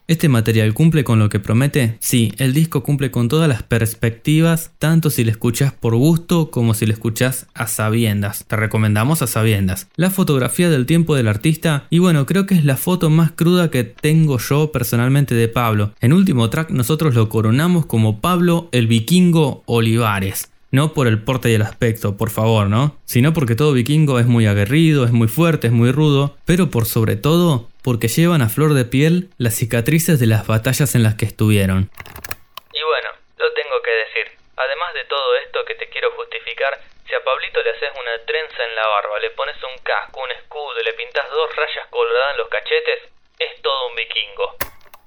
¿Este 0.09 0.27
material 0.27 0.73
cumple 0.73 1.03
con 1.03 1.19
lo 1.19 1.29
que 1.29 1.39
promete? 1.39 1.95
Sí, 1.99 2.33
el 2.39 2.51
disco 2.51 2.81
cumple 2.81 3.11
con 3.11 3.27
todas 3.27 3.47
las 3.47 3.61
perspectivas, 3.61 4.71
tanto 4.79 5.11
si 5.11 5.23
lo 5.23 5.29
escuchas 5.29 5.71
por 5.71 5.95
gusto 5.95 6.49
como 6.49 6.73
si 6.73 6.87
lo 6.87 6.93
escuchas 6.93 7.45
a 7.53 7.67
sabiendas. 7.67 8.43
Te 8.47 8.55
recomendamos 8.55 9.21
a 9.21 9.27
sabiendas. 9.27 9.87
La 9.95 10.09
fotografía 10.09 10.71
del 10.71 10.87
tiempo 10.87 11.15
del 11.15 11.27
artista, 11.27 11.85
y 11.91 11.99
bueno, 11.99 12.25
creo 12.25 12.47
que 12.47 12.55
es 12.55 12.65
la 12.65 12.75
foto 12.75 13.11
más 13.11 13.33
cruda 13.33 13.69
que 13.69 13.83
tengo 13.83 14.39
yo 14.39 14.71
personalmente 14.71 15.35
de 15.35 15.47
Pablo. 15.47 15.93
En 16.01 16.13
último 16.13 16.49
track 16.49 16.71
nosotros 16.71 17.13
lo 17.13 17.29
coronamos 17.29 17.85
como 17.85 18.19
Pablo 18.19 18.67
el 18.71 18.87
vikingo 18.87 19.61
Olivares. 19.67 20.49
No 20.71 20.93
por 20.93 21.07
el 21.07 21.21
porte 21.21 21.49
y 21.49 21.53
el 21.53 21.63
aspecto, 21.63 22.15
por 22.15 22.29
favor, 22.29 22.67
¿no? 22.67 22.95
Sino 23.05 23.33
porque 23.33 23.55
todo 23.55 23.73
vikingo 23.73 24.19
es 24.19 24.27
muy 24.27 24.45
aguerrido, 24.45 25.03
es 25.03 25.11
muy 25.11 25.27
fuerte, 25.27 25.67
es 25.67 25.73
muy 25.73 25.91
rudo, 25.91 26.35
pero 26.45 26.69
por 26.69 26.85
sobre 26.85 27.15
todo 27.15 27.68
porque 27.81 28.07
llevan 28.07 28.41
a 28.41 28.49
flor 28.49 28.73
de 28.73 28.85
piel 28.85 29.29
las 29.37 29.55
cicatrices 29.55 30.19
de 30.19 30.27
las 30.27 30.47
batallas 30.47 30.95
en 30.95 31.03
las 31.03 31.15
que 31.15 31.25
estuvieron. 31.25 31.89
Y 32.73 32.81
bueno, 32.83 33.09
lo 33.37 33.53
tengo 33.53 33.81
que 33.83 33.91
decir. 33.91 34.37
Además 34.55 34.93
de 34.93 35.05
todo 35.05 35.35
esto 35.45 35.59
que 35.65 35.75
te 35.75 35.89
quiero 35.89 36.11
justificar, 36.11 36.79
si 37.07 37.15
a 37.15 37.23
Pablito 37.23 37.63
le 37.63 37.71
haces 37.71 37.89
una 37.95 38.25
trenza 38.25 38.63
en 38.63 38.75
la 38.75 38.87
barba, 38.87 39.19
le 39.19 39.29
pones 39.31 39.55
un 39.63 39.83
casco, 39.83 40.21
un 40.21 40.31
escudo 40.31 40.79
y 40.81 40.85
le 40.85 40.93
pintas 40.93 41.29
dos 41.29 41.49
rayas 41.55 41.87
colgadas 41.89 42.31
en 42.31 42.37
los 42.37 42.49
cachetes, 42.49 42.99
es 43.39 43.61
todo 43.61 43.87
un 43.89 43.95
vikingo. 43.95 44.55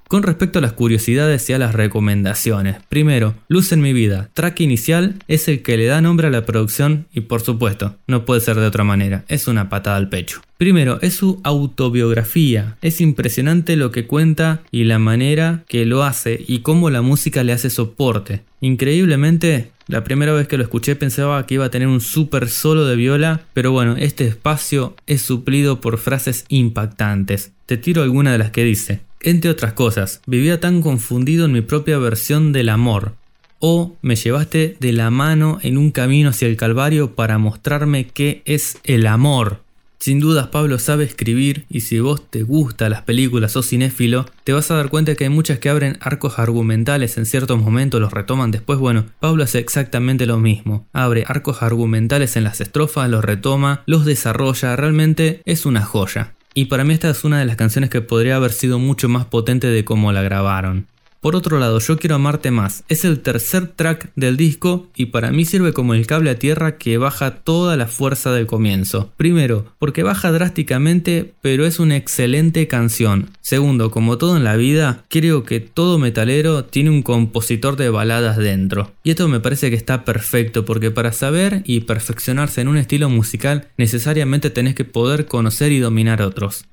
Con 0.09 0.23
respecto 0.23 0.59
a 0.59 0.63
las 0.63 0.75
curiosidades 0.75 1.49
y 1.49 1.55
a 1.55 1.59
las 1.59 1.75
recomendaciones, 1.75 2.83
primero, 2.91 3.35
Luz 3.49 3.73
en 3.73 3.81
mi 3.81 3.95
vida, 3.95 4.29
track 4.35 4.61
inicial 4.61 5.15
es 5.27 5.49
el 5.49 5.63
que 5.63 5.79
le 5.79 5.87
da 5.87 6.03
nombre 6.03 6.27
a 6.27 6.31
la 6.31 6.45
producción 6.45 7.09
y 7.13 7.23
por 7.23 7.41
supuesto, 7.41 7.95
no 8.07 8.27
puede 8.27 8.43
ser 8.43 8.57
de 8.57 8.67
otra 8.67 8.85
manera, 8.85 9.25
es 9.29 9.49
una 9.49 9.71
patada 9.71 9.97
al 9.97 10.11
pecho. 10.11 10.43
Primero, 10.63 11.01
es 11.03 11.15
su 11.17 11.41
autobiografía, 11.43 12.77
es 12.83 13.01
impresionante 13.01 13.75
lo 13.75 13.91
que 13.91 14.07
cuenta 14.07 14.63
y 14.71 14.85
la 14.85 15.01
manera 15.01 15.65
que 15.67 15.85
lo 15.87 16.05
hace 16.05 16.41
y 16.47 16.61
cómo 16.61 16.89
la 16.89 17.03
música 17.03 17.43
le 17.43 17.53
hace 17.53 17.69
soporte. 17.69 18.43
Increíblemente, 18.61 19.73
la 19.89 20.05
primera 20.05 20.33
vez 20.33 20.47
que 20.47 20.57
lo 20.57 20.63
escuché 20.63 20.95
pensaba 20.95 21.45
que 21.47 21.55
iba 21.55 21.65
a 21.65 21.71
tener 21.73 21.89
un 21.89 22.01
super 22.01 22.49
solo 22.49 22.87
de 22.87 22.95
viola, 22.95 23.41
pero 23.55 23.73
bueno, 23.73 23.97
este 23.97 24.25
espacio 24.29 24.95
es 25.09 25.23
suplido 25.23 25.81
por 25.81 25.99
frases 25.99 26.45
impactantes. 26.49 27.51
Te 27.67 27.77
tiro 27.77 28.05
alguna 28.05 28.31
de 28.31 28.39
las 28.39 28.53
que 28.53 28.63
dice. 28.63 29.01
Entre 29.21 29.51
otras 29.51 29.73
cosas, 29.73 30.23
vivía 30.29 30.61
tan 30.61 30.81
confundido 30.81 31.47
en 31.47 31.53
mi 31.55 31.63
propia 31.63 31.99
versión 31.99 32.53
del 32.53 32.69
amor. 32.69 33.17
O 33.59 33.97
me 34.01 34.15
llevaste 34.15 34.77
de 34.79 34.93
la 34.93 35.11
mano 35.11 35.59
en 35.63 35.77
un 35.77 35.91
camino 35.91 36.31
hacia 36.31 36.47
el 36.47 36.57
Calvario 36.57 37.17
para 37.17 37.39
mostrarme 37.39 38.07
qué 38.07 38.43
es 38.45 38.79
el 38.85 39.09
amor. 39.09 39.63
Sin 40.03 40.19
dudas 40.19 40.49
Pablo 40.49 40.81
sabe 40.81 41.05
escribir 41.05 41.65
y 41.69 41.83
si 41.83 42.01
vos 42.01 42.29
te 42.29 42.43
gustan 42.43 42.91
las 42.91 43.03
películas 43.03 43.57
o 43.57 43.63
cinéfilo, 43.63 44.27
te 44.43 44.53
vas 44.53 44.69
a 44.73 44.75
dar 44.75 44.89
cuenta 44.89 45.15
que 45.15 45.23
hay 45.23 45.31
muchas 45.31 45.61
que 45.61 45.69
abren 45.69 45.97
arcos 46.01 46.41
argumentales 46.41 47.19
en 47.19 47.25
ciertos 47.25 47.63
momentos, 47.63 48.01
los 48.01 48.13
retoman 48.13 48.51
después. 48.51 48.81
Bueno, 48.81 49.05
Pablo 49.21 49.45
hace 49.45 49.61
exactamente 49.61 50.27
lo 50.27 50.41
mismo. 50.41 50.89
Abre 50.93 51.23
arcos 51.29 51.63
argumentales 51.63 52.35
en 52.35 52.43
las 52.43 52.61
estrofas, 52.61 53.09
los 53.09 53.25
retoma, 53.25 53.85
los 53.87 54.05
desarrolla, 54.05 54.75
realmente 54.75 55.41
es 55.45 55.67
una 55.67 55.83
joya. 55.83 56.35
Y 56.53 56.65
para 56.65 56.83
mí 56.83 56.95
esta 56.95 57.09
es 57.09 57.23
una 57.23 57.39
de 57.39 57.47
las 57.47 57.55
canciones 57.55 57.89
que 57.89 58.01
podría 58.01 58.35
haber 58.35 58.53
sido 58.53 58.81
mucho 58.81 59.09
más 59.09 59.27
potente 59.27 59.69
de 59.69 59.85
cómo 59.85 60.11
la 60.11 60.23
grabaron. 60.23 60.89
Por 61.23 61.37
otro 61.37 61.61
lado, 61.61 61.79
Yo 61.79 61.99
Quiero 61.99 62.17
Amarte 62.17 62.51
Más 62.51 62.83
es 62.89 63.05
el 63.05 63.23
tercer 63.23 63.69
track 63.69 64.11
del 64.17 64.37
disco 64.37 64.89
y 64.97 65.07
para 65.07 65.31
mí 65.31 65.45
sirve 65.45 65.73
como 65.73 65.95
el 65.95 66.05
cable 66.05 66.31
a 66.31 66.39
tierra 66.41 66.79
que 66.79 66.99
baja 66.99 67.37
toda 67.45 67.77
la 67.77 67.87
fuerza 67.87 68.33
del 68.33 68.49
comienzo. 68.49 69.13
Primero, 69.17 69.67
porque 69.79 70.03
baja 70.03 70.33
drásticamente, 70.33 71.33
pero 71.41 71.65
es 71.65 71.79
una 71.79 71.97
excelente 71.97 72.67
canción. 72.67 73.31
Segundo, 73.41 73.93
como 73.93 74.19
todo 74.19 74.37
en 74.37 74.43
la 74.43 74.57
vida, 74.57 75.05
creo 75.09 75.45
que 75.45 75.61
todo 75.61 76.01
metalero 76.01 76.65
tiene 76.65 76.91
un 76.91 77.05
compositor 77.05 77.77
de 77.77 77.89
baladas 77.89 78.37
dentro. 78.37 78.91
Y 79.05 79.11
esto 79.11 79.29
me 79.29 79.39
parece 79.39 79.71
que 79.71 79.77
está 79.77 80.05
perfecto 80.05 80.65
porque 80.65 80.91
para 80.91 81.13
saber 81.13 81.63
y 81.67 81.83
perfeccionarse 81.83 82.63
en 82.63 82.67
un 82.67 82.79
estilo 82.79 83.09
musical 83.09 83.69
necesariamente 83.77 84.51
tenés 84.51 84.75
que 84.75 84.85
poder 84.85 85.27
conocer 85.27 85.71
y 85.71 85.79
dominar 85.79 86.21
otros. 86.21 86.65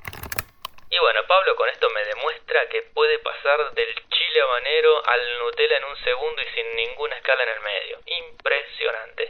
Y 0.89 0.97
bueno, 0.97 1.19
Pablo 1.27 1.53
con 1.55 1.69
esto 1.69 1.85
me 1.93 2.01
demuestra 2.15 2.57
que 2.71 2.88
puede 2.99 3.17
pasar 3.19 3.73
del 3.75 3.95
chile 4.11 4.39
habanero 4.43 4.91
al 5.07 5.21
Nutella 5.39 5.77
en 5.79 5.85
un 5.87 5.95
segundo 6.03 6.41
y 6.43 6.49
sin 6.51 6.67
ninguna 6.75 7.15
escala 7.15 7.41
en 7.47 7.51
el 7.55 7.61
medio. 7.63 7.95
Impresionante. 8.27 9.23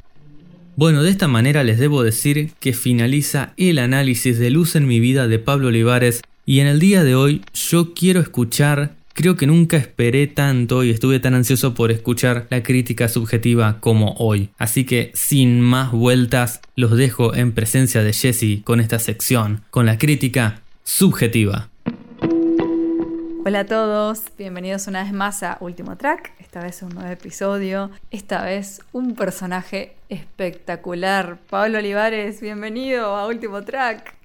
Bueno, 0.76 1.02
de 1.02 1.10
esta 1.10 1.28
manera 1.28 1.64
les 1.64 1.80
debo 1.80 2.04
decir 2.04 2.52
que 2.60 2.74
finaliza 2.74 3.54
el 3.58 3.80
análisis 3.80 4.38
de 4.38 4.52
Luz 4.52 4.76
en 4.76 4.86
mi 4.86 5.00
vida 5.00 5.28
de 5.28 5.40
Pablo 5.40 5.70
Olivares 5.70 6.22
y 6.46 6.60
en 6.60 6.68
el 6.68 6.80
día 6.80 7.04
de 7.04 7.16
hoy 7.16 7.42
yo 7.56 7.96
quiero 7.96 8.20
escuchar 8.20 8.96
Creo 9.14 9.38
que 9.38 9.48
nunca 9.48 9.78
esperé 9.78 10.28
tanto 10.28 10.84
y 10.84 10.92
estuve 10.92 11.20
tan 11.20 11.34
ansioso 11.34 11.74
por 11.74 11.90
escuchar 11.90 12.46
la 12.52 12.62
crítica 12.62 13.10
subjetiva 13.10 13.80
como 13.80 14.14
hoy. 14.20 14.50
Así 14.60 14.84
que 14.84 15.12
sin 15.16 15.62
más 15.62 15.92
vueltas, 15.92 16.62
los 16.76 16.96
dejo 16.96 17.34
en 17.34 17.54
presencia 17.54 18.04
de 18.04 18.14
Jesse 18.14 18.62
con 18.64 18.80
esta 18.80 19.00
sección, 19.00 19.64
con 19.72 19.88
la 19.88 19.98
crítica 19.98 20.62
subjetiva. 20.84 21.72
Hola 23.48 23.62
a 23.62 23.66
todos, 23.66 24.24
bienvenidos 24.38 24.88
una 24.88 25.06
vez 25.06 25.14
más 25.14 25.42
a 25.42 25.56
Último 25.62 25.96
Track, 25.96 26.34
esta 26.38 26.62
vez 26.62 26.82
un 26.82 26.90
nuevo 26.90 27.10
episodio, 27.10 27.92
esta 28.12 28.44
vez 28.44 28.82
un 28.92 29.16
personaje 29.16 29.96
espectacular. 30.10 31.38
Pablo 31.50 31.78
Olivares, 31.78 32.42
bienvenido 32.42 33.16
a 33.16 33.26
Último 33.26 33.64
Track. 33.64 34.16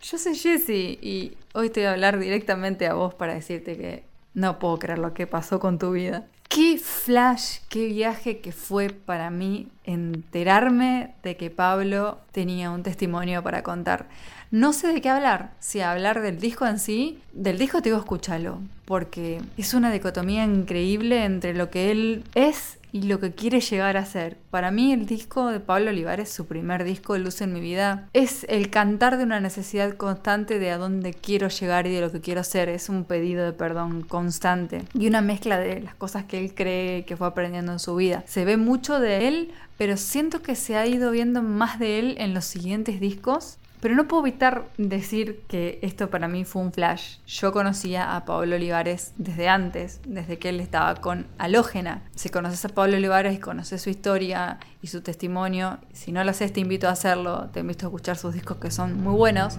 Yo 0.00 0.18
soy 0.18 0.36
Jesse 0.36 0.70
y 1.02 1.36
hoy 1.52 1.70
te 1.70 1.80
voy 1.80 1.88
a 1.88 1.92
hablar 1.94 2.20
directamente 2.20 2.86
a 2.86 2.94
vos 2.94 3.12
para 3.12 3.34
decirte 3.34 3.76
que 3.76 4.04
no 4.34 4.60
puedo 4.60 4.78
creer 4.78 5.00
lo 5.00 5.14
que 5.14 5.26
pasó 5.26 5.58
con 5.58 5.80
tu 5.80 5.90
vida. 5.90 6.28
Qué 6.50 6.78
flash, 6.78 7.58
qué 7.68 7.86
viaje 7.86 8.40
que 8.40 8.50
fue 8.50 8.88
para 8.88 9.30
mí 9.30 9.68
enterarme 9.84 11.14
de 11.22 11.36
que 11.36 11.48
Pablo 11.48 12.18
tenía 12.32 12.72
un 12.72 12.82
testimonio 12.82 13.40
para 13.44 13.62
contar. 13.62 14.08
No 14.50 14.72
sé 14.72 14.88
de 14.88 15.00
qué 15.00 15.10
hablar, 15.10 15.52
si 15.60 15.80
hablar 15.80 16.20
del 16.20 16.40
disco 16.40 16.66
en 16.66 16.80
sí, 16.80 17.20
del 17.32 17.56
disco 17.56 17.80
te 17.80 17.90
digo 17.90 18.00
escúchalo, 18.00 18.58
porque 18.84 19.40
es 19.56 19.74
una 19.74 19.92
dicotomía 19.92 20.42
increíble 20.44 21.22
entre 21.22 21.54
lo 21.54 21.70
que 21.70 21.92
él 21.92 22.24
es 22.34 22.79
y 22.92 23.02
lo 23.02 23.20
que 23.20 23.32
quiere 23.32 23.60
llegar 23.60 23.96
a 23.96 24.04
ser. 24.04 24.36
Para 24.50 24.70
mí 24.70 24.92
el 24.92 25.06
disco 25.06 25.48
de 25.48 25.60
Pablo 25.60 25.90
Olivares, 25.90 26.30
su 26.30 26.46
primer 26.46 26.84
disco, 26.84 27.16
Luz 27.18 27.40
en 27.40 27.52
mi 27.52 27.60
vida, 27.60 28.08
es 28.12 28.46
el 28.48 28.70
cantar 28.70 29.18
de 29.18 29.24
una 29.24 29.40
necesidad 29.40 29.96
constante 29.96 30.58
de 30.58 30.70
a 30.70 30.78
dónde 30.78 31.14
quiero 31.14 31.48
llegar 31.48 31.86
y 31.86 31.94
de 31.94 32.00
lo 32.00 32.10
que 32.10 32.20
quiero 32.20 32.44
ser. 32.44 32.68
Es 32.68 32.88
un 32.88 33.04
pedido 33.04 33.44
de 33.44 33.52
perdón 33.52 34.02
constante 34.02 34.84
y 34.94 35.06
una 35.06 35.20
mezcla 35.20 35.58
de 35.58 35.80
las 35.80 35.94
cosas 35.94 36.24
que 36.24 36.38
él 36.38 36.54
cree 36.54 37.04
que 37.04 37.16
fue 37.16 37.26
aprendiendo 37.26 37.72
en 37.72 37.78
su 37.78 37.94
vida. 37.96 38.24
Se 38.26 38.44
ve 38.44 38.56
mucho 38.56 39.00
de 39.00 39.28
él, 39.28 39.50
pero 39.78 39.96
siento 39.96 40.42
que 40.42 40.54
se 40.54 40.76
ha 40.76 40.86
ido 40.86 41.10
viendo 41.10 41.42
más 41.42 41.78
de 41.78 41.98
él 41.98 42.14
en 42.18 42.34
los 42.34 42.44
siguientes 42.44 43.00
discos 43.00 43.58
Pero 43.80 43.94
no 43.94 44.06
puedo 44.06 44.26
evitar 44.26 44.64
decir 44.76 45.42
que 45.48 45.78
esto 45.82 46.10
para 46.10 46.28
mí 46.28 46.44
fue 46.44 46.62
un 46.62 46.72
flash. 46.72 47.16
Yo 47.26 47.52
conocía 47.52 48.14
a 48.14 48.24
Pablo 48.24 48.56
Olivares 48.56 49.14
desde 49.16 49.48
antes, 49.48 50.00
desde 50.06 50.38
que 50.38 50.50
él 50.50 50.60
estaba 50.60 50.96
con 50.96 51.26
Halógena. 51.38 52.02
Si 52.14 52.28
conoces 52.28 52.64
a 52.64 52.68
Pablo 52.68 52.96
Olivares 52.96 53.40
conoces 53.40 53.80
su 53.80 53.90
historia 53.90 54.58
y 54.82 54.88
su 54.88 55.00
testimonio, 55.00 55.78
si 55.92 56.12
no 56.12 56.22
lo 56.24 56.30
haces 56.30 56.52
te 56.52 56.60
invito 56.60 56.88
a 56.88 56.92
hacerlo, 56.92 57.48
te 57.52 57.60
invito 57.60 57.86
a 57.86 57.88
escuchar 57.88 58.16
sus 58.16 58.34
discos 58.34 58.58
que 58.58 58.70
son 58.70 59.02
muy 59.02 59.14
buenos. 59.14 59.58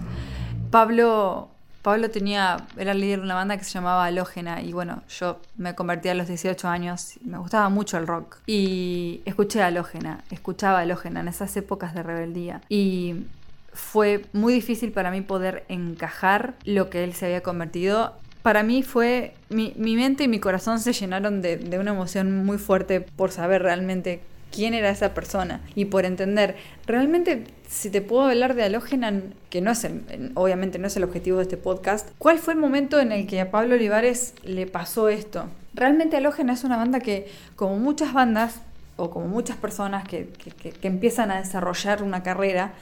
Pablo 0.70 1.50
Pablo 1.82 2.10
tenía, 2.10 2.68
era 2.76 2.92
el 2.92 3.00
líder 3.00 3.18
de 3.18 3.24
una 3.24 3.34
banda 3.34 3.56
que 3.56 3.64
se 3.64 3.72
llamaba 3.72 4.04
Halógena 4.04 4.62
y 4.62 4.72
bueno, 4.72 5.02
yo 5.08 5.40
me 5.56 5.74
convertí 5.74 6.08
a 6.08 6.14
los 6.14 6.28
18 6.28 6.68
años, 6.68 7.18
me 7.24 7.38
gustaba 7.38 7.68
mucho 7.70 7.98
el 7.98 8.06
rock 8.06 8.38
y 8.46 9.20
escuché 9.24 9.62
Halógena, 9.62 10.22
escuchaba 10.30 10.78
Halógena 10.78 11.20
en 11.20 11.28
esas 11.28 11.56
épocas 11.56 11.92
de 11.92 12.04
rebeldía 12.04 12.60
y 12.68 13.24
fue 13.72 14.24
muy 14.32 14.52
difícil 14.52 14.92
para 14.92 15.10
mí 15.10 15.20
poder 15.20 15.64
encajar 15.68 16.54
lo 16.64 16.90
que 16.90 17.04
él 17.04 17.14
se 17.14 17.26
había 17.26 17.42
convertido. 17.42 18.14
Para 18.42 18.62
mí 18.62 18.82
fue, 18.82 19.34
mi, 19.48 19.72
mente 19.76 20.24
y 20.24 20.28
mi 20.28 20.40
corazón 20.40 20.80
se 20.80 20.92
llenaron 20.92 21.42
de, 21.42 21.56
de 21.56 21.78
una 21.78 21.92
emoción 21.92 22.44
muy 22.44 22.58
fuerte 22.58 23.00
por 23.00 23.30
saber 23.30 23.62
realmente 23.62 24.20
quién 24.52 24.74
era 24.74 24.90
esa 24.90 25.14
persona 25.14 25.60
y 25.74 25.86
por 25.86 26.04
entender, 26.04 26.56
realmente 26.86 27.44
si 27.68 27.90
te 27.90 28.02
puedo 28.02 28.24
hablar 28.24 28.54
de 28.54 28.64
Halógena, 28.64 29.22
que 29.48 29.60
no 29.60 29.70
es 29.70 29.88
obviamente 30.34 30.78
no 30.78 30.86
es 30.86 30.96
el 30.96 31.04
objetivo 31.04 31.38
de 31.38 31.44
este 31.44 31.56
podcast, 31.56 32.10
¿cuál 32.18 32.38
fue 32.38 32.52
el 32.52 32.60
momento 32.60 33.00
en 33.00 33.12
el 33.12 33.26
que 33.26 33.40
a 33.40 33.50
Pablo 33.50 33.74
Olivares 33.74 34.34
le 34.44 34.66
pasó 34.66 35.08
esto? 35.08 35.46
Realmente 35.74 36.16
Halógena 36.16 36.52
es 36.52 36.64
una 36.64 36.76
banda 36.76 37.00
que, 37.00 37.30
como 37.56 37.78
muchas 37.78 38.12
bandas, 38.12 38.60
o 38.96 39.10
como 39.10 39.26
muchas 39.26 39.56
personas 39.56 40.06
que, 40.06 40.28
empiezan 40.82 41.30
a 41.30 41.38
desarrollar 41.38 42.02
una 42.02 42.22
carrera 42.22 42.72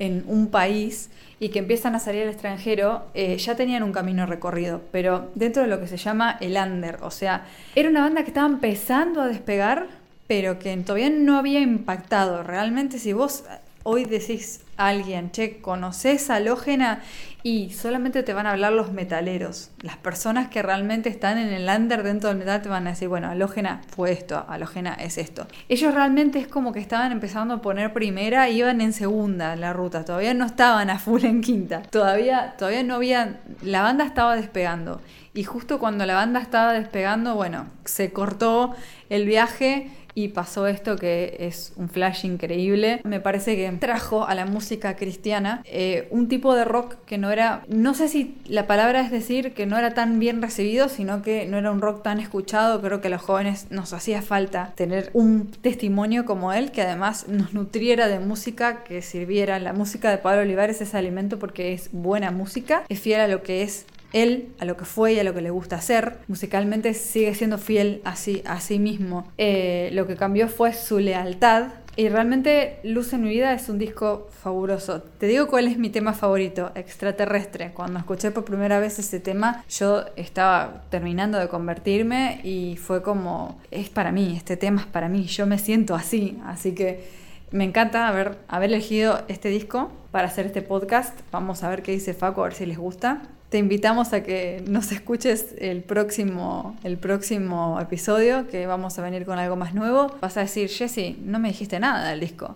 en 0.00 0.24
un 0.26 0.48
país 0.48 1.10
y 1.38 1.50
que 1.50 1.60
empiezan 1.60 1.94
a 1.94 2.00
salir 2.00 2.22
al 2.24 2.30
extranjero, 2.30 3.04
eh, 3.14 3.36
ya 3.36 3.54
tenían 3.54 3.84
un 3.84 3.92
camino 3.92 4.26
recorrido, 4.26 4.80
pero 4.90 5.30
dentro 5.36 5.62
de 5.62 5.68
lo 5.68 5.78
que 5.78 5.86
se 5.86 5.96
llama 5.96 6.36
el 6.40 6.56
under, 6.56 6.98
o 7.02 7.10
sea, 7.12 7.46
era 7.76 7.88
una 7.88 8.00
banda 8.00 8.22
que 8.22 8.28
estaba 8.28 8.48
empezando 8.48 9.22
a 9.22 9.28
despegar, 9.28 9.86
pero 10.26 10.58
que 10.58 10.76
todavía 10.78 11.10
no 11.10 11.38
había 11.38 11.60
impactado. 11.60 12.42
Realmente 12.42 12.98
si 12.98 13.12
vos 13.12 13.44
hoy 13.82 14.04
decís 14.04 14.60
a 14.76 14.88
alguien, 14.88 15.30
che, 15.30 15.60
conoces 15.60 16.30
halógena 16.30 17.02
y 17.42 17.70
solamente 17.70 18.22
te 18.22 18.34
van 18.34 18.46
a 18.46 18.52
hablar 18.52 18.72
los 18.72 18.92
metaleros. 18.92 19.70
Las 19.80 19.96
personas 19.96 20.48
que 20.48 20.62
realmente 20.62 21.08
están 21.08 21.38
en 21.38 21.48
el 21.48 21.68
under 21.68 22.02
dentro 22.02 22.28
del 22.28 22.38
metal 22.38 22.62
te 22.62 22.68
van 22.68 22.86
a 22.86 22.90
decir, 22.90 23.08
bueno, 23.08 23.28
halógena 23.28 23.82
fue 23.88 24.12
esto, 24.12 24.44
halógena 24.48 24.94
es 24.94 25.18
esto. 25.18 25.46
Ellos 25.68 25.94
realmente 25.94 26.38
es 26.38 26.48
como 26.48 26.72
que 26.72 26.80
estaban 26.80 27.12
empezando 27.12 27.54
a 27.54 27.62
poner 27.62 27.92
primera 27.92 28.48
iban 28.48 28.80
en 28.80 28.92
segunda 28.92 29.56
la 29.56 29.72
ruta, 29.72 30.04
todavía 30.04 30.34
no 30.34 30.46
estaban 30.46 30.90
a 30.90 30.98
full 30.98 31.24
en 31.24 31.40
quinta. 31.40 31.82
Todavía, 31.82 32.54
todavía 32.58 32.82
no 32.82 32.96
había, 32.96 33.40
la 33.62 33.82
banda 33.82 34.04
estaba 34.04 34.36
despegando. 34.36 35.00
Y 35.32 35.44
justo 35.44 35.78
cuando 35.78 36.06
la 36.06 36.14
banda 36.14 36.40
estaba 36.40 36.72
despegando, 36.72 37.36
bueno, 37.36 37.66
se 37.84 38.12
cortó 38.12 38.74
el 39.08 39.26
viaje 39.26 39.90
pasó 40.28 40.66
esto 40.66 40.96
que 40.96 41.36
es 41.40 41.72
un 41.76 41.88
flash 41.88 42.24
increíble. 42.24 43.00
Me 43.04 43.20
parece 43.20 43.56
que 43.56 43.70
trajo 43.72 44.26
a 44.26 44.34
la 44.34 44.46
música 44.46 44.96
cristiana 44.96 45.62
eh, 45.64 46.08
un 46.10 46.28
tipo 46.28 46.54
de 46.54 46.64
rock 46.64 46.96
que 47.06 47.18
no 47.18 47.30
era, 47.30 47.62
no 47.68 47.94
sé 47.94 48.08
si 48.08 48.36
la 48.46 48.66
palabra 48.66 49.00
es 49.00 49.10
decir 49.10 49.52
que 49.52 49.66
no 49.66 49.78
era 49.78 49.94
tan 49.94 50.18
bien 50.18 50.42
recibido, 50.42 50.88
sino 50.88 51.22
que 51.22 51.46
no 51.46 51.58
era 51.58 51.70
un 51.70 51.80
rock 51.80 52.02
tan 52.02 52.20
escuchado. 52.20 52.80
Creo 52.80 53.00
que 53.00 53.08
a 53.08 53.10
los 53.10 53.22
jóvenes 53.22 53.66
nos 53.70 53.92
hacía 53.92 54.22
falta 54.22 54.72
tener 54.74 55.10
un 55.12 55.50
testimonio 55.50 56.24
como 56.24 56.52
él 56.52 56.70
que 56.72 56.82
además 56.82 57.28
nos 57.28 57.52
nutriera 57.52 58.08
de 58.08 58.20
música 58.20 58.84
que 58.84 59.02
sirviera. 59.02 59.58
La 59.58 59.72
música 59.72 60.10
de 60.10 60.18
Pablo 60.18 60.42
Olivares 60.42 60.80
es 60.80 60.94
alimento 60.94 61.38
porque 61.38 61.72
es 61.72 61.90
buena 61.92 62.30
música, 62.30 62.84
es 62.88 63.00
fiel 63.00 63.20
a 63.20 63.28
lo 63.28 63.42
que 63.42 63.62
es 63.62 63.86
él 64.12 64.48
a 64.58 64.64
lo 64.64 64.76
que 64.76 64.84
fue 64.84 65.14
y 65.14 65.18
a 65.18 65.24
lo 65.24 65.34
que 65.34 65.40
le 65.40 65.50
gusta 65.50 65.76
hacer. 65.76 66.18
Musicalmente 66.28 66.94
sigue 66.94 67.34
siendo 67.34 67.58
fiel 67.58 68.00
a 68.04 68.16
sí, 68.16 68.42
a 68.44 68.60
sí 68.60 68.78
mismo. 68.78 69.28
Eh, 69.38 69.90
lo 69.92 70.06
que 70.06 70.16
cambió 70.16 70.48
fue 70.48 70.72
su 70.72 70.98
lealtad. 70.98 71.68
Y 71.96 72.08
realmente 72.08 72.78
Luz 72.82 73.12
en 73.12 73.22
mi 73.22 73.30
vida 73.30 73.52
es 73.52 73.68
un 73.68 73.78
disco 73.78 74.28
fabuloso. 74.42 75.02
Te 75.02 75.26
digo 75.26 75.48
cuál 75.48 75.66
es 75.66 75.76
mi 75.76 75.90
tema 75.90 76.14
favorito, 76.14 76.72
extraterrestre. 76.74 77.72
Cuando 77.74 77.98
escuché 77.98 78.30
por 78.30 78.44
primera 78.44 78.78
vez 78.78 78.98
ese 78.98 79.20
tema, 79.20 79.64
yo 79.68 80.04
estaba 80.16 80.84
terminando 80.88 81.38
de 81.38 81.48
convertirme 81.48 82.40
y 82.44 82.76
fue 82.76 83.02
como, 83.02 83.60
es 83.70 83.90
para 83.90 84.12
mí, 84.12 84.34
este 84.36 84.56
tema 84.56 84.82
es 84.82 84.86
para 84.86 85.08
mí, 85.08 85.24
yo 85.24 85.46
me 85.46 85.58
siento 85.58 85.94
así. 85.94 86.38
Así 86.46 86.74
que 86.74 87.04
me 87.50 87.64
encanta 87.64 88.06
haber, 88.06 88.38
haber 88.48 88.70
elegido 88.70 89.22
este 89.28 89.48
disco 89.48 89.90
para 90.12 90.28
hacer 90.28 90.46
este 90.46 90.62
podcast. 90.62 91.18
Vamos 91.32 91.64
a 91.64 91.68
ver 91.68 91.82
qué 91.82 91.92
dice 91.92 92.14
Faco, 92.14 92.42
a 92.42 92.44
ver 92.44 92.54
si 92.54 92.66
les 92.66 92.78
gusta 92.78 93.22
te 93.50 93.58
invitamos 93.58 94.12
a 94.12 94.22
que 94.22 94.62
nos 94.68 94.92
escuches 94.92 95.56
el 95.58 95.82
próximo, 95.82 96.76
el 96.84 96.98
próximo 96.98 97.78
episodio, 97.80 98.48
que 98.48 98.66
vamos 98.66 98.96
a 98.98 99.02
venir 99.02 99.26
con 99.26 99.40
algo 99.40 99.56
más 99.56 99.74
nuevo. 99.74 100.16
Vas 100.20 100.36
a 100.36 100.40
decir, 100.40 100.68
Jesse, 100.68 101.16
no 101.18 101.40
me 101.40 101.48
dijiste 101.48 101.80
nada 101.80 102.08
del 102.08 102.20
disco. 102.20 102.54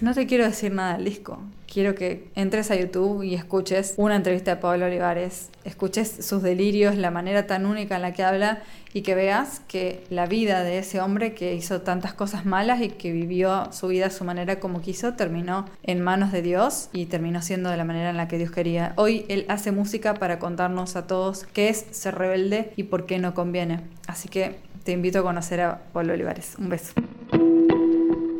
No 0.00 0.14
te 0.14 0.26
quiero 0.26 0.44
decir 0.44 0.72
nada 0.72 0.96
del 0.96 1.04
disco. 1.04 1.38
Quiero 1.72 1.94
que 1.94 2.28
entres 2.34 2.70
a 2.70 2.76
YouTube 2.76 3.22
y 3.22 3.34
escuches 3.34 3.94
una 3.96 4.16
entrevista 4.16 4.56
de 4.56 4.60
Pablo 4.60 4.86
Olivares, 4.86 5.48
escuches 5.64 6.18
sus 6.20 6.42
delirios, 6.42 6.96
la 6.96 7.10
manera 7.10 7.46
tan 7.46 7.64
única 7.64 7.96
en 7.96 8.02
la 8.02 8.12
que 8.12 8.22
habla 8.22 8.62
y 8.92 9.00
que 9.00 9.14
veas 9.14 9.60
que 9.68 10.04
la 10.10 10.26
vida 10.26 10.64
de 10.64 10.78
ese 10.78 11.00
hombre 11.00 11.32
que 11.32 11.54
hizo 11.54 11.80
tantas 11.80 12.12
cosas 12.12 12.44
malas 12.44 12.82
y 12.82 12.90
que 12.90 13.10
vivió 13.10 13.72
su 13.72 13.88
vida 13.88 14.06
a 14.06 14.10
su 14.10 14.24
manera 14.24 14.60
como 14.60 14.82
quiso, 14.82 15.14
terminó 15.14 15.64
en 15.82 16.02
manos 16.02 16.30
de 16.30 16.42
Dios 16.42 16.90
y 16.92 17.06
terminó 17.06 17.40
siendo 17.40 17.70
de 17.70 17.78
la 17.78 17.84
manera 17.84 18.10
en 18.10 18.18
la 18.18 18.28
que 18.28 18.36
Dios 18.36 18.50
quería. 18.50 18.92
Hoy 18.96 19.24
él 19.28 19.46
hace 19.48 19.72
música 19.72 20.12
para 20.14 20.38
contarnos 20.38 20.94
a 20.94 21.06
todos 21.06 21.46
qué 21.54 21.70
es 21.70 21.86
ser 21.90 22.16
rebelde 22.16 22.72
y 22.76 22.82
por 22.82 23.06
qué 23.06 23.18
no 23.18 23.32
conviene. 23.32 23.80
Así 24.06 24.28
que 24.28 24.56
te 24.84 24.92
invito 24.92 25.20
a 25.20 25.22
conocer 25.22 25.62
a 25.62 25.80
Pablo 25.94 26.12
Olivares. 26.12 26.56
Un 26.58 26.68
beso. 26.68 26.92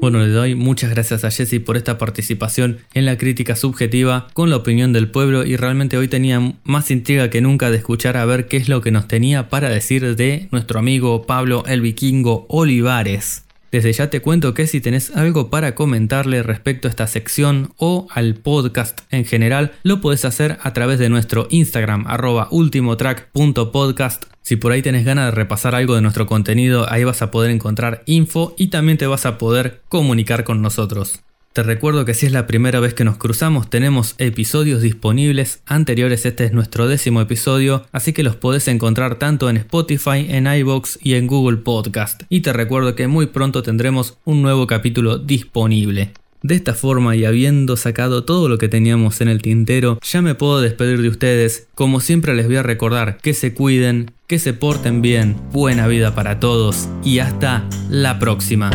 Bueno, 0.03 0.18
le 0.18 0.30
doy 0.30 0.57
muchas 0.57 0.90
gracias 0.90 1.22
a 1.22 1.30
Jesse 1.30 1.61
por 1.64 1.76
esta 1.76 1.96
participación 1.96 2.78
en 2.92 3.05
la 3.05 3.16
crítica 3.16 3.55
subjetiva 3.55 4.26
con 4.32 4.50
la 4.50 4.57
opinión 4.57 4.92
del 4.92 5.09
pueblo 5.09 5.44
y 5.44 5.55
realmente 5.55 5.96
hoy 5.96 6.09
tenía 6.09 6.55
más 6.64 6.90
intriga 6.90 7.30
que 7.30 7.40
nunca 7.40 7.70
de 7.70 7.76
escuchar 7.76 8.16
a 8.16 8.24
ver 8.24 8.48
qué 8.48 8.57
es 8.57 8.68
lo 8.68 8.80
que 8.80 8.90
nos 8.90 9.07
tenía 9.07 9.48
para 9.48 9.68
decir 9.68 10.16
de 10.16 10.48
nuestro 10.50 10.80
amigo 10.80 11.24
Pablo 11.24 11.62
el 11.68 11.82
Vikingo 11.82 12.46
Olivares. 12.48 13.44
Desde 13.70 13.92
ya 13.92 14.11
te 14.11 14.20
cuento 14.20 14.55
que 14.55 14.66
si 14.66 14.80
tenés 14.80 15.14
algo 15.14 15.50
para 15.50 15.76
comentarle 15.76 16.42
respecto 16.42 16.88
a 16.88 16.90
esta 16.90 17.07
sección 17.07 17.72
o 17.76 18.09
al 18.11 18.34
podcast 18.34 19.03
en 19.12 19.24
general, 19.24 19.70
lo 19.84 20.00
puedes 20.00 20.24
hacer 20.24 20.59
a 20.64 20.72
través 20.72 20.98
de 20.98 21.11
nuestro 21.11 21.46
Instagram 21.48 22.09
arroba 22.09 22.48
ultimotrack.podcast 22.50 24.32
si 24.43 24.57
por 24.57 24.72
ahí 24.72 24.82
tenés 24.82 25.05
ganas 25.05 25.26
de 25.26 25.30
repasar 25.30 25.74
algo 25.74 25.95
de 25.95 26.03
nuestro 26.03 26.26
contenido, 26.26 26.90
ahí 26.90 27.05
vas 27.05 27.22
a 27.22 27.30
poder 27.30 27.51
encontrar 27.51 28.03
info 28.07 28.55
y 28.59 28.68
también 28.68 28.99
te 28.99 29.07
vas 29.07 29.24
a 29.24 29.38
poder 29.38 29.80
comunicar 29.88 30.45
con 30.45 30.62
nosotros. 30.62 31.20
Te 31.53 31.62
recuerdo 31.62 32.07
que 32.07 32.14
si 32.14 32.24
es 32.24 32.32
la 32.32 32.47
primera 32.47 32.80
vez 32.80 32.95
que 32.95 33.05
nos 33.05 33.18
cruzamos, 33.18 33.68
tenemos 33.68 34.14
episodios 34.16 34.80
disponibles 34.80 35.62
anteriores. 35.66 36.24
Este 36.24 36.45
es 36.45 36.53
nuestro 36.53 36.88
décimo 36.88 37.20
episodio, 37.20 37.84
así 37.93 38.14
que 38.14 38.22
los 38.22 38.36
podés 38.36 38.68
encontrar 38.68 39.16
tanto 39.16 39.51
en 39.51 39.59
Spotify, 39.59 40.26
en 40.30 40.47
iBox 40.47 40.99
y 41.03 41.12
en 41.12 41.26
Google 41.26 41.59
Podcast. 41.59 42.22
Y 42.30 42.40
te 42.40 42.55
recuerdo 42.55 42.95
que 42.95 43.07
muy 43.07 43.26
pronto 43.26 43.62
tendremos 43.62 44.16
un 44.24 44.40
nuevo 44.40 44.66
capítulo 44.66 45.18
disponible. 45.18 46.14
De 46.43 46.57
esta 46.57 46.74
forma 46.74 47.14
y 47.14 47.24
habiendo 47.24 47.76
sacado 47.76 48.24
todo 48.24 48.49
lo 48.49 48.59
que 48.59 48.68
teníamos 48.68 49.20
en 49.20 49.28
el 49.28 49.43
tintero, 49.43 49.99
ya 50.03 50.22
me 50.22 50.34
puedo 50.34 50.61
despedir 50.61 51.01
de 51.01 51.09
ustedes. 51.09 51.68
Como 51.74 52.01
siempre 52.01 52.34
les 52.34 52.47
voy 52.47 52.57
a 52.57 52.62
recordar 52.62 53.18
que 53.22 53.32
se 53.32 53.55
cuiden, 53.55 54.11
que 54.26 54.38
se 54.38 54.53
porten 54.53 55.03
bien, 55.03 55.36
buena 55.53 55.86
vida 55.86 56.14
para 56.14 56.40
todos 56.40 56.88
y 57.05 57.20
hasta 57.20 57.68
la 57.88 58.18
próxima. 58.18 58.70